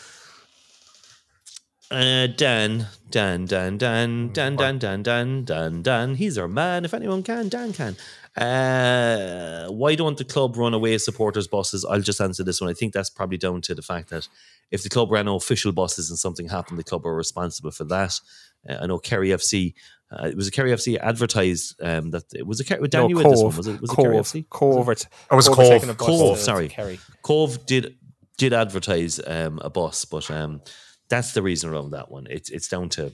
[1.91, 6.15] uh, Dan, Dan, Dan, Dan, Dan, Dan, Dan, Dan, Dan, Dan.
[6.15, 6.85] He's our man.
[6.87, 7.97] If anyone can, Dan can.
[8.41, 11.85] Uh, why don't the club run away supporters buses?
[11.85, 12.71] I'll just answer this one.
[12.71, 14.29] I think that's probably down to the fact that
[14.71, 18.21] if the club ran official buses and something happened, the club are responsible for that.
[18.69, 19.75] Uh, I know Kerry FC.
[20.11, 22.87] Uh, it was a Kerry FC advertised um, that it was a Kerry.
[22.89, 23.57] Dan, no, you Cobh, this one.
[23.57, 23.81] Was it?
[23.81, 24.45] Was it Cobh, Kerry FC?
[24.51, 25.07] Covert.
[25.31, 25.73] I was Covert Cobh.
[25.73, 26.69] taking a bus Cobh, to- to sorry.
[26.69, 27.01] Kerry.
[27.23, 27.97] Cobh did
[28.37, 30.63] did advertise um, a bus, but um,
[31.09, 32.27] that's the reason around that one.
[32.31, 33.13] It's it's down to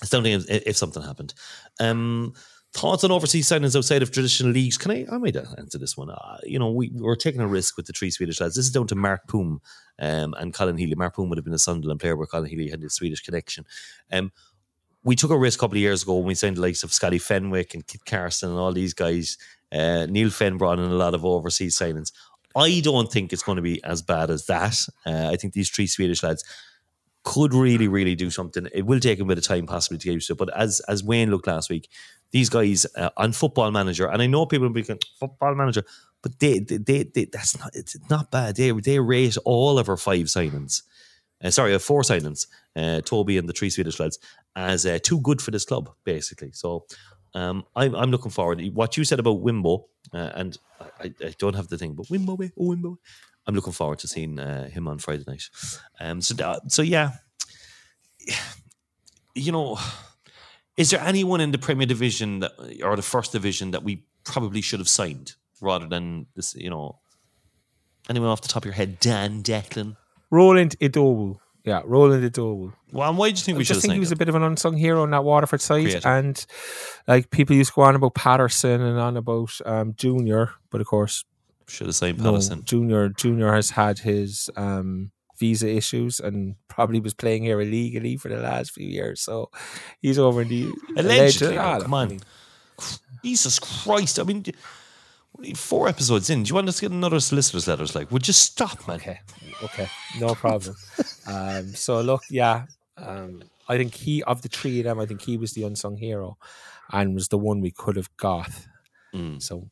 [0.00, 1.34] it's down to if, if something happened.
[1.80, 2.34] Um,
[2.74, 4.78] thoughts on overseas signings outside of traditional leagues?
[4.78, 5.06] Can I?
[5.10, 6.10] I might answer this one.
[6.10, 8.56] Uh, you know, we we're taking a risk with the three Swedish lads.
[8.56, 9.60] This is down to Mart Poom
[9.98, 10.94] um, and Colin Healy.
[10.94, 13.64] Mart Poom would have been a Sunderland player, where Colin Healy had the Swedish connection.
[14.10, 14.32] Um,
[15.04, 16.92] we took a risk a couple of years ago when we signed the likes of
[16.92, 19.36] Scotty Fenwick and Kit Carson and all these guys.
[19.72, 22.12] Uh, Neale Fenn brought in a lot of overseas signings.
[22.54, 24.76] I don't think it's going to be as bad as that.
[25.06, 26.44] Uh, I think these three Swedish lads
[27.24, 28.66] could really, really do something.
[28.74, 30.38] It will take a bit of time possibly to get used to it.
[30.38, 31.88] But as as Wayne looked last week,
[32.32, 35.84] these guys uh, on Football Manager, and I know people will be going, Football Manager,
[36.22, 38.56] but they, they, they, they that's not it's not bad.
[38.56, 40.82] They they rate all of our five signings.
[41.44, 42.46] Uh, sorry, four signings,
[42.76, 44.18] uh, Toby and the three Swedish lads,
[44.54, 46.52] as uh, too good for this club, basically.
[46.52, 46.86] So
[47.34, 48.62] um, I'm, I'm looking forward.
[48.74, 49.84] What you said about Winbo,
[50.14, 52.96] uh, and I, I- I don't have the thing, but Winbo, eh, oh Winbo.
[53.46, 55.42] I'm looking forward to seeing uh, him on Friday night.
[56.00, 57.12] Um, so, that- so yeah,
[59.34, 59.78] you know,
[60.76, 62.52] is there anyone in the Premier Division that,
[62.82, 66.54] or the First Division that we probably should have signed rather than this?
[66.54, 66.98] You know,
[68.08, 69.00] anyone off the top of your head?
[69.00, 69.96] Dan Declan.
[70.30, 71.38] Roland Idowu.
[71.64, 72.72] Yeah, Roland Idowu.
[72.90, 74.16] Well, and why do you think I we should have just think he was him?
[74.16, 76.06] a bit of an unsung hero on that Waterford side, Creative.
[76.06, 76.44] and
[77.06, 80.86] like people used to go on about Patterson and on about um, Junior, but of
[80.88, 81.24] course,
[81.72, 87.14] Should have signed no, Junior Junior has had his um, visa issues and probably was
[87.14, 89.50] playing here illegally for the last few years, so
[90.02, 92.06] he's over in the Allegedly, Ah, come on.
[92.06, 92.20] I mean,
[93.24, 94.20] Jesus Christ!
[94.20, 94.44] I mean,
[95.54, 97.94] four episodes in, do you want us to get another solicitor's letters?
[97.94, 98.96] Like, would you stop, man?
[98.96, 99.20] Okay,
[99.64, 99.88] okay,
[100.20, 100.76] no problem.
[101.26, 102.66] um, so look, yeah,
[102.98, 105.96] um, I think he of the three of them, I think he was the unsung
[105.96, 106.36] hero,
[106.92, 108.50] and was the one we could have got.
[109.14, 109.40] Mm.
[109.42, 109.70] So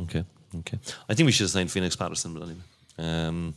[0.00, 0.24] Okay,
[0.58, 0.78] okay.
[1.08, 2.60] I think we should have signed Phoenix Patterson, but anyway.
[2.98, 3.54] Um,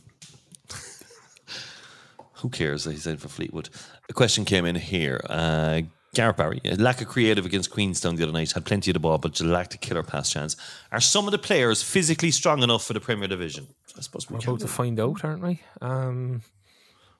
[2.34, 3.68] who cares that he signed for Fleetwood?
[4.08, 5.20] A question came in here.
[5.28, 5.82] Uh,
[6.14, 9.18] Gareth Barry, lack of creative against Queenstown the other night, had plenty of the ball,
[9.18, 10.56] but just lacked a killer pass chance.
[10.90, 13.66] Are some of the players physically strong enough for the Premier Division?
[13.96, 15.60] I suppose we we're about to find out, aren't we?
[15.82, 16.42] Um,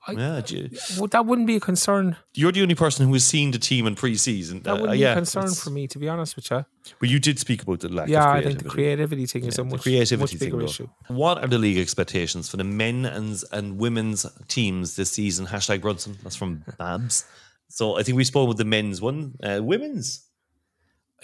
[0.07, 2.15] Yeah, do you- well, that wouldn't be a concern.
[2.33, 4.61] you're the only person who has seen the team in pre-season.
[4.63, 6.65] That Uh, wouldn't be yeah, a concern for me, to be honest with you.
[6.99, 8.13] But you did speak about the lack of creativity.
[8.13, 10.87] Yeah, I think the creativity thing is Yeah, a the much, creativity much bigger issue.
[11.09, 15.47] What are the league expectations for the men and and women's teams this season?
[15.47, 16.17] Hashtag Brunson.
[16.23, 17.25] That's from Babs.
[17.67, 19.35] So I think we spoke with the men's one.
[19.43, 20.21] Uh, women's.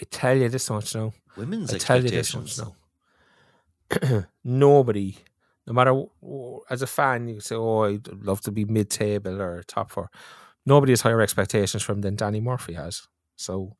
[0.00, 1.12] I tell you this much now.
[1.36, 2.58] Women's I tell you this expectations.
[2.58, 2.68] much
[4.12, 4.26] now.
[4.44, 5.16] Nobody,
[5.66, 6.02] no matter
[6.70, 10.10] as a fan, you say, "Oh, I'd love to be mid-table or top four.
[10.66, 13.08] Nobody has higher expectations from than Danny Murphy has.
[13.36, 13.76] So,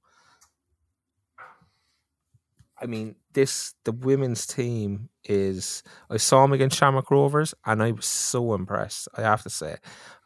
[2.80, 5.82] I mean, this the women's team is.
[6.10, 9.08] I saw him against Shamrock Rovers, and I was so impressed.
[9.16, 9.76] I have to say,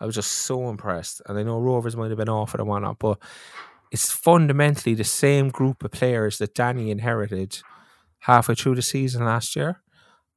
[0.00, 1.22] I was just so impressed.
[1.26, 3.18] And I know Rovers might have been off it and whatnot, but
[3.92, 7.60] it's fundamentally the same group of players that Danny inherited
[8.20, 9.82] halfway through the season last year,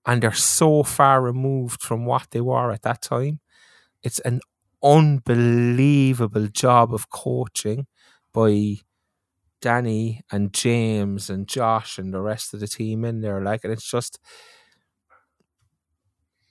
[0.05, 3.39] and they're so far removed from what they were at that time.
[4.03, 4.41] It's an
[4.83, 7.87] unbelievable job of coaching
[8.33, 8.77] by
[9.61, 13.41] Danny and James and Josh and the rest of the team in there.
[13.41, 14.19] Like, and it's just,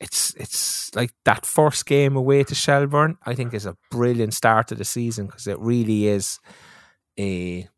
[0.01, 3.17] it's it's like that first game away to Shelburne.
[3.25, 6.39] I think is a brilliant start to the season because it really is
[7.19, 7.69] a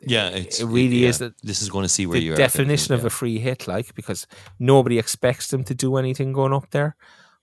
[0.00, 2.36] Yeah, it's, it really yeah, is the- This is going to see where the you're.
[2.36, 4.26] definition at, of a free hit, like because
[4.58, 6.96] nobody expects them to do anything going up there.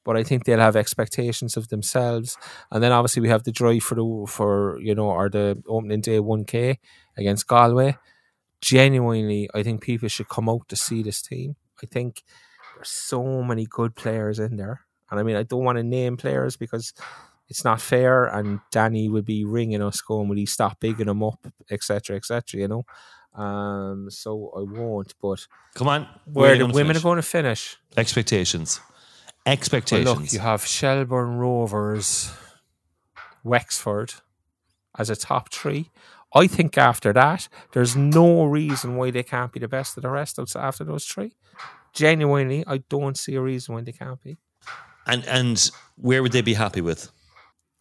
[0.05, 2.37] But I think they'll have expectations of themselves,
[2.71, 6.01] and then obviously we have the drive for the for you know or the opening
[6.01, 6.79] day one k
[7.17, 7.97] against Galway.
[8.61, 11.55] Genuinely, I think people should come out to see this team.
[11.83, 12.23] I think
[12.75, 16.17] there's so many good players in there, and I mean I don't want to name
[16.17, 16.93] players because
[17.47, 21.23] it's not fair, and Danny would be ringing us, going, "Will he stop bigging them
[21.23, 22.85] up, etc., etc." You know.
[23.33, 25.13] Um, so I won't.
[25.21, 26.97] But Come on, where the women finish?
[26.97, 27.77] are going to finish?
[27.97, 28.79] Expectations.
[29.45, 30.05] Well, Expectations.
[30.21, 32.31] look, you have Shelburne Rovers,
[33.43, 34.13] Wexford
[34.97, 35.91] as a top three.
[36.33, 40.09] I think after that, there's no reason why they can't be the best of the
[40.09, 41.35] rest of- after those three.
[41.93, 44.37] Genuinely, I don't see a reason why they can't be.
[45.07, 47.11] And and where would they be happy with?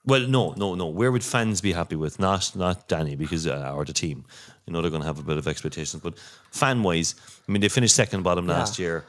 [0.06, 0.86] Well, no, no, no.
[0.86, 2.18] Where would fans be happy with?
[2.18, 4.24] Not not Danny because uh, or the team.
[4.66, 6.18] You know they're going to have a bit of expectations, but
[6.50, 7.14] fan wise,
[7.48, 9.04] I mean they finished second bottom last year.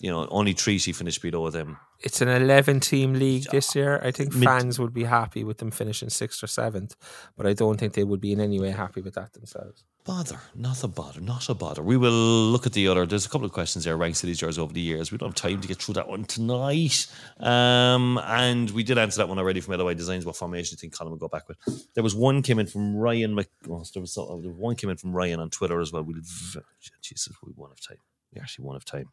[0.00, 1.76] You know, only Treaty finished below them.
[2.02, 4.00] It's an 11 team league this year.
[4.02, 6.96] I think fans would be happy with them finishing sixth or seventh,
[7.36, 9.84] but I don't think they would be in any way happy with that themselves.
[10.06, 11.82] Bother, not a bother, not a bother.
[11.82, 13.04] We will look at the other.
[13.04, 15.12] There's a couple of questions there, ranked cities yours over the years.
[15.12, 17.06] We don't have time to get through that one tonight.
[17.38, 20.24] Um, and we did answer that one already from LOI Designs.
[20.24, 21.58] What formation do you think Colin will go back with?
[21.92, 23.34] There was one came in from Ryan.
[23.34, 26.02] Mc, oh, there was was one came in from Ryan on Twitter as well.
[26.02, 26.14] We
[27.02, 28.02] Jesus, we won't have time.
[28.34, 29.10] We actually won't have time.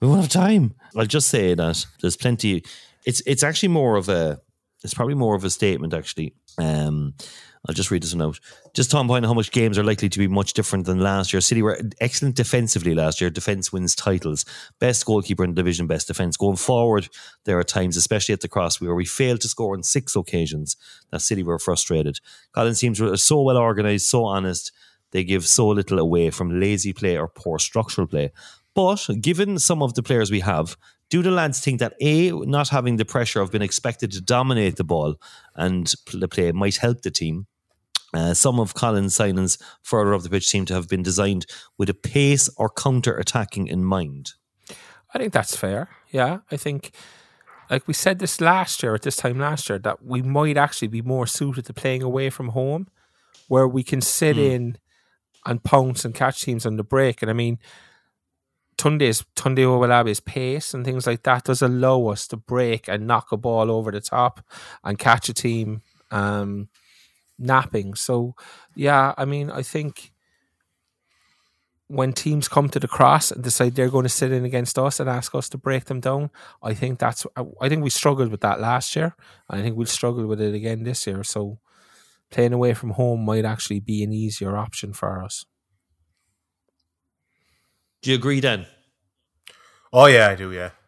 [0.00, 0.74] We won't have time.
[0.96, 2.64] I'll just say that there's plenty.
[3.06, 4.40] It's it's actually more of a.
[4.82, 6.34] It's probably more of a statement actually.
[6.58, 7.14] Um,
[7.66, 8.38] I'll just read this out.
[8.74, 11.40] Just Tom pointing how much games are likely to be much different than last year.
[11.40, 13.30] City were excellent defensively last year.
[13.30, 14.44] Defense wins titles.
[14.80, 16.36] Best goalkeeper in the division, best defense.
[16.36, 17.08] Going forward,
[17.44, 20.76] there are times, especially at the cross, where we failed to score on six occasions.
[21.10, 22.20] That City were frustrated.
[22.54, 24.70] Colin's were so well organised, so honest.
[25.12, 28.32] They give so little away from lazy play or poor structural play.
[28.74, 30.76] But given some of the players we have,
[31.10, 34.76] do the lads think that A, not having the pressure of being expected to dominate
[34.76, 35.16] the ball
[35.54, 37.46] and the play might help the team?
[38.12, 41.46] Uh, some of Colin's signings further up the pitch seem to have been designed
[41.78, 44.32] with a pace or counter attacking in mind.
[45.12, 45.88] I think that's fair.
[46.10, 46.92] Yeah, I think,
[47.70, 50.88] like we said this last year at this time last year, that we might actually
[50.88, 52.88] be more suited to playing away from home,
[53.48, 54.50] where we can sit Mm.
[54.50, 54.78] in
[55.46, 57.20] and pounce and catch teams on the break.
[57.20, 57.58] And I mean,
[58.76, 63.32] Tunde's Tunde Owolabi's pace and things like that does allow us to break and knock
[63.32, 64.40] a ball over the top
[64.82, 66.68] and catch a team um,
[67.38, 67.94] napping.
[67.94, 68.34] So,
[68.74, 70.12] yeah, I mean, I think
[71.88, 75.00] when teams come to the cross and decide they're going to sit in against us
[75.00, 76.30] and ask us to break them down,
[76.62, 77.26] I think that's
[77.60, 79.14] I think we struggled with that last year,
[79.48, 81.22] and I think we'll struggle with it again this year.
[81.22, 81.58] So
[82.30, 85.44] playing away from home might actually be an easier option for us.
[88.04, 88.66] Do you agree, Dan?
[89.90, 90.52] Oh yeah, I do.
[90.52, 90.70] Yeah.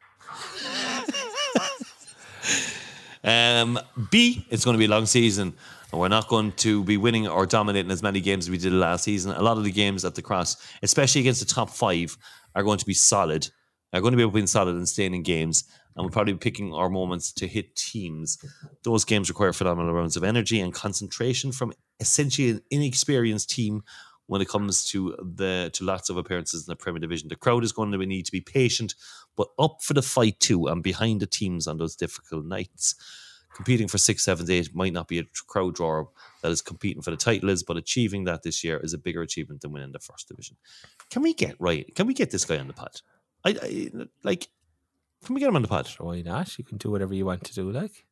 [3.24, 3.80] Um,
[4.12, 5.52] B, it's going to be a long season.
[5.90, 8.72] And we're not going to be winning or dominating as many games as we did
[8.72, 9.32] last season.
[9.32, 12.16] A lot of the games at the cross, especially against the top five,
[12.54, 13.48] are going to be solid.
[13.92, 15.64] Are going to be able to be solid and staying in games.
[15.96, 18.38] And we'll probably be picking our moments to hit teams.
[18.84, 23.82] Those games require phenomenal amounts of energy and concentration from essentially an inexperienced team
[24.26, 27.28] when it comes to the to lots of appearances in the Premier Division.
[27.28, 28.94] The crowd is going to We need to be patient,
[29.36, 32.94] but up for the fight too, and behind the teams on those difficult nights.
[33.54, 36.10] Competing for six, seven, eight might not be a crowd drawer
[36.42, 39.22] that is competing for the title is, but achieving that this year is a bigger
[39.22, 40.58] achievement than winning the first division.
[41.08, 41.90] Can we get right?
[41.94, 43.00] Can we get this guy on the pod?
[43.46, 43.90] I, I
[44.22, 44.48] like.
[45.24, 45.88] Can we get him on the pod?
[45.98, 46.58] Why not?
[46.58, 47.70] You can do whatever you want to do.
[47.70, 48.04] Like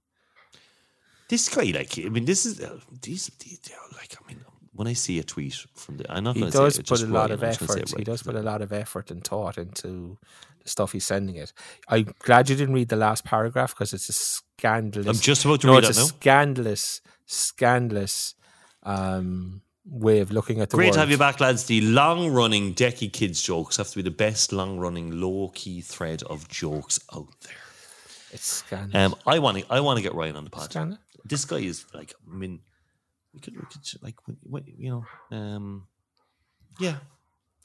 [1.29, 3.61] This guy, like, I mean, this is uh, these, these
[3.93, 4.17] like.
[4.19, 4.43] I mean,
[4.75, 6.87] when I see a tweet from the, I'm not he going to does say it,
[6.89, 7.93] put a lot of I'm just gonna say effort.
[7.93, 10.19] it He does put a lot of effort and thought into
[10.63, 11.53] the stuff he's sending it.
[11.89, 15.07] I'm glad you didn't read the last paragraph because it's a scandalous.
[15.17, 16.07] I'm just about to no, read it's that a now.
[16.09, 18.35] scandalous, scandalous
[18.83, 20.95] um, way of looking at the Great world.
[20.95, 21.65] to have you back, lads.
[21.65, 25.81] The long running Decky Kids jokes have to be the best long running low key
[25.81, 27.53] thread of jokes out there.
[28.33, 29.13] It's scandalous.
[29.13, 30.71] Um, I want to, I want to get Ryan on the pod.
[30.71, 32.61] Scandal- This guy is like, I mean,
[33.35, 35.87] we could, we could like, what, you know, um,
[36.79, 36.97] yeah,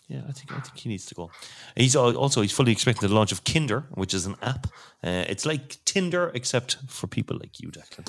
[0.07, 0.21] yeah.
[0.27, 1.31] I think, I think he needs to go.
[1.75, 4.67] He's also he's fully expecting the launch of Kinder, which is an app.
[5.03, 8.07] Uh, it's like Tinder except for people like you, Declan.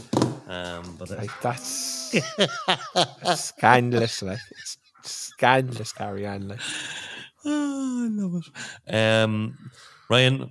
[0.48, 2.12] Um, but uh, like that's,
[3.22, 4.22] that's scandalous.
[4.22, 5.92] Like it's scandalous.
[5.92, 6.48] Carry on.
[6.48, 6.60] Like
[7.44, 8.42] Oh, I love
[8.86, 8.94] it.
[8.94, 9.56] Um,
[10.10, 10.50] Ryan,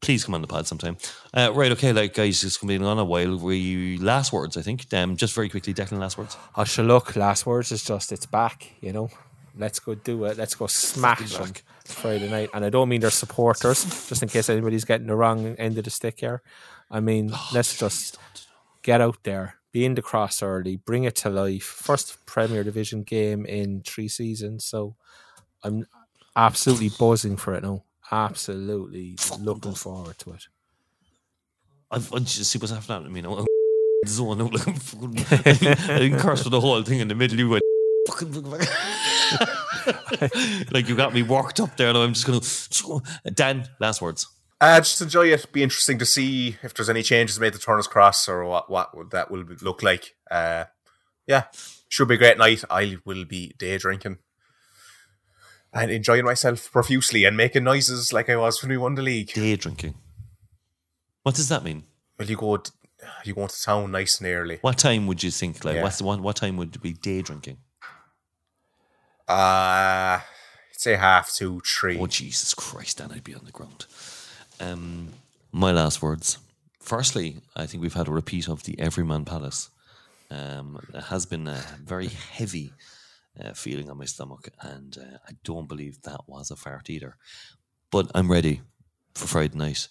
[0.00, 0.96] please come on the pod sometime.
[1.34, 3.36] Uh, right, okay, like guys, it's been on a while.
[3.36, 4.92] We last words, I think.
[4.94, 6.36] Um, just very quickly, Declan, last words.
[6.56, 7.16] I shall look.
[7.16, 8.72] Last words is just it's back.
[8.80, 9.10] You know,
[9.56, 10.36] let's go do it.
[10.38, 11.52] Let's go smash them
[11.84, 12.50] Friday night.
[12.54, 15.84] And I don't mean their supporters, just in case anybody's getting the wrong end of
[15.84, 16.42] the stick here.
[16.90, 18.18] I mean, let's just
[18.82, 21.62] get out there, be in the cross early, bring it to life.
[21.62, 24.96] First Premier Division game in three seasons, so
[25.62, 25.86] I'm
[26.34, 27.84] absolutely buzzing for it now.
[28.10, 30.48] Absolutely looking forward to it.
[31.90, 33.06] I've, I just see what's happening.
[33.06, 33.46] I mean, I'm
[34.06, 35.18] zone out like I'm fucking-
[35.90, 37.38] I didn't curse for the whole thing in the middle.
[37.38, 37.62] You went,
[38.08, 38.32] fucking,
[40.72, 41.88] like you got me worked up there.
[41.88, 42.40] And I'm just gonna.
[43.32, 44.26] Dan, last words.
[44.60, 45.50] Uh, just enjoy it.
[45.52, 49.10] Be interesting to see if there's any changes made to Turner's Cross or what what
[49.10, 50.14] that will look like.
[50.30, 50.64] Uh,
[51.26, 51.44] yeah,
[51.88, 52.62] should be a great night.
[52.68, 54.18] I will be day drinking
[55.72, 59.32] and enjoying myself profusely and making noises like I was when we won the league.
[59.32, 59.94] Day drinking.
[61.22, 61.84] What does that mean?
[62.18, 62.62] Well, you go
[63.24, 64.58] you go to town nice and early.
[64.60, 65.64] What time would you think?
[65.64, 65.82] Like, Yeah.
[65.82, 66.22] what's the one?
[66.22, 67.58] What time would be day drinking?
[69.28, 70.20] Uh
[70.72, 71.98] say half two, three.
[71.98, 72.98] Oh Jesus Christ!
[72.98, 73.86] Then I'd be on the ground.
[74.58, 75.10] Um,
[75.52, 76.38] my last words.
[76.80, 79.70] Firstly, I think we've had a repeat of the Everyman Palace.
[80.30, 82.72] Um, it has been a very heavy
[83.38, 87.16] uh, feeling on my stomach, and uh, I don't believe that was a fart either.
[87.90, 88.62] But I'm ready
[89.14, 89.88] for Friday night.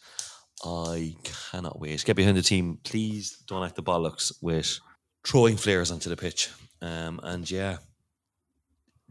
[0.63, 2.03] I cannot wait.
[2.03, 2.79] Get behind the team.
[2.83, 4.79] Please don't act the bollocks with
[5.25, 6.49] throwing flares onto the pitch.
[6.81, 7.77] Um, and yeah,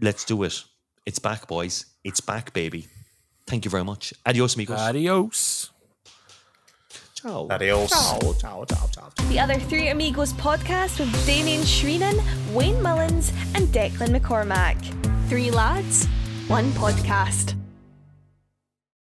[0.00, 0.62] let's do it.
[1.06, 1.86] It's back, boys.
[2.05, 2.86] It's back, baby.
[3.46, 4.12] Thank you very much.
[4.26, 4.78] Adios, amigos.
[4.78, 5.70] Adios.
[7.20, 7.48] Ciao.
[7.50, 7.90] Adios.
[7.90, 9.10] Ciao, ciao, ciao, ciao.
[9.28, 12.16] The other Three Amigos podcast with Damien Shreenan,
[12.54, 14.78] Wayne Mullins, and Declan McCormack.
[15.28, 16.06] Three lads,
[16.46, 17.57] one podcast.